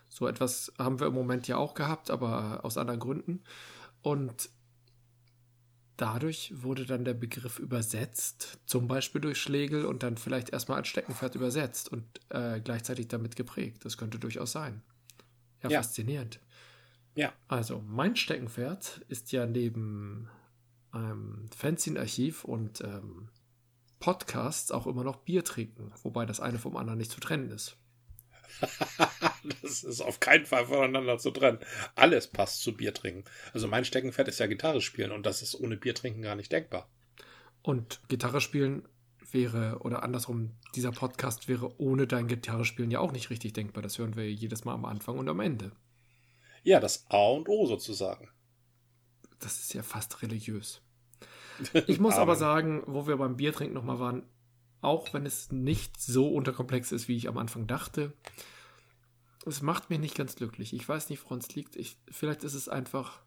So 0.08 0.28
etwas 0.28 0.74
haben 0.80 1.00
wir 1.00 1.08
im 1.08 1.13
Moment 1.13 1.48
ja 1.48 1.58
auch 1.58 1.76
gehabt, 1.76 2.10
aber 2.10 2.65
aus 2.65 2.78
anderen 2.78 3.00
Gründen. 3.00 3.43
Und 4.02 4.50
dadurch 5.98 6.52
wurde 6.56 6.86
dann 6.86 7.06
der 7.06 7.13
Begriff 7.13 7.60
übersetzt, 7.60 8.60
zum 8.65 8.88
Beispiel 8.88 9.22
durch 9.22 9.39
Schlegel 9.39 9.86
und 9.86 10.02
dann 10.02 10.17
vielleicht 10.17 10.50
erstmal 10.50 10.80
als 10.80 10.88
Steckenpferd 10.88 11.36
übersetzt 11.36 11.91
und 11.91 12.06
äh, 12.30 12.60
gleichzeitig 12.62 13.08
damit 13.08 13.36
geprägt. 13.36 13.86
Das 13.86 13.98
könnte 13.98 14.17
durchaus 14.17 14.52
sein. 14.52 14.82
Ja, 15.62 15.69
ja. 15.69 15.82
faszinierend. 15.82 16.39
Ja. 17.15 17.34
Also, 17.48 17.84
mein 17.88 18.15
Steckenpferd 18.15 19.02
ist 19.08 19.32
ja 19.32 19.45
neben 19.45 20.30
einem 20.91 21.48
Fanzine-Archiv 21.56 22.43
und 22.43 22.82
ähm, 22.82 23.30
Podcasts 24.00 24.72
auch 24.72 24.88
immer 24.88 25.04
noch 25.04 25.17
Bier 25.17 25.43
trinken, 25.43 25.91
wobei 26.04 26.26
das 26.26 26.39
eine 26.39 26.58
vom 26.58 26.78
anderen 26.78 26.98
nicht 27.00 27.12
zu 27.12 27.19
trennen 27.19 27.50
ist. 27.50 27.78
das 29.62 29.84
ist 29.84 30.02
auf 30.02 30.19
keinen 30.19 30.45
Fall 30.45 30.65
voneinander 30.65 31.17
zu 31.17 31.32
trennen. 31.32 31.60
Alles 31.95 32.28
passt 32.28 32.62
zu 32.62 32.76
Bier 32.76 32.93
trinken. 32.93 33.26
Also 33.54 33.67
mein 33.67 33.86
Steckenpferd 33.86 34.28
ist 34.28 34.39
ja 34.39 34.48
Gitarre 34.48 34.82
spielen 34.82 35.12
und 35.12 35.26
das 35.26 35.41
ist 35.41 35.56
ohne 35.56 35.78
Bier 35.78 35.93
trinken 35.95 36.22
gar 36.22 36.36
nicht 36.36 36.52
denkbar. 36.52 36.89
Und 37.62 38.02
Gitarre 38.08 38.41
spielen 38.41 38.88
wäre, 39.32 39.80
oder 39.82 40.04
andersrum, 40.04 40.56
dieser 40.76 40.91
Podcast 40.91 41.48
wäre 41.48 41.80
ohne 41.80 42.08
dein 42.08 42.28
Gitarre 42.28 42.65
spielen 42.65 42.91
ja 42.91 43.00
auch 43.00 43.12
nicht 43.12 43.30
richtig 43.30 43.54
denkbar. 43.54 43.84
Das 43.84 43.98
hören 43.98 44.15
wir 44.15 44.32
jedes 44.32 44.65
Mal 44.65 44.74
am 44.74 44.86
Anfang 44.86 45.17
und 45.17 45.30
am 45.30 45.39
Ende. 45.39 45.72
Ja, 46.63 46.80
das 46.80 47.06
A 47.10 47.30
und 47.30 47.50
O 47.50 47.65
sozusagen. 47.65 48.30
Das 49.39 49.60
ist 49.60 49.74
ja 49.74 49.84
fast 49.84 50.22
religiös. 50.22 50.82
Ich 51.88 52.00
muss 52.00 52.15
aber 52.15 52.38
sagen, 52.38 52.84
wo 52.88 53.06
wir 53.06 53.17
beim 53.17 53.36
Biertrinken 53.36 53.74
nochmal 53.74 54.00
waren, 54.00 54.24
auch 54.80 55.13
wenn 55.13 55.26
es 55.26 55.52
nicht 55.52 56.00
so 56.00 56.30
unterkomplex 56.30 56.93
ist, 56.93 57.10
wie 57.10 57.17
ich 57.17 57.28
am 57.28 57.38
Anfang 57.38 57.67
dachte, 57.67 58.13
es 59.45 59.62
macht 59.62 59.89
mich 59.89 60.00
nicht 60.00 60.15
ganz 60.15 60.36
glücklich. 60.36 60.74
Ich 60.74 60.88
weiß 60.88 61.10
nicht, 61.10 61.24
woran 61.26 61.39
es 61.39 61.54
liegt. 61.56 61.76
Ich, 61.76 61.98
vielleicht 62.10 62.43
ist 62.43 62.54
es 62.54 62.69
einfach, 62.69 63.22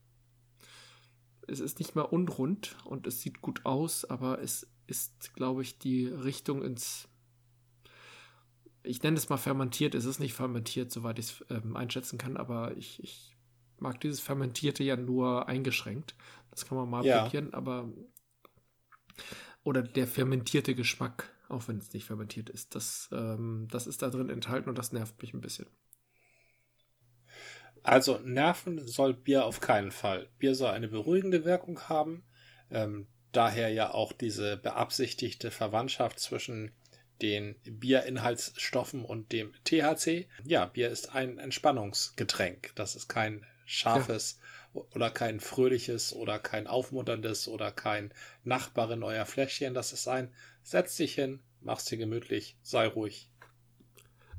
es 1.46 1.60
ist 1.60 1.78
nicht 1.78 1.94
mehr 1.94 2.12
unrund 2.12 2.76
und 2.84 3.06
es 3.06 3.20
sieht 3.20 3.42
gut 3.42 3.66
aus, 3.66 4.04
aber 4.04 4.40
es 4.40 4.66
ist, 4.86 5.34
glaube 5.34 5.62
ich, 5.62 5.78
die 5.78 6.06
Richtung 6.06 6.62
ins 6.62 7.08
ich 8.82 9.02
nenne 9.02 9.16
es 9.16 9.28
mal 9.28 9.36
fermentiert, 9.36 9.94
es 9.94 10.04
ist 10.04 10.18
nicht 10.18 10.34
fermentiert, 10.34 10.90
soweit 10.90 11.18
ich 11.18 11.26
es 11.26 11.44
ähm, 11.50 11.76
einschätzen 11.76 12.18
kann, 12.18 12.36
aber 12.36 12.76
ich, 12.76 13.02
ich, 13.02 13.36
mag 13.78 14.00
dieses 14.00 14.20
Fermentierte 14.20 14.84
ja 14.84 14.96
nur 14.96 15.48
eingeschränkt. 15.48 16.14
Das 16.52 16.66
kann 16.66 16.78
man 16.78 16.88
mal 16.88 17.04
ja. 17.04 17.24
probieren, 17.24 17.52
aber 17.52 17.88
oder 19.64 19.82
der 19.82 20.06
fermentierte 20.06 20.74
Geschmack, 20.74 21.32
auch 21.48 21.66
wenn 21.68 21.78
es 21.78 21.92
nicht 21.92 22.04
fermentiert 22.04 22.48
ist, 22.48 22.74
das, 22.74 23.08
ähm, 23.12 23.68
das 23.70 23.86
ist 23.86 24.02
da 24.02 24.10
drin 24.10 24.30
enthalten 24.30 24.68
und 24.68 24.78
das 24.78 24.92
nervt 24.92 25.20
mich 25.20 25.34
ein 25.34 25.40
bisschen. 25.40 25.66
Also 27.82 28.18
nerven 28.18 28.86
soll 28.86 29.14
Bier 29.14 29.44
auf 29.44 29.60
keinen 29.60 29.90
Fall. 29.90 30.28
Bier 30.38 30.54
soll 30.54 30.70
eine 30.70 30.88
beruhigende 30.88 31.44
Wirkung 31.44 31.80
haben. 31.88 32.24
Ähm, 32.70 33.08
daher 33.32 33.70
ja 33.70 33.92
auch 33.92 34.12
diese 34.12 34.56
beabsichtigte 34.56 35.50
Verwandtschaft 35.50 36.20
zwischen 36.20 36.72
den 37.22 37.54
Bierinhaltsstoffen 37.64 39.04
und 39.04 39.32
dem 39.32 39.52
THC. 39.64 40.26
Ja, 40.44 40.66
Bier 40.66 40.90
ist 40.90 41.14
ein 41.14 41.38
Entspannungsgetränk. 41.38 42.72
Das 42.74 42.96
ist 42.96 43.08
kein 43.08 43.46
scharfes 43.64 44.38
ja. 44.74 44.82
oder 44.94 45.10
kein 45.10 45.40
fröhliches 45.40 46.12
oder 46.12 46.38
kein 46.38 46.66
aufmunterndes 46.66 47.48
oder 47.48 47.70
kein 47.70 48.12
Nachbarin 48.44 49.02
euer 49.02 49.24
Fläschchen. 49.24 49.72
Das 49.72 49.92
ist 49.92 50.08
ein 50.08 50.30
setz 50.62 50.96
dich 50.96 51.14
hin, 51.14 51.40
mach's 51.60 51.84
dir 51.84 51.98
gemütlich, 51.98 52.56
sei 52.62 52.86
ruhig. 52.86 53.30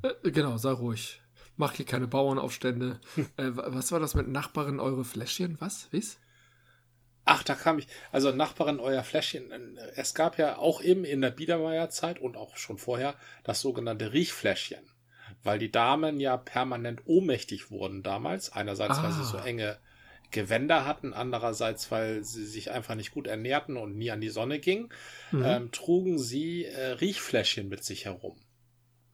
Äh, 0.02 0.30
genau, 0.30 0.56
sei 0.56 0.72
ruhig. 0.72 1.20
Mach 1.56 1.72
hier 1.72 1.86
keine 1.86 2.08
Bauernaufstände. 2.08 3.00
äh, 3.36 3.50
was 3.54 3.92
war 3.92 4.00
das 4.00 4.14
mit 4.14 4.28
Nachbarin 4.28 4.80
eure 4.80 5.04
Fläschchen? 5.04 5.56
Was? 5.60 5.88
Wie's? 5.90 6.18
Ach, 7.24 7.42
da 7.42 7.54
kam 7.54 7.78
ich. 7.78 7.86
Also 8.12 8.32
Nachbarin, 8.32 8.80
euer 8.80 9.02
Fläschchen. 9.02 9.78
Es 9.96 10.14
gab 10.14 10.38
ja 10.38 10.58
auch 10.58 10.82
eben 10.82 11.04
in 11.04 11.20
der 11.20 11.30
Biedermeierzeit 11.30 12.18
und 12.18 12.36
auch 12.36 12.56
schon 12.56 12.78
vorher 12.78 13.14
das 13.44 13.60
sogenannte 13.60 14.12
Riechfläschchen. 14.12 14.84
Weil 15.42 15.58
die 15.58 15.70
Damen 15.70 16.20
ja 16.20 16.36
permanent 16.36 17.02
ohnmächtig 17.06 17.70
wurden 17.70 18.02
damals. 18.02 18.52
Einerseits, 18.52 18.98
ah. 18.98 19.02
weil 19.04 19.12
sie 19.12 19.24
so 19.24 19.38
ah. 19.38 19.44
enge 19.44 19.78
Gewänder 20.30 20.84
hatten, 20.84 21.14
andererseits, 21.14 21.90
weil 21.90 22.24
sie 22.24 22.44
sich 22.44 22.70
einfach 22.70 22.94
nicht 22.94 23.12
gut 23.12 23.26
ernährten 23.26 23.76
und 23.76 23.96
nie 23.96 24.10
an 24.10 24.20
die 24.20 24.30
Sonne 24.30 24.58
gingen, 24.58 24.90
mhm. 25.30 25.44
ähm, 25.44 25.72
trugen 25.72 26.18
sie 26.18 26.64
äh, 26.64 26.92
Riechfläschchen 26.92 27.68
mit 27.68 27.84
sich 27.84 28.04
herum. 28.06 28.36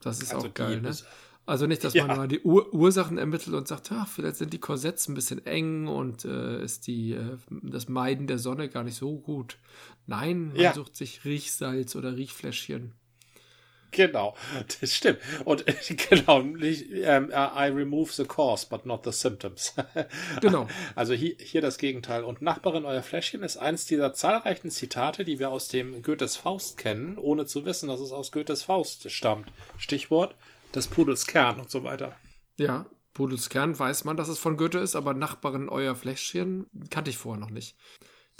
Das 0.01 0.21
ist 0.21 0.35
also 0.35 0.49
auch 0.49 0.55
geil, 0.55 0.81
ne? 0.81 0.97
Also 1.47 1.67
nicht, 1.67 1.83
dass 1.83 1.95
ja. 1.95 2.07
man 2.07 2.17
mal 2.17 2.29
die 2.29 2.41
Ur 2.43 2.73
Ursachen 2.73 3.19
ermittelt 3.19 3.57
und 3.57 3.67
sagt, 3.67 3.91
ach, 3.93 4.09
vielleicht 4.09 4.37
sind 4.37 4.53
die 4.53 4.61
Korsetts 4.61 5.09
ein 5.09 5.15
bisschen 5.15 5.45
eng 5.47 5.89
und 5.89 6.25
äh, 6.25 6.63
ist 6.63 6.87
die, 6.87 7.13
äh, 7.13 7.39
das 7.51 7.89
Meiden 7.89 8.27
der 8.27 8.39
Sonne 8.39 8.69
gar 8.69 8.85
nicht 8.85 8.97
so 8.97 9.19
gut. 9.19 9.59
Nein, 10.07 10.49
man 10.49 10.61
ja. 10.61 10.75
sucht 10.75 10.97
sich 10.97 11.25
Riechsalz 11.25 11.97
oder 11.97 12.17
Riechfläschchen. 12.17 12.93
genau, 13.91 14.37
das 14.81 14.95
stimmt. 14.95 15.19
Und 15.45 15.65
genau, 16.11 16.41
ähm, 16.41 17.33
I 17.33 17.69
remove 17.69 18.13
the 18.13 18.25
cause, 18.25 18.67
but 18.69 18.87
not 18.87 19.05
the 19.05 19.13
symptoms. 19.13 19.75
genau. 20.41 20.69
Also 20.95 21.15
hier, 21.15 21.35
hier 21.41 21.63
das 21.63 21.79
Gegenteil. 21.79 22.23
Und 22.23 22.43
Nachbarin, 22.43 22.85
euer 22.85 23.03
Fläschchen 23.03 23.43
ist 23.43 23.57
eins 23.57 23.87
dieser 23.87 24.13
zahlreichen 24.13 24.71
Zitate, 24.71 25.25
die 25.25 25.41
wir 25.41 25.51
aus 25.51 25.67
dem 25.67 26.03
Goethes 26.03 26.37
Faust 26.37 26.79
kennen, 26.79 27.19
ohne 27.19 27.47
zu 27.47 27.65
wissen, 27.65 27.89
dass 27.89 27.99
es 27.99 28.13
aus 28.13 28.31
Goethes 28.31 28.63
Faust 28.63 29.11
stammt. 29.11 29.51
Stichwort 29.79 30.37
des 30.75 30.89
Pudels 30.89 31.27
Kern 31.27 31.61
und 31.61 31.71
so 31.71 31.85
weiter. 31.85 32.17
Ja, 32.59 32.87
Pudels 33.13 33.49
Kern 33.49 33.79
weiß 33.79 34.05
man, 34.05 34.17
dass 34.17 34.29
es 34.29 34.39
von 34.39 34.57
Goethe 34.57 34.79
ist, 34.79 34.97
aber 34.97 35.15
Nachbarin, 35.15 35.69
euer 35.69 35.95
Fläschchen 35.95 36.67
kannte 36.91 37.11
ich 37.11 37.19
vorher 37.19 37.41
noch 37.41 37.51
nicht. 37.51 37.77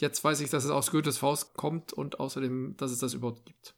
Jetzt 0.01 0.23
weiß 0.23 0.41
ich, 0.41 0.51
dass 0.51 0.65
es 0.65 0.71
aus 0.71 0.91
Goethes 0.91 1.19
Faust 1.19 1.55
kommt 1.55 1.93
und 1.93 2.21
außerdem, 2.21 2.77
dass 2.77 2.91
es 2.91 3.01
das 3.01 3.15
überhaupt 3.15 3.45
gibt. 3.45 3.75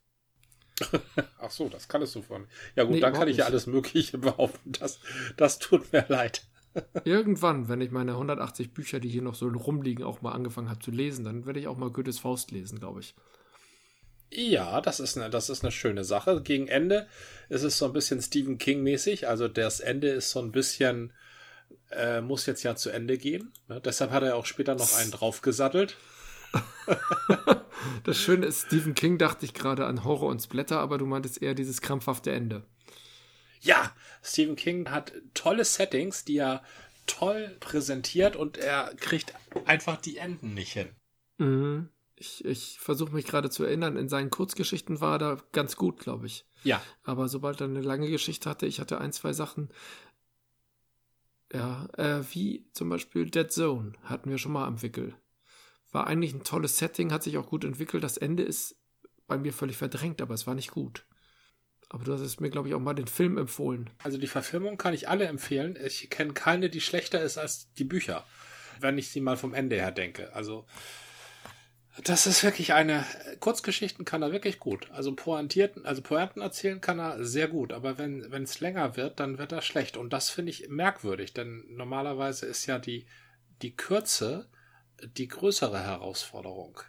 Ach 1.38 1.50
so, 1.50 1.68
das 1.68 1.88
kannst 1.88 2.14
du 2.14 2.22
von. 2.22 2.46
Ja 2.76 2.84
gut, 2.84 2.94
nee, 2.94 3.00
dann 3.00 3.12
kann 3.12 3.28
ich 3.28 3.38
ja 3.38 3.46
alles 3.46 3.66
Mögliche 3.66 4.18
behaupten. 4.18 4.72
Das, 4.72 5.00
das 5.36 5.58
tut 5.58 5.92
mir 5.92 6.04
leid. 6.08 6.46
Irgendwann, 7.04 7.68
wenn 7.68 7.80
ich 7.80 7.90
meine 7.90 8.12
180 8.12 8.72
Bücher, 8.72 9.00
die 9.00 9.08
hier 9.08 9.22
noch 9.22 9.34
so 9.34 9.48
rumliegen, 9.48 10.04
auch 10.04 10.22
mal 10.22 10.32
angefangen 10.32 10.70
habe 10.70 10.80
zu 10.80 10.90
lesen, 10.90 11.24
dann 11.24 11.46
werde 11.46 11.60
ich 11.60 11.68
auch 11.68 11.76
mal 11.76 11.90
Goethes 11.90 12.18
Faust 12.18 12.50
lesen, 12.50 12.78
glaube 12.78 13.00
ich. 13.00 13.14
Ja, 14.34 14.80
das 14.80 14.98
ist, 14.98 15.18
eine, 15.18 15.28
das 15.28 15.50
ist 15.50 15.62
eine 15.62 15.72
schöne 15.72 16.04
Sache. 16.04 16.40
Gegen 16.42 16.66
Ende 16.66 17.06
ist 17.50 17.64
es 17.64 17.76
so 17.76 17.84
ein 17.84 17.92
bisschen 17.92 18.22
Stephen 18.22 18.56
King-mäßig. 18.56 19.28
Also 19.28 19.46
das 19.46 19.80
Ende 19.80 20.08
ist 20.08 20.30
so 20.30 20.40
ein 20.40 20.52
bisschen, 20.52 21.12
äh, 21.90 22.22
muss 22.22 22.46
jetzt 22.46 22.62
ja 22.62 22.74
zu 22.74 22.88
Ende 22.88 23.18
gehen. 23.18 23.52
Ne? 23.68 23.80
Deshalb 23.84 24.10
hat 24.10 24.22
er 24.22 24.36
auch 24.36 24.46
später 24.46 24.74
noch 24.74 24.96
einen 24.96 25.10
draufgesattelt. 25.10 25.98
das 28.04 28.16
Schöne 28.16 28.46
ist, 28.46 28.66
Stephen 28.66 28.94
King 28.94 29.18
dachte 29.18 29.44
ich 29.44 29.52
gerade 29.52 29.84
an 29.84 30.02
Horror 30.02 30.30
und 30.30 30.40
Splatter, 30.40 30.78
aber 30.78 30.96
du 30.96 31.04
meintest 31.04 31.42
eher 31.42 31.54
dieses 31.54 31.82
krampfhafte 31.82 32.32
Ende. 32.32 32.62
Ja, 33.60 33.94
Stephen 34.22 34.56
King 34.56 34.90
hat 34.90 35.12
tolle 35.34 35.66
Settings, 35.66 36.24
die 36.24 36.38
er 36.38 36.62
toll 37.06 37.54
präsentiert 37.60 38.34
und 38.34 38.56
er 38.56 38.94
kriegt 38.96 39.34
einfach 39.66 40.00
die 40.00 40.16
Enden 40.16 40.54
nicht 40.54 40.72
hin. 40.72 40.88
Mhm. 41.36 41.90
Ich, 42.22 42.44
ich 42.44 42.78
versuche 42.78 43.12
mich 43.12 43.26
gerade 43.26 43.50
zu 43.50 43.64
erinnern, 43.64 43.96
in 43.96 44.08
seinen 44.08 44.30
Kurzgeschichten 44.30 45.00
war 45.00 45.16
er 45.16 45.18
da 45.18 45.42
ganz 45.50 45.74
gut, 45.74 45.98
glaube 45.98 46.26
ich. 46.26 46.46
Ja. 46.62 46.80
Aber 47.02 47.28
sobald 47.28 47.60
er 47.60 47.66
eine 47.66 47.80
lange 47.80 48.08
Geschichte 48.08 48.48
hatte, 48.48 48.64
ich 48.64 48.78
hatte 48.78 49.00
ein, 49.00 49.12
zwei 49.12 49.32
Sachen, 49.32 49.70
ja, 51.52 51.88
äh, 51.96 52.22
wie 52.30 52.64
zum 52.74 52.90
Beispiel 52.90 53.28
Dead 53.28 53.50
Zone 53.50 53.94
hatten 54.04 54.30
wir 54.30 54.38
schon 54.38 54.52
mal 54.52 54.68
am 54.68 54.82
Wickel. 54.82 55.16
War 55.90 56.06
eigentlich 56.06 56.32
ein 56.32 56.44
tolles 56.44 56.78
Setting, 56.78 57.10
hat 57.10 57.24
sich 57.24 57.38
auch 57.38 57.48
gut 57.48 57.64
entwickelt. 57.64 58.04
Das 58.04 58.18
Ende 58.18 58.44
ist 58.44 58.76
bei 59.26 59.36
mir 59.36 59.52
völlig 59.52 59.76
verdrängt, 59.76 60.22
aber 60.22 60.34
es 60.34 60.46
war 60.46 60.54
nicht 60.54 60.70
gut. 60.70 61.04
Aber 61.88 62.04
du 62.04 62.12
hast 62.12 62.20
es 62.20 62.38
mir, 62.38 62.50
glaube 62.50 62.68
ich, 62.68 62.74
auch 62.74 62.80
mal 62.80 62.94
den 62.94 63.08
Film 63.08 63.36
empfohlen. 63.36 63.90
Also 64.04 64.16
die 64.16 64.28
Verfilmung 64.28 64.78
kann 64.78 64.94
ich 64.94 65.08
alle 65.08 65.24
empfehlen. 65.24 65.76
Ich 65.84 66.08
kenne 66.08 66.34
keine, 66.34 66.70
die 66.70 66.80
schlechter 66.80 67.20
ist 67.20 67.36
als 67.36 67.72
die 67.72 67.84
Bücher, 67.84 68.24
wenn 68.78 68.96
ich 68.96 69.10
sie 69.10 69.20
mal 69.20 69.36
vom 69.36 69.54
Ende 69.54 69.74
her 69.74 69.90
denke. 69.90 70.32
Also 70.36 70.66
das 72.04 72.26
ist 72.26 72.42
wirklich 72.42 72.72
eine 72.72 73.04
Kurzgeschichten 73.40 74.04
kann 74.04 74.22
er 74.22 74.32
wirklich 74.32 74.58
gut. 74.58 74.90
Also 74.92 75.14
pointierten, 75.14 75.84
also 75.84 76.00
Pointen 76.00 76.40
erzählen 76.40 76.80
kann 76.80 76.98
er 76.98 77.24
sehr 77.24 77.48
gut, 77.48 77.72
aber 77.72 77.98
wenn 77.98 78.42
es 78.42 78.60
länger 78.60 78.96
wird, 78.96 79.20
dann 79.20 79.38
wird 79.38 79.52
er 79.52 79.62
schlecht 79.62 79.96
und 79.96 80.12
das 80.12 80.30
finde 80.30 80.50
ich 80.50 80.68
merkwürdig, 80.68 81.34
denn 81.34 81.64
normalerweise 81.68 82.46
ist 82.46 82.66
ja 82.66 82.78
die 82.78 83.06
die 83.60 83.76
Kürze 83.76 84.48
die 85.16 85.28
größere 85.28 85.80
Herausforderung. 85.80 86.80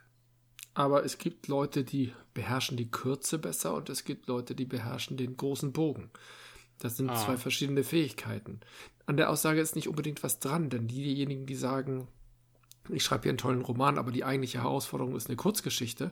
Aber 0.74 1.04
es 1.04 1.18
gibt 1.18 1.48
Leute, 1.48 1.84
die 1.84 2.14
beherrschen 2.34 2.78
die 2.78 2.90
Kürze 2.90 3.38
besser 3.38 3.74
und 3.76 3.90
es 3.90 4.06
gibt 4.06 4.28
Leute, 4.28 4.56
die 4.56 4.66
beherrschen 4.66 5.18
den 5.18 5.38
großen 5.38 5.72
Bogen. 5.72 6.10
Das 6.80 6.98
sind 6.98 7.10
ah. 7.10 7.16
zwei 7.16 7.38
verschiedene 7.38 7.84
Fähigkeiten. 7.84 8.60
An 9.06 9.18
der 9.18 9.30
Aussage 9.30 9.62
ist 9.62 9.76
nicht 9.76 9.88
unbedingt 9.88 10.24
was 10.24 10.40
dran, 10.40 10.70
denn 10.70 10.88
diejenigen, 10.88 11.46
die 11.46 11.56
sagen, 11.56 12.08
ich 12.90 13.04
schreibe 13.04 13.24
hier 13.24 13.32
einen 13.32 13.38
tollen 13.38 13.62
Roman, 13.62 13.98
aber 13.98 14.12
die 14.12 14.24
eigentliche 14.24 14.62
Herausforderung 14.62 15.16
ist 15.16 15.28
eine 15.28 15.36
Kurzgeschichte, 15.36 16.12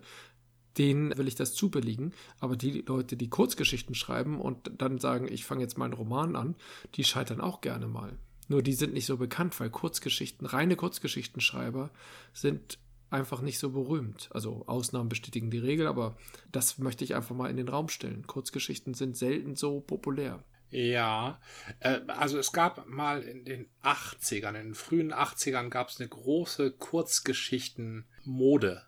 denen 0.77 1.17
will 1.17 1.27
ich 1.27 1.35
das 1.35 1.53
zubilligen. 1.53 2.13
Aber 2.39 2.55
die 2.55 2.83
Leute, 2.87 3.17
die 3.17 3.29
Kurzgeschichten 3.29 3.95
schreiben 3.95 4.39
und 4.39 4.71
dann 4.77 4.99
sagen, 4.99 5.27
ich 5.29 5.45
fange 5.45 5.61
jetzt 5.61 5.77
meinen 5.77 5.93
Roman 5.93 6.35
an, 6.35 6.55
die 6.95 7.03
scheitern 7.03 7.41
auch 7.41 7.61
gerne 7.61 7.87
mal. 7.87 8.17
Nur 8.47 8.61
die 8.61 8.73
sind 8.73 8.93
nicht 8.93 9.05
so 9.05 9.17
bekannt, 9.17 9.59
weil 9.59 9.69
Kurzgeschichten, 9.69 10.45
reine 10.45 10.75
Kurzgeschichtenschreiber 10.75 11.89
sind 12.33 12.79
einfach 13.09 13.41
nicht 13.41 13.59
so 13.59 13.69
berühmt. 13.71 14.29
Also 14.31 14.63
Ausnahmen 14.67 15.09
bestätigen 15.09 15.51
die 15.51 15.57
Regel, 15.57 15.87
aber 15.87 16.17
das 16.51 16.77
möchte 16.77 17.03
ich 17.03 17.15
einfach 17.15 17.35
mal 17.35 17.49
in 17.49 17.57
den 17.57 17.69
Raum 17.69 17.89
stellen. 17.89 18.25
Kurzgeschichten 18.25 18.93
sind 18.93 19.17
selten 19.17 19.55
so 19.55 19.81
populär. 19.81 20.43
Ja, 20.71 21.39
äh, 21.81 21.99
also 22.07 22.39
es 22.39 22.51
gab 22.53 22.87
mal 22.87 23.21
in 23.21 23.45
den 23.45 23.69
80ern, 23.83 24.49
in 24.49 24.67
den 24.67 24.75
frühen 24.75 25.13
80ern 25.13 25.69
gab 25.69 25.89
es 25.89 25.99
eine 25.99 26.09
große 26.09 26.71
Kurzgeschichtenmode. 26.71 28.83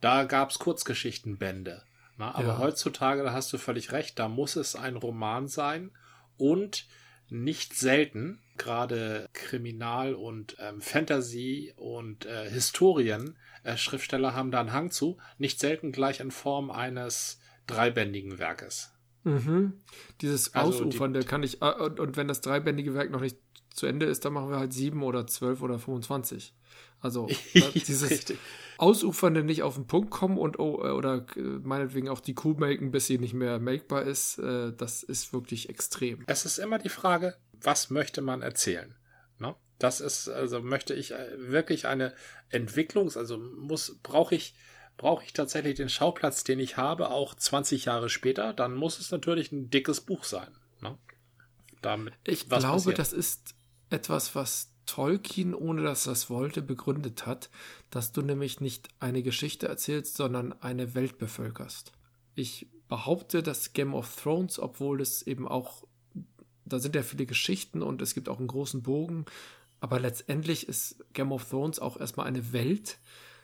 Da 0.00 0.24
gab 0.24 0.50
es 0.50 0.58
Kurzgeschichtenbände. 0.58 1.84
Na, 2.16 2.34
aber 2.34 2.48
ja. 2.48 2.58
heutzutage, 2.58 3.22
da 3.22 3.32
hast 3.32 3.52
du 3.52 3.58
völlig 3.58 3.92
recht, 3.92 4.18
da 4.18 4.26
muss 4.28 4.56
es 4.56 4.74
ein 4.74 4.96
Roman 4.96 5.46
sein 5.46 5.92
und 6.36 6.88
nicht 7.30 7.74
selten, 7.74 8.40
gerade 8.56 9.28
Kriminal- 9.32 10.14
und 10.14 10.56
ähm, 10.58 10.80
Fantasy- 10.80 11.72
und 11.76 12.26
äh, 12.26 12.50
Historien-Schriftsteller 12.50 14.30
äh, 14.30 14.32
haben 14.32 14.50
da 14.50 14.58
einen 14.60 14.72
Hang 14.72 14.90
zu, 14.90 15.18
nicht 15.36 15.60
selten 15.60 15.92
gleich 15.92 16.18
in 16.18 16.32
Form 16.32 16.72
eines 16.72 17.38
dreibändigen 17.68 18.40
Werkes. 18.40 18.97
Mhm. 19.24 19.72
Dieses 20.20 20.54
also 20.54 20.84
Ausufernde 20.84 21.20
die, 21.20 21.26
kann 21.26 21.42
ich, 21.42 21.62
äh, 21.62 21.72
und, 21.72 22.00
und, 22.00 22.16
wenn 22.16 22.28
das 22.28 22.40
dreibändige 22.40 22.94
Werk 22.94 23.10
noch 23.10 23.20
nicht 23.20 23.36
zu 23.70 23.86
Ende 23.86 24.06
ist, 24.06 24.24
dann 24.24 24.32
machen 24.32 24.50
wir 24.50 24.58
halt 24.58 24.72
sieben 24.72 25.02
oder 25.02 25.26
zwölf 25.26 25.62
oder 25.62 25.78
25. 25.78 26.54
Also 27.00 27.26
dieses 27.54 28.10
Richtig. 28.10 28.38
Ausufernde 28.76 29.44
nicht 29.44 29.62
auf 29.62 29.74
den 29.74 29.86
Punkt 29.86 30.10
kommen 30.10 30.38
und 30.38 30.58
oh, 30.58 30.84
äh, 30.84 30.90
oder 30.90 31.26
äh, 31.36 31.40
meinetwegen 31.40 32.08
auch 32.08 32.20
die 32.20 32.34
Kuh 32.34 32.54
melken, 32.54 32.90
bis 32.90 33.06
sie 33.06 33.18
nicht 33.18 33.34
mehr 33.34 33.58
melkbar 33.58 34.02
ist, 34.02 34.38
äh, 34.38 34.72
das 34.72 35.02
ist 35.02 35.32
wirklich 35.32 35.68
extrem. 35.68 36.24
Es 36.26 36.44
ist 36.44 36.58
immer 36.58 36.78
die 36.78 36.88
Frage, 36.88 37.36
was 37.52 37.90
möchte 37.90 38.20
man 38.20 38.42
erzählen? 38.42 38.94
Ne? 39.38 39.54
Das 39.78 40.00
ist, 40.00 40.28
also 40.28 40.60
möchte 40.60 40.94
ich 40.94 41.12
wirklich 41.36 41.86
eine 41.86 42.14
Entwicklung, 42.50 43.12
also 43.14 43.38
muss, 43.38 43.98
brauche 44.02 44.34
ich, 44.34 44.54
brauche 44.98 45.24
ich 45.24 45.32
tatsächlich 45.32 45.76
den 45.76 45.88
Schauplatz, 45.88 46.44
den 46.44 46.60
ich 46.60 46.76
habe, 46.76 47.10
auch 47.10 47.34
20 47.34 47.86
Jahre 47.86 48.10
später, 48.10 48.52
dann 48.52 48.74
muss 48.74 48.98
es 48.98 49.10
natürlich 49.10 49.50
ein 49.52 49.70
dickes 49.70 50.02
Buch 50.02 50.24
sein. 50.24 50.48
Ne? 50.82 50.98
Damit, 51.80 52.12
ich 52.24 52.48
glaube, 52.48 52.66
passiert. 52.66 52.98
das 52.98 53.14
ist 53.14 53.54
etwas, 53.88 54.34
was 54.34 54.74
Tolkien, 54.84 55.54
ohne 55.54 55.82
dass 55.82 56.06
er 56.06 56.12
es 56.12 56.28
wollte, 56.28 56.60
begründet 56.60 57.26
hat, 57.26 57.48
dass 57.90 58.12
du 58.12 58.22
nämlich 58.22 58.60
nicht 58.60 58.88
eine 59.00 59.22
Geschichte 59.22 59.68
erzählst, 59.68 60.16
sondern 60.16 60.52
eine 60.60 60.94
Welt 60.94 61.18
bevölkerst. 61.18 61.92
Ich 62.34 62.66
behaupte, 62.88 63.42
dass 63.42 63.72
Game 63.72 63.94
of 63.94 64.14
Thrones, 64.16 64.58
obwohl 64.58 65.00
es 65.00 65.22
eben 65.22 65.46
auch, 65.46 65.86
da 66.64 66.80
sind 66.80 66.96
ja 66.96 67.02
viele 67.02 67.26
Geschichten 67.26 67.82
und 67.82 68.02
es 68.02 68.14
gibt 68.14 68.28
auch 68.28 68.38
einen 68.38 68.48
großen 68.48 68.82
Bogen, 68.82 69.26
aber 69.80 70.00
letztendlich 70.00 70.66
ist 70.66 71.04
Game 71.12 71.30
of 71.30 71.48
Thrones 71.48 71.78
auch 71.78 71.98
erstmal 71.98 72.26
eine 72.26 72.52
Welt, 72.52 72.98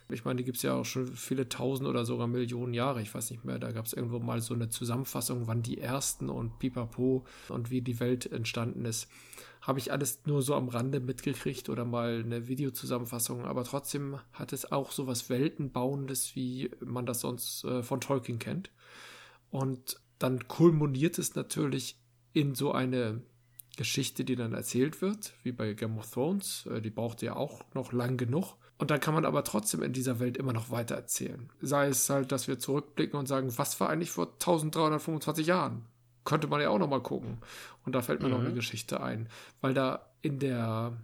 ich 0.09 0.23
meine, 0.23 0.37
die 0.37 0.43
gibt 0.43 0.57
es 0.57 0.63
ja 0.63 0.75
auch 0.75 0.85
schon 0.85 1.07
viele 1.07 1.49
tausend 1.49 1.87
oder 1.89 2.05
sogar 2.05 2.27
Millionen 2.27 2.73
Jahre. 2.73 3.01
Ich 3.01 3.13
weiß 3.13 3.31
nicht 3.31 3.43
mehr. 3.43 3.57
Da 3.57 3.71
gab 3.71 3.85
es 3.85 3.93
irgendwo 3.93 4.19
mal 4.19 4.39
so 4.41 4.53
eine 4.53 4.69
Zusammenfassung, 4.69 5.47
wann 5.47 5.63
die 5.63 5.79
ersten 5.79 6.29
und 6.29 6.59
pipapo 6.59 7.25
und 7.49 7.71
wie 7.71 7.81
die 7.81 7.99
Welt 7.99 8.31
entstanden 8.31 8.85
ist. 8.85 9.07
Habe 9.61 9.79
ich 9.79 9.91
alles 9.91 10.21
nur 10.25 10.43
so 10.43 10.53
am 10.53 10.69
Rande 10.69 10.99
mitgekriegt 10.99 11.69
oder 11.69 11.85
mal 11.85 12.21
eine 12.23 12.47
Videozusammenfassung. 12.47 13.45
Aber 13.45 13.63
trotzdem 13.63 14.19
hat 14.31 14.53
es 14.53 14.71
auch 14.71 14.91
so 14.91 15.07
was 15.07 15.29
Weltenbauendes, 15.29 16.35
wie 16.35 16.69
man 16.85 17.07
das 17.07 17.21
sonst 17.21 17.63
äh, 17.63 17.81
von 17.81 17.99
Tolkien 17.99 18.37
kennt. 18.37 18.69
Und 19.49 19.99
dann 20.19 20.47
kulminiert 20.47 21.17
es 21.17 21.33
natürlich 21.33 21.99
in 22.33 22.53
so 22.53 22.73
eine 22.73 23.23
Geschichte, 23.75 24.23
die 24.23 24.35
dann 24.35 24.53
erzählt 24.53 25.01
wird, 25.01 25.33
wie 25.43 25.51
bei 25.51 25.73
Game 25.73 25.97
of 25.97 26.11
Thrones. 26.11 26.67
Äh, 26.67 26.81
die 26.81 26.91
braucht 26.91 27.23
ja 27.23 27.35
auch 27.35 27.63
noch 27.73 27.91
lang 27.91 28.17
genug. 28.17 28.55
Und 28.77 28.91
dann 28.91 28.99
kann 28.99 29.13
man 29.13 29.25
aber 29.25 29.43
trotzdem 29.43 29.83
in 29.83 29.93
dieser 29.93 30.19
Welt 30.19 30.35
immer 30.35 30.51
noch 30.51 30.69
weiter 30.69 30.95
erzählen. 30.95 31.49
Sei 31.61 31.87
es 31.87 32.09
halt, 32.09 32.31
dass 32.31 32.47
wir 32.47 32.59
zurückblicken 32.59 33.17
und 33.17 33.27
sagen, 33.27 33.57
was 33.57 33.79
war 33.79 33.89
eigentlich 33.89 34.11
vor 34.11 34.27
1325 34.33 35.47
Jahren? 35.47 35.85
Könnte 36.25 36.47
man 36.47 36.59
ja 36.59 36.69
auch 36.69 36.79
noch 36.79 36.89
mal 36.89 37.01
gucken. 37.01 37.37
Und 37.85 37.93
da 37.93 38.01
fällt 38.01 38.21
mir 38.21 38.27
mhm. 38.27 38.33
noch 38.33 38.39
eine 38.41 38.49
mhm. 38.49 38.55
Geschichte 38.55 39.01
ein, 39.01 39.29
weil 39.61 39.73
da 39.73 40.05
in 40.21 40.39
der 40.39 40.97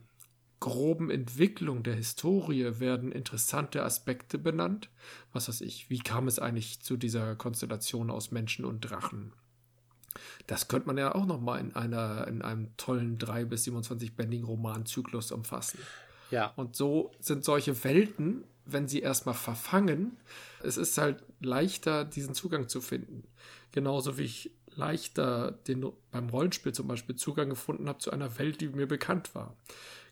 groben 0.60 1.10
Entwicklung 1.10 1.84
der 1.84 1.96
Historie 1.96 2.80
werden 2.80 3.12
interessante 3.12 3.84
Aspekte 3.84 4.38
benannt. 4.38 4.90
Was 5.34 5.48
weiß 5.48 5.62
ich, 5.62 5.90
wie 5.90 6.00
kam 6.00 6.28
es 6.28 6.40
eigentlich 6.40 6.82
zu 6.82 6.98
dieser 6.98 7.36
Konstellation 7.36 8.10
aus 8.10 8.32
Menschen 8.32 8.66
und 8.66 8.82
Drachen? 8.82 9.34
Das 10.48 10.68
könnte 10.68 10.88
man 10.88 10.98
ja 10.98 11.16
auch 11.16 11.26
noch 11.26 11.40
mal 11.40 11.60
in 11.60 11.76
einer 11.76 12.28
in 12.28 12.42
einem 12.42 12.76
tollen 12.78 13.18
3 13.18 13.46
bis 13.46 13.64
27 13.64 14.16
bändigen 14.16 14.46
Romanzyklus 14.46 15.32
umfassen. 15.32 15.80
Ja. 16.32 16.54
Und 16.56 16.76
so 16.76 17.12
sind 17.20 17.44
solche 17.46 17.84
Welten, 17.84 18.44
wenn 18.66 18.88
sie 18.88 19.00
erstmal 19.00 19.36
verfangen, 19.36 20.18
es 20.64 20.78
ist 20.78 20.98
halt 20.98 21.24
leichter, 21.40 22.06
diesen 22.06 22.34
Zugang 22.34 22.68
zu 22.68 22.82
finden. 22.82 23.24
Genauso 23.72 24.18
wie 24.18 24.24
ich 24.24 24.52
leichter 24.76 25.52
den, 25.68 25.92
beim 26.12 26.30
Rollenspiel 26.30 26.74
zum 26.74 26.88
Beispiel 26.88 27.16
Zugang 27.16 27.50
gefunden 27.50 27.90
habe 27.90 28.00
zu 28.00 28.12
einer 28.12 28.38
Welt, 28.40 28.62
die 28.62 28.70
mir 28.70 28.88
bekannt 28.88 29.36
war. 29.36 29.56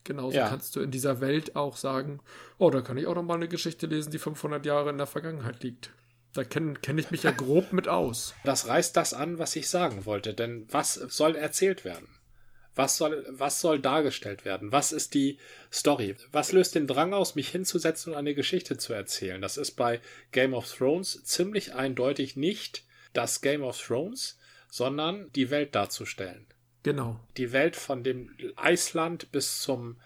Genauso 0.04 0.38
ja. 0.38 0.50
kannst 0.50 0.76
du 0.76 0.82
in 0.82 0.92
dieser 0.92 1.22
Welt 1.22 1.56
auch 1.56 1.76
sagen, 1.76 2.20
oh, 2.58 2.70
da 2.70 2.82
kann 2.82 2.98
ich 2.98 3.08
auch 3.08 3.16
noch 3.16 3.24
mal 3.24 3.36
eine 3.36 3.48
Geschichte 3.48 3.86
lesen, 3.86 4.12
die 4.12 4.20
500 4.20 4.66
Jahre 4.66 4.90
in 4.90 4.98
der 4.98 5.08
Vergangenheit 5.08 5.62
liegt. 5.64 5.92
Da 6.34 6.44
kenne 6.44 6.74
kenn 6.76 6.98
ich 6.98 7.12
mich 7.12 7.24
ja 7.24 7.32
grob 7.38 7.74
mit 7.74 7.88
aus. 7.88 8.34
Das 8.44 8.68
reißt 8.68 8.96
das 8.96 9.14
an, 9.14 9.40
was 9.40 9.56
ich 9.56 9.70
sagen 9.70 10.06
wollte. 10.06 10.34
Denn 10.34 10.66
was 10.70 10.94
soll 10.94 11.36
erzählt 11.36 11.86
werden? 11.86 12.08
Was 12.76 12.98
soll, 12.98 13.26
was 13.30 13.62
soll 13.62 13.80
dargestellt 13.80 14.46
werden? 14.46 14.72
Was 14.72 14.92
ist 14.92 15.14
die 15.14 15.38
Story? 15.72 16.16
Was 16.32 16.52
löst 16.52 16.76
den 16.76 16.88
Drang 16.88 17.14
aus, 17.14 17.36
mich 17.36 17.50
hinzusetzen 17.50 18.14
und 18.14 18.20
eine 18.20 18.36
Geschichte 18.36 18.78
zu 18.78 18.94
erzählen? 18.94 19.42
Das 19.42 19.58
ist 19.58 19.72
bei 19.72 20.00
Game 20.32 20.54
of 20.54 20.72
Thrones 20.72 21.24
ziemlich 21.24 21.74
eindeutig 21.74 22.36
nicht 22.36 22.84
das 23.14 23.42
Game 23.42 23.64
of 23.64 23.82
Thrones, 23.82 24.38
sondern 24.70 25.32
die 25.34 25.50
Welt 25.50 25.76
darzustellen. 25.76 26.46
Genau. 26.84 27.20
Die 27.38 27.52
Welt 27.52 27.76
von 27.76 28.04
dem 28.04 28.36
Eisland 28.56 29.32
bis 29.32 29.62
zum 29.62 29.98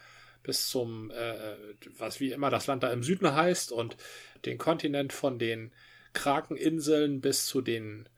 bis 0.42 0.68
zum 0.68 1.10
äh, 1.10 1.56
was 1.96 2.20
wie 2.20 2.32
immer 2.32 2.50
das 2.50 2.66
Land 2.66 2.82
da 2.82 2.92
im 2.92 3.02
Süden 3.02 3.34
heißt 3.34 3.72
und 3.72 3.96
den 4.44 4.58
Kontinent 4.58 5.12
von 5.12 5.38
den 5.38 5.72
Krakeninseln 6.12 7.20
bis 7.20 7.46
zu 7.46 7.62
den 7.62 8.08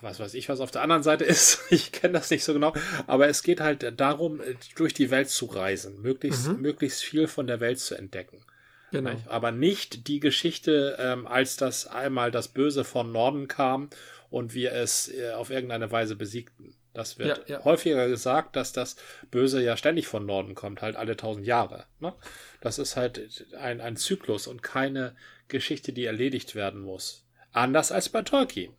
was 0.00 0.20
weiß 0.20 0.34
ich, 0.34 0.48
was 0.48 0.60
auf 0.60 0.70
der 0.70 0.82
anderen 0.82 1.02
Seite 1.02 1.24
ist. 1.24 1.60
Ich 1.70 1.92
kenne 1.92 2.14
das 2.14 2.30
nicht 2.30 2.44
so 2.44 2.52
genau. 2.52 2.72
Aber 3.06 3.28
es 3.28 3.42
geht 3.42 3.60
halt 3.60 4.00
darum, 4.00 4.40
durch 4.76 4.94
die 4.94 5.10
Welt 5.10 5.30
zu 5.30 5.46
reisen, 5.46 6.00
möglichst, 6.02 6.48
mhm. 6.48 6.60
möglichst 6.60 7.02
viel 7.02 7.26
von 7.26 7.46
der 7.46 7.60
Welt 7.60 7.78
zu 7.78 7.94
entdecken. 7.94 8.44
Genau. 8.90 9.16
Aber 9.26 9.52
nicht 9.52 10.08
die 10.08 10.20
Geschichte, 10.20 10.96
ähm, 10.98 11.26
als 11.26 11.56
das 11.56 11.86
einmal 11.86 12.30
das 12.30 12.48
Böse 12.48 12.84
von 12.84 13.12
Norden 13.12 13.48
kam 13.48 13.90
und 14.30 14.54
wir 14.54 14.72
es 14.72 15.12
äh, 15.12 15.32
auf 15.32 15.50
irgendeine 15.50 15.90
Weise 15.90 16.16
besiegten. 16.16 16.74
Das 16.94 17.18
wird 17.18 17.48
ja, 17.48 17.58
ja. 17.58 17.64
häufiger 17.64 18.08
gesagt, 18.08 18.56
dass 18.56 18.72
das 18.72 18.96
Böse 19.30 19.62
ja 19.62 19.76
ständig 19.76 20.06
von 20.06 20.26
Norden 20.26 20.54
kommt, 20.54 20.82
halt 20.82 20.96
alle 20.96 21.16
tausend 21.16 21.46
Jahre. 21.46 21.84
Ne? 22.00 22.12
Das 22.60 22.78
ist 22.78 22.96
halt 22.96 23.46
ein, 23.58 23.80
ein 23.80 23.96
Zyklus 23.96 24.46
und 24.46 24.62
keine 24.62 25.14
Geschichte, 25.48 25.92
die 25.92 26.06
erledigt 26.06 26.54
werden 26.54 26.80
muss. 26.80 27.24
Anders 27.52 27.92
als 27.92 28.08
bei 28.08 28.22
Tolkien. 28.22 28.72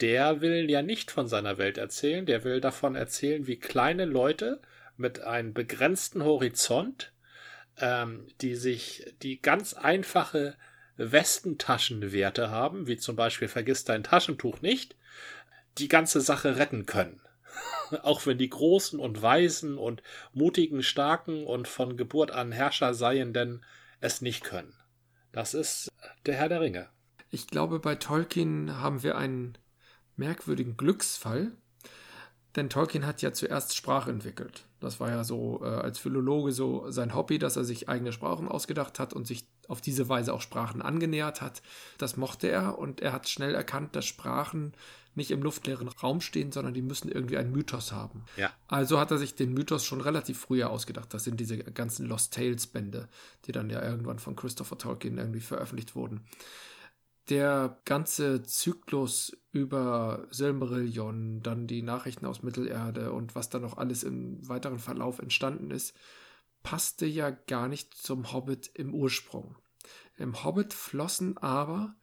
Der 0.00 0.40
will 0.40 0.68
ja 0.70 0.82
nicht 0.82 1.10
von 1.10 1.28
seiner 1.28 1.58
Welt 1.58 1.78
erzählen, 1.78 2.26
der 2.26 2.44
will 2.44 2.60
davon 2.60 2.96
erzählen, 2.96 3.46
wie 3.46 3.58
kleine 3.58 4.04
Leute 4.04 4.60
mit 4.96 5.20
einem 5.20 5.54
begrenzten 5.54 6.24
Horizont, 6.24 7.12
ähm, 7.78 8.26
die 8.40 8.54
sich 8.54 9.14
die 9.22 9.40
ganz 9.40 9.74
einfache 9.74 10.56
Westentaschenwerte 10.96 12.50
haben, 12.50 12.86
wie 12.86 12.96
zum 12.96 13.16
Beispiel 13.16 13.48
vergiss 13.48 13.84
dein 13.84 14.04
Taschentuch 14.04 14.60
nicht, 14.60 14.96
die 15.78 15.88
ganze 15.88 16.20
Sache 16.20 16.56
retten 16.56 16.86
können. 16.86 17.20
Auch 18.02 18.26
wenn 18.26 18.38
die 18.38 18.50
großen 18.50 18.98
und 18.98 19.22
weisen 19.22 19.78
und 19.78 20.02
mutigen, 20.32 20.82
starken 20.82 21.44
und 21.44 21.68
von 21.68 21.96
Geburt 21.96 22.30
an 22.30 22.52
Herrscher 22.52 22.94
seienden 22.94 23.64
es 24.00 24.20
nicht 24.20 24.44
können. 24.44 24.74
Das 25.32 25.54
ist 25.54 25.90
der 26.26 26.34
Herr 26.34 26.48
der 26.48 26.60
Ringe. 26.60 26.88
Ich 27.30 27.48
glaube, 27.48 27.80
bei 27.80 27.96
Tolkien 27.96 28.80
haben 28.80 29.02
wir 29.02 29.16
einen 29.16 29.58
merkwürdigen 30.16 30.76
Glücksfall, 30.76 31.52
denn 32.56 32.70
Tolkien 32.70 33.06
hat 33.06 33.22
ja 33.22 33.32
zuerst 33.32 33.74
Sprache 33.74 34.10
entwickelt. 34.10 34.64
Das 34.80 35.00
war 35.00 35.10
ja 35.10 35.24
so 35.24 35.60
äh, 35.64 35.66
als 35.66 35.98
Philologe 35.98 36.52
so 36.52 36.90
sein 36.90 37.14
Hobby, 37.14 37.38
dass 37.38 37.56
er 37.56 37.64
sich 37.64 37.88
eigene 37.88 38.12
Sprachen 38.12 38.48
ausgedacht 38.48 39.00
hat 39.00 39.12
und 39.12 39.26
sich 39.26 39.48
auf 39.66 39.80
diese 39.80 40.08
Weise 40.08 40.32
auch 40.32 40.40
Sprachen 40.42 40.82
angenähert 40.82 41.40
hat. 41.40 41.62
Das 41.98 42.16
mochte 42.16 42.48
er 42.48 42.78
und 42.78 43.00
er 43.00 43.12
hat 43.12 43.28
schnell 43.28 43.54
erkannt, 43.54 43.96
dass 43.96 44.04
Sprachen 44.04 44.74
nicht 45.16 45.30
im 45.30 45.42
luftleeren 45.42 45.88
Raum 45.88 46.20
stehen, 46.20 46.52
sondern 46.52 46.74
die 46.74 46.82
müssen 46.82 47.10
irgendwie 47.10 47.38
einen 47.38 47.52
Mythos 47.52 47.92
haben. 47.92 48.24
Ja. 48.36 48.52
Also 48.68 48.98
hat 48.98 49.10
er 49.10 49.18
sich 49.18 49.34
den 49.34 49.54
Mythos 49.54 49.84
schon 49.84 50.00
relativ 50.00 50.38
früher 50.38 50.70
ausgedacht. 50.70 51.14
Das 51.14 51.24
sind 51.24 51.38
diese 51.38 51.58
ganzen 51.58 52.06
Lost 52.06 52.34
Tales 52.34 52.66
Bände, 52.66 53.08
die 53.46 53.52
dann 53.52 53.70
ja 53.70 53.82
irgendwann 53.82 54.18
von 54.18 54.36
Christopher 54.36 54.76
Tolkien 54.76 55.18
irgendwie 55.18 55.40
veröffentlicht 55.40 55.94
wurden 55.94 56.20
der 57.30 57.80
ganze 57.84 58.42
Zyklus 58.42 59.36
über 59.50 60.26
Silmarillion, 60.30 61.42
dann 61.42 61.66
die 61.66 61.82
Nachrichten 61.82 62.26
aus 62.26 62.42
Mittelerde 62.42 63.12
und 63.12 63.34
was 63.34 63.48
da 63.48 63.58
noch 63.58 63.78
alles 63.78 64.02
im 64.02 64.46
weiteren 64.48 64.78
Verlauf 64.78 65.18
entstanden 65.18 65.70
ist, 65.70 65.94
passte 66.62 67.06
ja 67.06 67.30
gar 67.30 67.68
nicht 67.68 67.94
zum 67.94 68.32
Hobbit 68.32 68.70
im 68.74 68.94
Ursprung. 68.94 69.56
Im 70.16 70.44
Hobbit 70.44 70.74
flossen 70.74 71.38
aber 71.38 71.94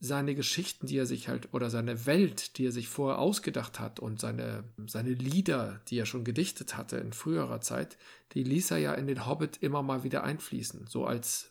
seine 0.00 0.34
Geschichten, 0.34 0.86
die 0.86 0.96
er 0.96 1.06
sich 1.06 1.28
halt, 1.28 1.52
oder 1.52 1.68
seine 1.68 2.06
Welt, 2.06 2.56
die 2.56 2.66
er 2.66 2.72
sich 2.72 2.88
vorher 2.88 3.18
ausgedacht 3.18 3.78
hat 3.78 4.00
und 4.00 4.18
seine, 4.18 4.64
seine 4.86 5.10
Lieder, 5.12 5.82
die 5.88 5.98
er 5.98 6.06
schon 6.06 6.24
gedichtet 6.24 6.76
hatte 6.76 6.96
in 6.96 7.12
früherer 7.12 7.60
Zeit, 7.60 7.98
die 8.32 8.42
ließ 8.42 8.70
er 8.70 8.78
ja 8.78 8.94
in 8.94 9.06
den 9.06 9.26
Hobbit 9.26 9.58
immer 9.58 9.82
mal 9.82 10.02
wieder 10.02 10.24
einfließen, 10.24 10.86
so 10.86 11.04
als 11.04 11.49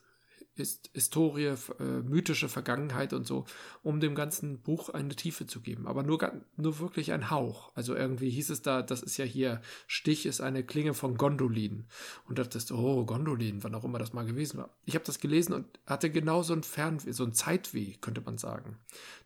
Hist 0.60 0.90
Historie, 0.94 1.56
äh, 1.80 1.84
mythische 2.04 2.50
Vergangenheit 2.50 3.14
und 3.14 3.26
so, 3.26 3.46
um 3.82 4.00
dem 4.00 4.14
ganzen 4.14 4.60
Buch 4.60 4.90
eine 4.90 5.16
Tiefe 5.16 5.48
zu 5.48 5.62
geben. 5.62 5.88
Aber 5.88 6.04
nur, 6.04 6.20
nur 6.58 6.80
wirklich 6.80 7.14
ein 7.14 7.30
Hauch. 7.32 7.72
Also 7.76 7.96
irgendwie 7.96 8.30
hieß 8.30 8.50
es 8.50 8.62
da, 8.62 8.82
das 8.82 9.02
ist 9.02 9.18
ja 9.18 9.26
hier, 9.26 9.62
Stich 9.88 10.26
ist 10.26 10.42
eine 10.42 10.64
Klinge 10.64 10.94
von 10.94 11.18
Gondolin. 11.18 11.86
Und 12.28 12.40
dachtest, 12.40 12.72
oh, 12.72 13.06
Gondolin, 13.06 13.64
wann 13.64 13.76
auch 13.76 13.86
immer 13.86 14.00
das 14.00 14.14
mal 14.14 14.26
gewesen 14.26 14.58
war. 14.58 14.70
Ich 14.86 14.96
habe 14.96 15.06
das 15.06 15.20
gelesen 15.20 15.54
und 15.54 15.80
hatte 15.86 16.10
genau 16.10 16.44
so 16.44 16.54
ein 16.54 16.64
Fernweh, 16.64 17.12
so 17.12 17.24
ein 17.24 17.34
Zeitweh, 17.34 17.94
könnte 18.02 18.22
man 18.22 18.38
sagen. 18.38 18.78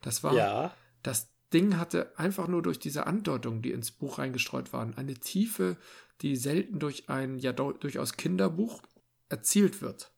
Das 0.01 0.23
war, 0.23 0.33
ja. 0.35 0.73
das 1.01 1.33
Ding 1.51 1.77
hatte 1.77 2.17
einfach 2.17 2.47
nur 2.47 2.61
durch 2.61 2.79
diese 2.79 3.07
Andeutungen, 3.07 3.61
die 3.61 3.71
ins 3.71 3.91
Buch 3.91 4.17
reingestreut 4.17 4.73
waren, 4.73 4.95
eine 4.97 5.15
Tiefe, 5.15 5.77
die 6.21 6.35
selten 6.35 6.79
durch 6.79 7.09
ein 7.09 7.37
ja 7.37 7.53
durchaus 7.53 8.13
Kinderbuch 8.13 8.81
erzielt 9.29 9.81
wird. 9.81 10.12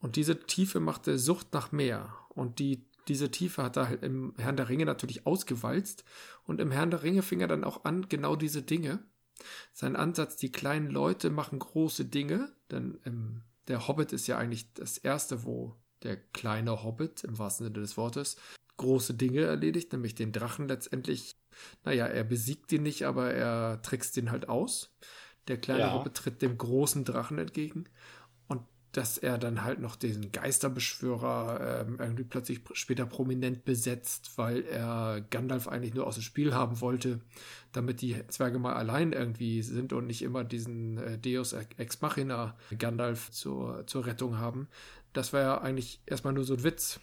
Und 0.00 0.16
diese 0.16 0.40
Tiefe 0.40 0.80
machte 0.80 1.18
Sucht 1.18 1.52
nach 1.52 1.72
mehr. 1.72 2.14
Und 2.30 2.58
die, 2.58 2.84
diese 3.08 3.30
Tiefe 3.30 3.62
hat 3.62 3.76
er 3.76 3.88
halt 3.88 4.02
im 4.02 4.34
Herrn 4.38 4.56
der 4.56 4.68
Ringe 4.68 4.86
natürlich 4.86 5.26
ausgewalzt. 5.26 6.04
Und 6.44 6.60
im 6.60 6.70
Herrn 6.70 6.90
der 6.90 7.02
Ringe 7.02 7.22
fing 7.22 7.40
er 7.40 7.48
dann 7.48 7.64
auch 7.64 7.84
an, 7.84 8.08
genau 8.08 8.36
diese 8.36 8.62
Dinge. 8.62 9.00
Sein 9.72 9.96
Ansatz, 9.96 10.36
die 10.36 10.52
kleinen 10.52 10.90
Leute 10.90 11.30
machen 11.30 11.58
große 11.58 12.06
Dinge, 12.06 12.52
denn 12.70 12.98
ähm, 13.04 13.42
der 13.68 13.88
Hobbit 13.88 14.12
ist 14.12 14.26
ja 14.26 14.36
eigentlich 14.36 14.72
das 14.74 14.98
erste, 14.98 15.44
wo 15.44 15.76
der 16.02 16.16
kleine 16.16 16.82
Hobbit 16.82 17.24
im 17.24 17.38
wahrsten 17.38 17.66
Sinne 17.66 17.80
des 17.80 17.96
Wortes 17.96 18.36
große 18.80 19.14
Dinge 19.14 19.42
erledigt, 19.42 19.92
nämlich 19.92 20.14
den 20.14 20.32
Drachen 20.32 20.66
letztendlich. 20.66 21.36
Naja, 21.84 22.06
er 22.06 22.24
besiegt 22.24 22.72
ihn 22.72 22.82
nicht, 22.82 23.04
aber 23.04 23.30
er 23.32 23.82
trickst 23.82 24.16
ihn 24.16 24.30
halt 24.30 24.48
aus. 24.48 24.96
Der 25.48 25.58
kleine 25.58 25.80
ja. 25.80 25.92
Hobbit 25.92 26.14
tritt 26.14 26.42
dem 26.42 26.56
großen 26.56 27.04
Drachen 27.04 27.38
entgegen 27.38 27.84
dass 28.92 29.18
er 29.18 29.38
dann 29.38 29.62
halt 29.62 29.80
noch 29.80 29.96
diesen 29.96 30.32
Geisterbeschwörer 30.32 31.84
ähm, 31.86 31.96
irgendwie 32.00 32.24
plötzlich 32.24 32.60
später 32.72 33.06
prominent 33.06 33.64
besetzt, 33.64 34.32
weil 34.36 34.62
er 34.64 35.24
Gandalf 35.30 35.68
eigentlich 35.68 35.94
nur 35.94 36.06
aus 36.06 36.14
dem 36.16 36.22
Spiel 36.22 36.54
haben 36.54 36.80
wollte, 36.80 37.20
damit 37.72 38.00
die 38.00 38.16
Zwerge 38.28 38.58
mal 38.58 38.74
allein 38.74 39.12
irgendwie 39.12 39.62
sind 39.62 39.92
und 39.92 40.06
nicht 40.06 40.22
immer 40.22 40.42
diesen 40.42 40.98
äh, 40.98 41.18
Deus 41.18 41.52
Ex 41.52 42.00
Machina 42.00 42.56
Gandalf 42.78 43.30
zur, 43.30 43.86
zur 43.86 44.06
Rettung 44.06 44.38
haben. 44.38 44.68
Das 45.12 45.32
war 45.32 45.40
ja 45.40 45.60
eigentlich 45.60 46.00
erstmal 46.06 46.32
nur 46.32 46.44
so 46.44 46.54
ein 46.54 46.64
Witz 46.64 47.00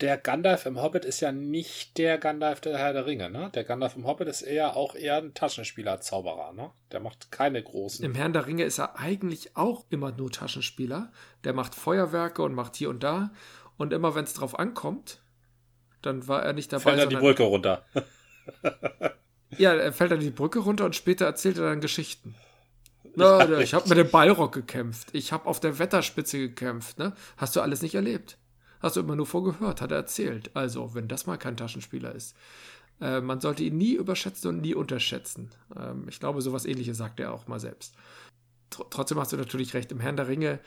der 0.00 0.18
Gandalf 0.18 0.66
im 0.66 0.82
Hobbit 0.82 1.04
ist 1.04 1.20
ja 1.20 1.30
nicht 1.30 1.98
der 1.98 2.18
Gandalf 2.18 2.60
der 2.60 2.76
Herr 2.78 2.92
der 2.92 3.06
Ringe, 3.06 3.30
ne? 3.30 3.50
Der 3.54 3.64
Gandalf 3.64 3.94
im 3.96 4.06
Hobbit 4.06 4.28
ist 4.28 4.42
eher 4.42 4.76
auch 4.76 4.94
eher 4.94 5.18
ein 5.18 5.34
Taschenspieler, 5.34 6.00
Zauberer, 6.00 6.52
ne? 6.52 6.70
Der 6.90 7.00
macht 7.00 7.30
keine 7.30 7.62
großen. 7.62 8.04
Im 8.04 8.14
Herrn 8.14 8.32
der 8.32 8.46
Ringe 8.46 8.64
ist 8.64 8.78
er 8.78 8.98
eigentlich 8.98 9.56
auch 9.56 9.84
immer 9.90 10.10
nur 10.10 10.30
Taschenspieler. 10.30 11.12
Der 11.44 11.52
macht 11.52 11.74
Feuerwerke 11.74 12.42
und 12.42 12.54
macht 12.54 12.76
hier 12.76 12.90
und 12.90 13.02
da. 13.04 13.30
Und 13.76 13.92
immer 13.92 14.14
wenn 14.14 14.24
es 14.24 14.34
drauf 14.34 14.58
ankommt, 14.58 15.22
dann 16.02 16.26
war 16.26 16.42
er 16.42 16.52
nicht 16.52 16.72
dabei. 16.72 16.82
Fällt 16.82 16.98
er 16.98 17.06
die 17.06 17.16
Brücke 17.16 17.44
runter. 17.44 17.84
ja, 19.58 19.74
er 19.74 19.92
fällt 19.92 20.10
dann 20.10 20.20
die 20.20 20.30
Brücke 20.30 20.58
runter 20.58 20.84
und 20.84 20.96
später 20.96 21.24
erzählt 21.24 21.58
er 21.58 21.64
dann 21.64 21.80
Geschichten. 21.80 22.34
Na, 23.16 23.44
ja, 23.48 23.58
ich 23.58 23.74
habe 23.74 23.88
mit 23.88 23.98
dem 23.98 24.10
Ballrock 24.10 24.52
gekämpft. 24.52 25.08
Ich 25.12 25.32
habe 25.32 25.46
auf 25.46 25.60
der 25.60 25.78
Wetterspitze 25.78 26.38
gekämpft. 26.38 26.98
Ne? 26.98 27.12
Hast 27.36 27.54
du 27.54 27.60
alles 27.60 27.80
nicht 27.80 27.94
erlebt? 27.94 28.38
Hast 28.84 28.96
du 28.96 29.00
immer 29.00 29.16
nur 29.16 29.24
vorgehört, 29.24 29.80
hat 29.80 29.92
er 29.92 29.96
erzählt. 29.96 30.50
Also, 30.54 30.94
wenn 30.94 31.08
das 31.08 31.24
mal 31.24 31.38
kein 31.38 31.56
Taschenspieler 31.56 32.14
ist. 32.14 32.36
Äh, 33.00 33.22
man 33.22 33.40
sollte 33.40 33.64
ihn 33.64 33.78
nie 33.78 33.94
überschätzen 33.94 34.50
und 34.50 34.60
nie 34.60 34.74
unterschätzen. 34.74 35.48
Ähm, 35.74 36.04
ich 36.06 36.20
glaube, 36.20 36.42
sowas 36.42 36.66
ähnliches 36.66 36.98
sagt 36.98 37.18
er 37.18 37.32
auch 37.32 37.46
mal 37.46 37.58
selbst. 37.58 37.94
Tr 38.68 38.84
trotzdem 38.90 39.18
hast 39.18 39.32
du 39.32 39.38
natürlich 39.38 39.72
recht, 39.72 39.90
im 39.90 40.00
Herrn 40.00 40.18
der 40.18 40.28
Ringe 40.28 40.60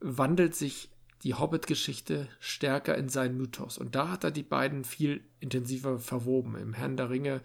wandelt 0.00 0.54
sich 0.54 0.90
die 1.22 1.32
Hobbit-Geschichte 1.32 2.28
stärker 2.38 2.98
in 2.98 3.08
seinen 3.08 3.38
Mythos. 3.38 3.78
Und 3.78 3.94
da 3.94 4.10
hat 4.10 4.24
er 4.24 4.30
die 4.30 4.42
beiden 4.42 4.84
viel 4.84 5.24
intensiver 5.40 5.98
verwoben. 5.98 6.54
Im 6.54 6.74
Herrn 6.74 6.98
der 6.98 7.08
Ringe 7.08 7.40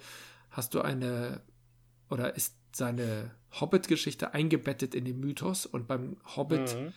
hast 0.49 0.73
du 0.73 0.81
eine, 0.81 1.39
oder 2.09 2.35
ist 2.35 2.57
seine 2.73 3.31
Hobbit-Geschichte 3.53 4.33
eingebettet 4.33 4.95
in 4.95 5.05
den 5.05 5.21
Mythos 5.21 5.65
und 5.65 5.87
beim 5.87 6.17
Hobbit, 6.35 6.75
mhm. 6.75 6.91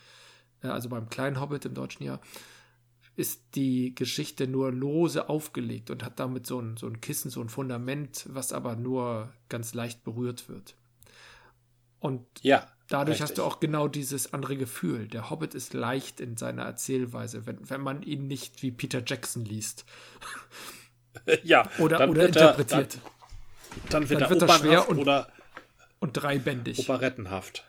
äh, 0.61 0.67
also 0.67 0.89
beim 0.89 1.07
kleinen 1.07 1.39
Hobbit 1.39 1.63
im 1.63 1.73
deutschen 1.73 2.03
Jahr, 2.03 2.19
ist 3.17 3.55
die 3.55 3.95
Geschichte 3.95 4.47
nur 4.47 4.71
lose 4.71 5.27
aufgelegt 5.27 5.89
und 5.89 6.05
hat 6.05 6.19
damit 6.19 6.45
so 6.45 6.61
ein, 6.61 6.77
so 6.77 6.87
ein 6.87 7.01
Kissen, 7.01 7.31
so 7.31 7.41
ein 7.41 7.49
Fundament, 7.49 8.25
was 8.29 8.53
aber 8.53 8.75
nur 8.75 9.33
ganz 9.49 9.73
leicht 9.73 10.03
berührt 10.03 10.47
wird. 10.47 10.75
Und 11.99 12.25
ja, 12.41 12.67
dadurch 12.87 13.15
richtig. 13.15 13.23
hast 13.23 13.37
du 13.39 13.43
auch 13.43 13.59
genau 13.59 13.87
dieses 13.87 14.33
andere 14.33 14.55
Gefühl. 14.55 15.07
Der 15.07 15.31
Hobbit 15.31 15.55
ist 15.55 15.73
leicht 15.73 16.19
in 16.19 16.37
seiner 16.37 16.63
Erzählweise, 16.63 17.47
wenn, 17.47 17.67
wenn 17.67 17.81
man 17.81 18.03
ihn 18.03 18.27
nicht 18.27 18.61
wie 18.61 18.69
Peter 18.69 19.01
Jackson 19.03 19.43
liest. 19.43 19.83
ja, 21.43 21.67
oder, 21.79 22.07
oder 22.07 22.27
interpretiert. 22.27 22.95
Er, 22.95 23.01
dann, 23.89 24.01
dann, 24.01 24.09
wird, 24.09 24.21
dann 24.21 24.29
wird 24.29 24.41
er 24.43 24.49
schwer 24.49 24.89
und, 24.89 24.99
oder 24.99 25.27
und 25.99 26.13
dreibändig. 26.13 26.77
Operettenhaft. 26.79 27.65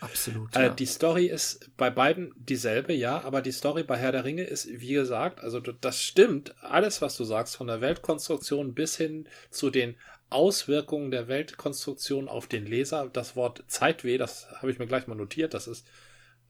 Absolut. 0.00 0.56
Äh, 0.56 0.62
ja. 0.62 0.68
Die 0.70 0.86
Story 0.86 1.26
ist 1.26 1.70
bei 1.76 1.90
beiden 1.90 2.32
dieselbe, 2.36 2.92
ja, 2.92 3.22
aber 3.22 3.42
die 3.42 3.52
Story 3.52 3.82
bei 3.82 3.96
Herr 3.96 4.12
der 4.12 4.24
Ringe 4.24 4.44
ist, 4.44 4.68
wie 4.68 4.94
gesagt, 4.94 5.42
also 5.42 5.60
das 5.60 6.02
stimmt, 6.02 6.54
alles, 6.62 7.02
was 7.02 7.16
du 7.16 7.24
sagst, 7.24 7.56
von 7.56 7.66
der 7.66 7.80
Weltkonstruktion 7.80 8.74
bis 8.74 8.96
hin 8.96 9.28
zu 9.50 9.70
den 9.70 9.96
Auswirkungen 10.30 11.10
der 11.10 11.28
Weltkonstruktion 11.28 12.28
auf 12.28 12.46
den 12.46 12.64
Leser. 12.64 13.10
Das 13.12 13.36
Wort 13.36 13.64
Zeitweh, 13.66 14.16
das 14.16 14.48
habe 14.56 14.70
ich 14.70 14.78
mir 14.78 14.86
gleich 14.86 15.06
mal 15.06 15.16
notiert, 15.16 15.54
das 15.54 15.66
ist, 15.66 15.86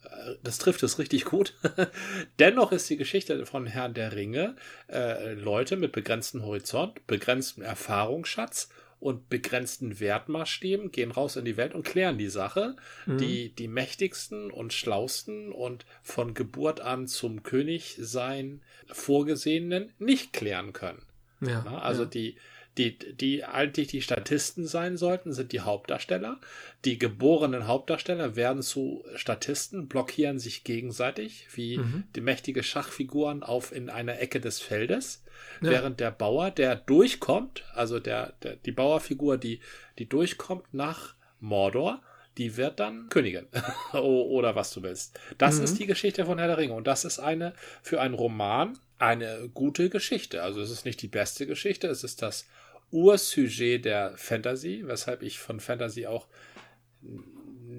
äh, 0.05 0.35
das 0.43 0.59
trifft 0.59 0.83
es 0.83 0.99
richtig 0.99 1.25
gut. 1.25 1.55
Dennoch 2.39 2.73
ist 2.73 2.89
die 2.89 2.99
Geschichte 2.99 3.45
von 3.47 3.67
Herrn 3.67 3.95
der 3.95 4.15
Ringe 4.15 4.55
äh, 4.89 5.33
Leute 5.33 5.77
mit 5.77 5.93
begrenztem 5.93 6.45
Horizont, 6.45 7.07
begrenztem 7.07 7.65
Erfahrungsschatz 7.65 8.69
und 9.01 9.31
begrenzten 9.31 9.99
Wertmaßstäben 9.99 10.93
gehen 10.93 11.11
raus 11.11 11.37
in 11.37 11.47
die 11.47 11.57
Welt 11.57 11.75
und 11.75 11.85
klären 11.85 12.19
die 12.19 12.29
Sache, 12.29 12.77
mhm. 13.07 13.19
die 13.19 13.49
die 13.49 13.67
mächtigsten 13.67 14.51
und 14.51 14.73
schlausten 14.73 15.53
und 15.53 15.87
von 16.03 16.35
Geburt 16.35 16.81
an 16.81 17.09
zum 17.09 17.43
König 17.43 17.97
sein 17.99 18.61
vorgesehenen 18.87 19.93
nicht 19.99 20.33
klären 20.33 20.73
können. 20.73 21.03
Ja, 21.41 21.65
also 21.79 22.03
ja. 22.03 22.09
die 22.09 22.37
die, 22.81 22.97
die 23.15 23.45
eigentlich 23.45 23.89
die 23.89 24.01
Statisten 24.01 24.67
sein 24.67 24.97
sollten, 24.97 25.35
sind 25.35 25.53
die 25.53 25.61
Hauptdarsteller. 25.61 26.41
Die 26.87 26.99
geborenen 26.99 27.67
Hauptdarsteller 27.67 28.37
werden 28.37 28.63
zu 28.63 29.05
Statisten, 29.17 29.87
blockieren 29.87 30.39
sich 30.39 30.65
gegenseitig, 30.65 31.47
wie 31.53 31.77
mhm. 31.77 32.05
die 32.17 32.23
mächtige 32.23 32.63
Schachfiguren 32.63 33.43
auf 33.43 33.71
in 33.73 33.91
einer 33.91 34.19
Ecke 34.21 34.41
des 34.41 34.61
Feldes. 34.61 35.23
Ja. 35.61 35.71
Während 35.71 36.01
der 36.01 36.11
Bauer, 36.11 36.51
der 36.51 36.75
durchkommt, 36.77 37.65
also 37.75 37.99
der, 37.99 38.33
der, 38.43 38.57
die 38.57 38.73
Bauerfigur, 38.73 39.37
die, 39.37 39.61
die 39.99 40.09
durchkommt 40.09 40.73
nach 40.73 41.15
Mordor, 41.39 42.01
die 42.39 42.57
wird 42.57 42.81
dann 42.81 43.11
Königin. 43.11 43.47
Oder 43.93 44.55
was 44.55 44.73
du 44.73 44.83
willst. 44.83 45.21
Das 45.37 45.59
mhm. 45.59 45.65
ist 45.65 45.79
die 45.79 45.87
Geschichte 45.87 46.25
von 46.25 46.39
Herr 46.39 46.47
der 46.47 46.57
Ringe. 46.57 46.73
Und 46.73 46.87
das 46.87 47.05
ist 47.05 47.19
eine, 47.19 47.53
für 47.83 48.01
einen 48.01 48.15
Roman, 48.15 48.79
eine 48.99 49.51
gute 49.53 49.91
Geschichte. 49.91 50.43
Also 50.43 50.63
es 50.63 50.71
ist 50.71 50.87
nicht 50.87 51.03
die 51.03 51.09
beste 51.09 51.47
Geschichte, 51.47 51.89
es 51.89 52.05
ist 52.05 52.23
das 52.23 52.47
Ursujet 52.91 53.85
der 53.85 54.17
Fantasy, 54.17 54.83
weshalb 54.85 55.23
ich 55.23 55.39
von 55.39 55.61
Fantasy 55.61 56.07
auch 56.07 56.27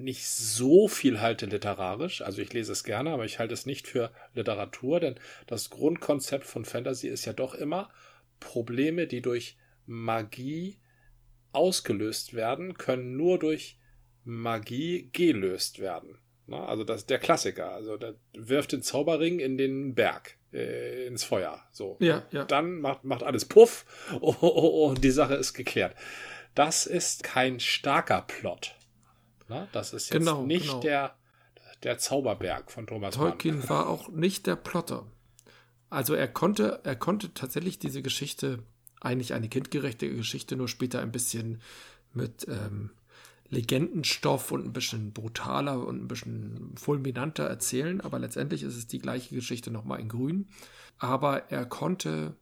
nicht 0.02 0.26
so 0.26 0.88
viel 0.88 1.20
halte 1.20 1.46
literarisch. 1.46 2.22
Also 2.22 2.42
ich 2.42 2.52
lese 2.52 2.72
es 2.72 2.82
gerne, 2.82 3.10
aber 3.10 3.24
ich 3.24 3.38
halte 3.38 3.54
es 3.54 3.66
nicht 3.66 3.86
für 3.86 4.10
Literatur, 4.34 5.00
denn 5.00 5.14
das 5.46 5.70
Grundkonzept 5.70 6.44
von 6.44 6.64
Fantasy 6.64 7.08
ist 7.08 7.24
ja 7.24 7.32
doch 7.32 7.54
immer 7.54 7.90
Probleme, 8.40 9.06
die 9.06 9.22
durch 9.22 9.56
Magie 9.86 10.78
ausgelöst 11.52 12.34
werden, 12.34 12.74
können 12.74 13.16
nur 13.16 13.38
durch 13.38 13.78
Magie 14.24 15.10
gelöst 15.12 15.78
werden. 15.78 16.18
Also 16.50 16.84
das 16.84 17.02
ist 17.02 17.10
der 17.10 17.18
Klassiker. 17.18 17.72
Also 17.72 17.96
der 17.96 18.14
wirft 18.34 18.72
den 18.72 18.82
Zauberring 18.82 19.38
in 19.38 19.56
den 19.56 19.94
Berg 19.94 20.36
äh, 20.52 21.06
ins 21.06 21.24
Feuer. 21.24 21.62
So. 21.70 21.96
Ja, 22.00 22.24
ja. 22.30 22.44
Dann 22.44 22.80
macht, 22.80 23.04
macht 23.04 23.22
alles 23.22 23.44
Puff 23.44 23.84
oh, 24.20 24.34
oh, 24.40 24.48
oh, 24.48 24.88
und 24.90 25.02
die 25.02 25.10
Sache 25.10 25.34
ist 25.34 25.54
geklärt. 25.54 25.94
Das 26.54 26.86
ist 26.86 27.22
kein 27.22 27.60
starker 27.60 28.22
Plot. 28.22 28.74
Na, 29.48 29.68
das 29.72 29.92
ist 29.92 30.10
jetzt 30.10 30.18
genau, 30.18 30.42
nicht 30.44 30.66
genau. 30.66 30.80
Der, 30.80 31.16
der 31.82 31.98
Zauberberg 31.98 32.70
von 32.70 32.86
Thomas 32.86 33.14
Tolkien 33.14 33.58
Mann. 33.58 33.68
war 33.68 33.88
auch 33.88 34.08
nicht 34.08 34.46
der 34.46 34.56
Plotter. 34.56 35.06
Also 35.90 36.14
er 36.14 36.28
konnte, 36.28 36.80
er 36.84 36.96
konnte 36.96 37.34
tatsächlich 37.34 37.78
diese 37.78 38.02
Geschichte, 38.02 38.60
eigentlich 39.00 39.34
eine 39.34 39.48
kindgerechte 39.48 40.08
Geschichte, 40.14 40.56
nur 40.56 40.68
später 40.68 41.00
ein 41.00 41.12
bisschen 41.12 41.60
mit 42.14 42.46
ähm, 42.48 42.90
Legendenstoff 43.52 44.50
und 44.50 44.64
ein 44.64 44.72
bisschen 44.72 45.12
brutaler 45.12 45.86
und 45.86 46.02
ein 46.02 46.08
bisschen 46.08 46.74
fulminanter 46.76 47.44
erzählen, 47.44 48.00
aber 48.00 48.18
letztendlich 48.18 48.62
ist 48.62 48.76
es 48.76 48.86
die 48.86 48.98
gleiche 48.98 49.34
Geschichte 49.34 49.70
nochmal 49.70 50.00
in 50.00 50.08
Grün. 50.08 50.48
Aber 50.98 51.50
er 51.50 51.66
konnte 51.66 52.34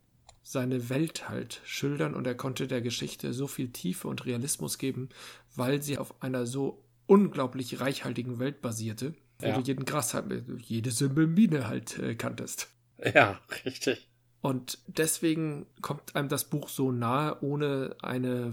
seine 0.42 0.88
Welt 0.88 1.28
halt 1.28 1.60
schildern 1.64 2.14
und 2.14 2.28
er 2.28 2.36
konnte 2.36 2.68
der 2.68 2.80
Geschichte 2.80 3.32
so 3.32 3.48
viel 3.48 3.70
Tiefe 3.70 4.06
und 4.06 4.24
Realismus 4.24 4.78
geben, 4.78 5.08
weil 5.56 5.82
sie 5.82 5.98
auf 5.98 6.22
einer 6.22 6.46
so 6.46 6.84
unglaublich 7.06 7.80
reichhaltigen 7.80 8.38
Welt 8.38 8.62
basierte, 8.62 9.14
wo 9.40 9.48
ja. 9.48 9.54
du 9.54 9.62
jeden 9.62 9.84
Gras 9.84 10.14
halt, 10.14 10.32
jede 10.58 10.92
Symbolmine 10.92 11.66
halt 11.66 11.98
äh, 11.98 12.14
kanntest. 12.14 12.68
Ja, 13.14 13.40
richtig. 13.64 14.08
Und 14.42 14.78
deswegen 14.86 15.66
kommt 15.82 16.14
einem 16.14 16.28
das 16.28 16.48
Buch 16.48 16.68
so 16.68 16.92
nahe, 16.92 17.42
ohne 17.42 17.96
eine 18.00 18.52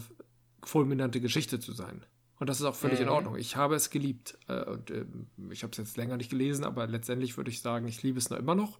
fulminante 0.63 1.21
Geschichte 1.21 1.59
zu 1.59 1.71
sein. 1.71 2.03
Und 2.39 2.47
das 2.47 2.59
ist 2.59 2.65
auch 2.65 2.75
völlig 2.75 2.99
mhm. 2.99 3.05
in 3.05 3.09
Ordnung. 3.09 3.35
Ich 3.35 3.55
habe 3.55 3.75
es 3.75 3.89
geliebt. 3.89 4.37
Äh, 4.47 4.63
und 4.63 4.91
äh, 4.91 5.05
ich 5.51 5.63
habe 5.63 5.71
es 5.71 5.77
jetzt 5.77 5.97
länger 5.97 6.17
nicht 6.17 6.29
gelesen, 6.29 6.63
aber 6.63 6.87
letztendlich 6.87 7.37
würde 7.37 7.49
ich 7.49 7.61
sagen, 7.61 7.87
ich 7.87 8.03
liebe 8.03 8.19
es 8.19 8.29
noch 8.29 8.37
immer 8.37 8.55
noch. 8.55 8.79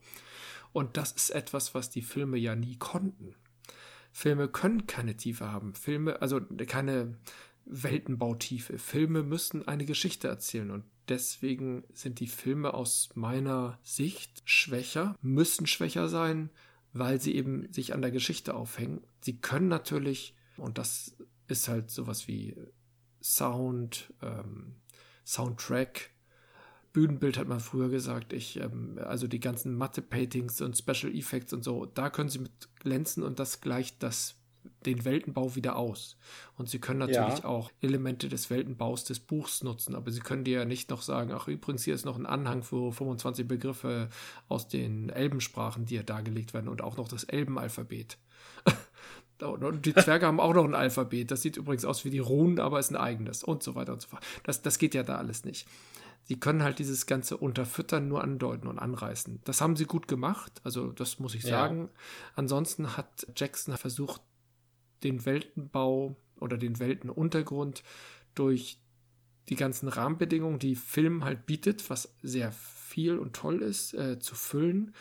Und 0.74 0.98
das 0.98 1.12
ist 1.12 1.32
etwas, 1.32 1.74
was 1.74 1.90
die 1.90 2.02
Filme 2.02 2.38
ja 2.38 2.56
nie 2.56 2.78
konnten. 2.78 3.36
Filme 4.12 4.48
können 4.48 4.88
keine 4.88 5.16
Tiefe 5.16 5.52
haben. 5.52 5.74
Filme, 5.74 6.22
also 6.22 6.42
keine 6.68 7.18
Weltenbautiefe. 7.66 8.78
Filme 8.78 9.24
müssen 9.24 9.68
eine 9.68 9.86
Geschichte 9.86 10.28
erzählen. 10.28 10.72
Und 10.72 10.86
deswegen 11.10 11.84
sind 11.94 12.20
die 12.20 12.28
Filme 12.28 12.74
aus 12.74 13.10
meiner 13.16 13.80
Sicht 13.84 14.42
schwächer, 14.46 15.16
müssen 15.22 15.68
schwächer 15.68 16.10
sein, 16.10 16.50
weil 16.94 17.20
sie 17.20 17.36
eben 17.36 17.72
sich 17.72 17.94
an 17.94 18.02
der 18.02 18.12
Geschichte 18.12 18.56
aufhängen. 18.56 19.02
Sie 19.22 19.38
können 19.38 19.68
natürlich, 19.68 20.36
und 20.58 20.78
das 20.78 21.16
ist 21.48 21.68
halt 21.68 21.92
sowas 21.92 22.28
wie 22.28 22.56
Sound, 23.22 24.14
ähm, 24.22 24.76
Soundtrack, 25.26 26.12
Bühnenbild 26.94 27.38
hat 27.38 27.48
man 27.48 27.60
früher 27.60 27.90
gesagt. 27.90 28.34
Ich, 28.34 28.60
ähm, 28.60 29.00
also 29.04 29.28
die 29.28 29.40
ganzen 29.40 29.76
Matte-Paintings 29.76 30.62
und 30.62 30.78
Special 30.78 31.14
Effects 31.14 31.54
und 31.54 31.64
so, 31.64 31.86
da 31.86 32.10
können 32.10 32.30
sie 32.30 32.40
mit 32.40 32.52
glänzen 32.80 33.24
und 33.24 33.40
das 33.40 33.62
gleicht 33.62 34.02
das 34.02 34.36
den 34.86 35.06
Weltenbau 35.06 35.56
wieder 35.56 35.76
aus. 35.76 36.18
Und 36.56 36.70
sie 36.70 36.80
können 36.80 37.00
natürlich 37.00 37.40
ja. 37.40 37.46
auch 37.46 37.72
Elemente 37.82 38.30
des 38.30 38.50
Weltenbaus 38.50 39.04
des 39.04 39.20
Buchs 39.20 39.64
nutzen, 39.64 39.96
aber 39.96 40.12
sie 40.12 40.20
können 40.20 40.44
dir 40.44 40.60
ja 40.60 40.66
nicht 40.66 40.90
noch 40.90 41.02
sagen, 41.02 41.32
ach 41.34 41.48
übrigens, 41.48 41.84
hier 41.84 41.96
ist 41.96 42.06
noch 42.06 42.18
ein 42.18 42.26
Anhang 42.26 42.64
für 42.64 42.92
25 42.92 43.48
Begriffe 43.48 44.10
aus 44.48 44.68
den 44.68 45.10
Elbensprachen, 45.10 45.86
die 45.86 45.96
ja 45.96 46.04
dargelegt 46.04 46.54
werden 46.54 46.68
und 46.68 46.82
auch 46.82 46.98
noch 46.98 47.08
das 47.08 47.24
Elbenalphabet. 47.24 48.18
Und 49.42 49.86
die 49.86 49.94
Zwerge 49.94 50.26
haben 50.26 50.40
auch 50.40 50.54
noch 50.54 50.66
ein 50.66 50.76
Alphabet. 50.76 51.32
Das 51.32 51.42
sieht 51.42 51.58
übrigens 51.58 51.86
aus 51.86 52.06
wie 52.06 52.10
die 52.10 52.20
Runen, 52.20 52.60
aber 52.60 52.80
ist 52.80 52.92
ein 52.92 52.96
eigenes 52.96 53.44
und 53.44 53.64
so 53.64 53.76
weiter 53.76 53.94
und 53.94 54.02
so 54.02 54.10
fort. 54.10 54.26
Das, 54.44 54.62
das 54.62 54.80
geht 54.80 54.94
ja 54.94 55.04
da 55.04 55.18
alles 55.18 55.46
nicht. 55.46 55.68
Sie 56.24 56.40
können 56.40 56.62
halt 56.62 56.80
dieses 56.80 57.06
ganze 57.06 57.38
Unterfüttern 57.38 58.10
nur 58.10 58.22
andeuten 58.22 58.68
und 58.68 58.80
anreißen. 58.80 59.40
Das 59.46 59.62
haben 59.62 59.78
sie 59.78 59.86
gut 59.86 60.10
gemacht, 60.10 60.60
also 60.64 60.92
das 60.92 61.20
muss 61.20 61.36
ich 61.36 61.44
sagen. 61.44 61.84
Ja. 61.84 61.90
Ansonsten 62.36 62.98
hat 62.98 63.28
Jackson 63.36 63.78
versucht, 63.78 64.22
den 65.04 65.26
Weltenbau 65.26 66.18
oder 66.40 66.58
den 66.58 66.80
Weltenuntergrund 66.80 67.84
durch 68.36 68.82
die 69.48 69.56
ganzen 69.56 69.88
Rahmenbedingungen, 69.88 70.60
die 70.60 70.76
Film 70.76 71.24
halt 71.24 71.46
bietet, 71.46 71.90
was 71.90 72.14
sehr 72.22 72.52
viel 72.52 73.18
und 73.18 73.34
toll 73.34 73.62
ist, 73.62 73.94
äh, 73.94 74.20
zu 74.20 74.36
füllen 74.36 74.94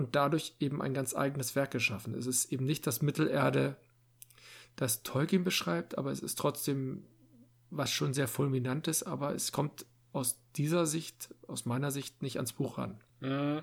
und 0.00 0.16
dadurch 0.16 0.54
eben 0.60 0.80
ein 0.80 0.94
ganz 0.94 1.14
eigenes 1.14 1.54
Werk 1.54 1.72
geschaffen. 1.72 2.14
Es 2.14 2.24
ist 2.24 2.50
eben 2.50 2.64
nicht 2.64 2.86
das 2.86 3.02
Mittelerde, 3.02 3.76
das 4.74 5.02
Tolkien 5.02 5.44
beschreibt, 5.44 5.98
aber 5.98 6.10
es 6.10 6.20
ist 6.20 6.38
trotzdem 6.38 7.04
was 7.68 7.90
schon 7.90 8.14
sehr 8.14 8.26
fulminantes, 8.26 9.02
aber 9.02 9.34
es 9.34 9.52
kommt 9.52 9.84
aus 10.14 10.40
dieser 10.56 10.86
Sicht, 10.86 11.28
aus 11.48 11.66
meiner 11.66 11.90
Sicht, 11.90 12.22
nicht 12.22 12.36
ans 12.36 12.54
Buch 12.54 12.78
ran. 12.78 12.98
Mhm. 13.20 13.60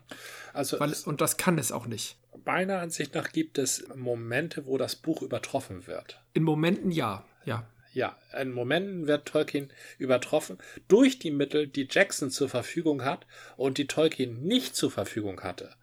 Also 0.54 0.80
Weil, 0.80 0.94
und 1.06 1.22
das 1.22 1.38
kann 1.38 1.58
es 1.58 1.72
auch 1.72 1.88
nicht. 1.88 2.18
Meiner 2.46 2.82
Ansicht 2.82 3.16
nach 3.16 3.32
gibt 3.32 3.58
es 3.58 3.88
Momente, 3.96 4.68
wo 4.68 4.78
das 4.78 4.96
Buch 4.96 5.24
übertroffen 5.24 5.88
wird. 5.88 6.22
In 6.36 6.44
Momenten 6.44 6.92
ja, 6.92 7.26
ja. 7.46 7.68
Ja, 7.94 8.16
in 8.40 8.52
Momenten 8.52 9.08
wird 9.08 9.28
Tolkien 9.28 9.74
übertroffen 9.98 10.60
durch 10.88 11.18
die 11.18 11.32
Mittel, 11.32 11.68
die 11.68 11.88
Jackson 11.90 12.30
zur 12.30 12.48
Verfügung 12.48 13.04
hat 13.04 13.26
und 13.56 13.80
die 13.80 13.88
Tolkien 13.88 14.44
nicht 14.44 14.76
zur 14.76 14.92
Verfügung 14.92 15.42
hatte 15.42 15.76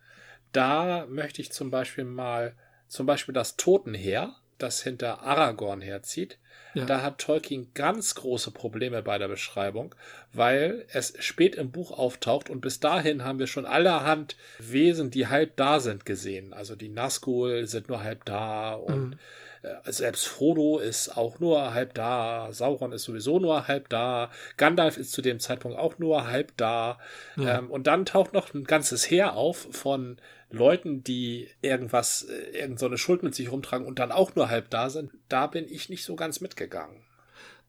da 0.54 1.06
möchte 1.08 1.42
ich 1.42 1.52
zum 1.52 1.70
Beispiel 1.70 2.04
mal, 2.04 2.54
zum 2.88 3.06
Beispiel 3.06 3.34
das 3.34 3.56
Totenheer 3.56 4.36
das 4.58 4.82
hinter 4.82 5.22
Aragorn 5.22 5.80
herzieht. 5.80 6.38
Ja. 6.74 6.86
Da 6.86 7.02
hat 7.02 7.18
Tolkien 7.18 7.68
ganz 7.74 8.16
große 8.16 8.50
Probleme 8.50 9.02
bei 9.02 9.18
der 9.18 9.28
Beschreibung, 9.28 9.94
weil 10.32 10.84
es 10.92 11.14
spät 11.20 11.54
im 11.54 11.70
Buch 11.70 11.92
auftaucht 11.92 12.50
und 12.50 12.60
bis 12.60 12.80
dahin 12.80 13.22
haben 13.22 13.38
wir 13.38 13.46
schon 13.46 13.66
allerhand 13.66 14.36
Wesen, 14.58 15.10
die 15.10 15.28
halb 15.28 15.56
da 15.56 15.78
sind, 15.78 16.04
gesehen. 16.04 16.52
Also 16.52 16.74
die 16.74 16.88
Nazgul 16.88 17.66
sind 17.66 17.88
nur 17.88 18.02
halb 18.02 18.24
da 18.24 18.72
und 18.74 19.10
mhm. 19.10 19.18
Äh, 19.64 19.92
selbst 19.92 20.26
Frodo 20.26 20.78
ist 20.78 21.16
auch 21.16 21.40
nur 21.40 21.72
halb 21.72 21.94
da, 21.94 22.48
Sauron 22.50 22.92
ist 22.92 23.04
sowieso 23.04 23.38
nur 23.38 23.66
halb 23.66 23.88
da, 23.88 24.30
Gandalf 24.58 24.98
ist 24.98 25.12
zu 25.12 25.22
dem 25.22 25.40
Zeitpunkt 25.40 25.78
auch 25.78 25.98
nur 25.98 26.26
halb 26.26 26.54
da. 26.58 26.98
Ähm, 27.38 27.70
und 27.70 27.86
dann 27.86 28.04
taucht 28.04 28.34
noch 28.34 28.52
ein 28.52 28.64
ganzes 28.64 29.10
Heer 29.10 29.34
auf 29.36 29.66
von 29.70 30.18
Leuten, 30.54 31.04
die 31.04 31.48
irgendwas, 31.60 32.22
äh, 32.22 32.58
irgendeine 32.58 32.98
Schuld 32.98 33.22
mit 33.22 33.34
sich 33.34 33.50
rumtragen 33.50 33.86
und 33.86 33.98
dann 33.98 34.12
auch 34.12 34.34
nur 34.34 34.48
halb 34.48 34.70
da 34.70 34.90
sind. 34.90 35.12
Da 35.28 35.46
bin 35.46 35.66
ich 35.68 35.88
nicht 35.88 36.04
so 36.04 36.16
ganz 36.16 36.40
mitgegangen. 36.40 37.02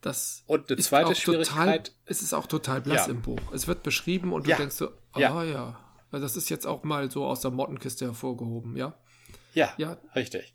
Das 0.01 0.43
und 0.47 0.71
eine 0.71 0.79
zweite 0.81 1.15
Schwierigkeit. 1.15 1.88
Total, 1.88 1.99
es 2.05 2.21
ist 2.21 2.33
auch 2.33 2.47
total 2.47 2.81
blass 2.81 3.07
ja. 3.07 3.13
im 3.13 3.21
Buch. 3.21 3.39
Es 3.53 3.67
wird 3.67 3.83
beschrieben 3.83 4.33
und 4.33 4.45
du 4.45 4.51
ja. 4.51 4.57
denkst 4.57 4.75
so, 4.75 4.89
ah 5.13 5.19
ja. 5.19 5.43
ja, 5.43 5.79
das 6.11 6.38
ist 6.38 6.49
jetzt 6.49 6.67
auch 6.67 6.83
mal 6.83 7.09
so 7.09 7.25
aus 7.25 7.41
der 7.41 7.51
Mottenkiste 7.51 8.05
hervorgehoben, 8.05 8.75
ja? 8.77 8.93
Ja, 9.53 9.73
ja. 9.77 9.97
richtig. 10.15 10.55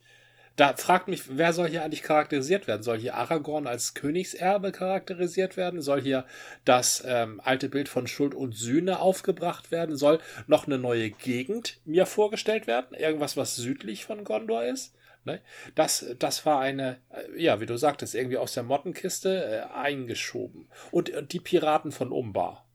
Da 0.61 0.77
fragt 0.77 1.09
mich, 1.09 1.39
wer 1.39 1.55
soll 1.55 1.69
hier 1.69 1.83
eigentlich 1.83 2.03
charakterisiert 2.03 2.67
werden? 2.67 2.83
Soll 2.83 2.99
hier 2.99 3.15
Aragorn 3.15 3.67
als 3.67 3.95
Königserbe 3.95 4.73
charakterisiert 4.73 5.57
werden? 5.57 5.81
Soll 5.81 6.03
hier 6.03 6.27
das 6.67 7.03
ähm, 7.07 7.41
alte 7.43 7.71
Bild 7.71 7.89
von 7.89 8.07
Schuld 8.07 8.35
und 8.35 8.55
Sühne 8.55 9.01
aufgebracht 9.01 9.71
werden? 9.71 9.97
Soll 9.97 10.19
noch 10.49 10.67
eine 10.67 10.77
neue 10.77 11.13
Gegend 11.13 11.81
mir 11.87 12.05
vorgestellt 12.05 12.67
werden? 12.67 12.95
Irgendwas, 12.95 13.39
was 13.39 13.57
südlich 13.57 14.05
von 14.05 14.23
Gondor 14.23 14.63
ist? 14.63 14.95
Ne? 15.25 15.41
Das, 15.77 16.05
das 16.19 16.45
war 16.45 16.61
eine, 16.61 16.99
äh, 17.09 17.43
ja, 17.43 17.63
wie 17.63 17.67
du 17.67 17.79
sagtest, 17.79 18.15
irgendwie 18.15 18.37
aus 18.37 18.53
der 18.53 18.63
Mottenkiste 18.63 19.43
äh, 19.43 19.75
eingeschoben. 19.75 20.69
Und, 20.91 21.09
und 21.09 21.33
die 21.33 21.41
Piraten 21.41 21.91
von 21.91 22.13
Umbar. 22.13 22.67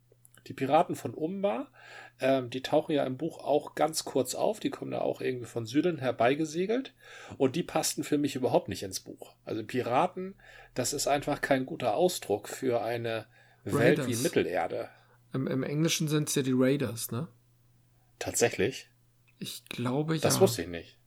Die 0.48 0.54
Piraten 0.54 0.96
von 0.96 1.14
Umbar 1.14 1.68
ähm, 2.20 2.49
die 2.49 2.61
tauchen 2.61 2.93
ja 2.93 3.03
im 3.05 3.18
Buch 3.18 3.39
auch 3.39 3.76
ganz 3.76 4.05
kurz 4.05 4.36
auf. 4.36 4.59
Die 4.59 4.70
kommen 4.70 4.91
da 4.91 4.99
auch 5.01 5.22
irgendwie 5.22 5.45
von 5.45 5.66
Süden 5.66 5.97
herbeigesegelt. 5.97 6.93
Und 7.38 7.55
die 7.55 7.63
passten 7.63 8.03
für 8.03 8.18
mich 8.18 8.36
überhaupt 8.36 8.70
nicht 8.70 8.84
ins 8.84 8.99
Buch. 8.99 9.36
Also 9.43 9.63
Piraten, 9.63 10.36
das 10.74 10.93
ist 10.93 11.07
einfach 11.07 11.41
kein 11.41 11.66
guter 11.66 11.95
Ausdruck 11.95 12.47
für 12.47 12.82
eine 12.82 13.26
Raiders. 13.66 13.80
Welt 13.80 14.07
wie 14.07 14.16
Mittelerde. 14.24 14.89
Im, 15.34 15.47
Im, 15.47 15.63
Englischen 15.63 16.07
sind 16.07 16.30
es 16.30 16.36
ja 16.36 16.43
die 16.43 16.53
Raiders, 16.55 17.11
ne? 17.11 17.28
Tatsächlich? 18.20 18.89
Ich 19.38 19.66
glaube 19.66 20.16
ja. 20.16 20.22
Das 20.22 20.39
wusste 20.39 20.61
ich 20.61 20.70
nicht. 20.70 20.97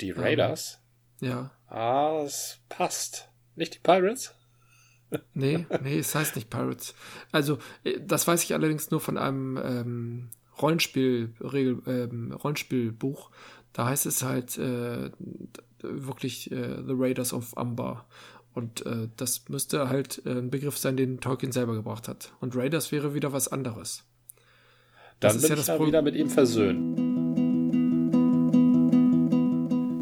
Die 0.00 0.10
ähm, 0.10 0.20
Raiders? 0.20 0.80
Ähm, 1.20 1.28
ja. 1.28 1.50
Ah, 1.66 2.22
es 2.24 2.60
passt. 2.68 3.28
Nicht 3.56 3.74
die 3.74 3.78
Pirates? 3.80 4.34
Nee, 5.34 5.66
nee, 5.82 5.98
es 5.98 6.14
heißt 6.14 6.36
nicht 6.36 6.50
Pirates. 6.50 6.94
Also, 7.32 7.58
äh, 7.84 8.00
das 8.00 8.26
weiß 8.26 8.42
ich 8.44 8.54
allerdings 8.54 8.90
nur 8.90 9.00
von 9.00 9.18
einem 9.18 9.58
ähm, 9.62 10.28
Rollenspiel, 10.60 11.34
Regel, 11.40 11.82
ähm, 11.86 12.32
Rollenspielbuch. 12.32 13.30
Da 13.72 13.86
heißt 13.86 14.06
es 14.06 14.22
halt 14.22 14.56
äh, 14.58 15.10
wirklich 15.82 16.50
äh, 16.52 16.76
The 16.86 16.94
Raiders 16.94 17.32
of 17.32 17.52
Umbar. 17.54 18.06
Und 18.54 18.86
äh, 18.86 19.08
das 19.16 19.48
müsste 19.48 19.88
halt 19.88 20.22
äh, 20.24 20.30
ein 20.30 20.50
Begriff 20.50 20.78
sein, 20.78 20.96
den 20.96 21.20
Tolkien 21.20 21.50
selber 21.50 21.74
gebracht 21.74 22.06
hat. 22.06 22.32
Und 22.40 22.56
Raiders 22.56 22.92
wäre 22.92 23.14
wieder 23.14 23.32
was 23.32 23.48
anderes. 23.48 24.04
Das 25.18 25.34
Dann 25.34 25.42
bin 25.42 25.50
ja 25.50 25.60
ich 25.60 25.66
ja 25.66 25.86
wieder 25.86 26.02
mit 26.02 26.14
ihm 26.14 26.30
versöhnt. 26.30 27.13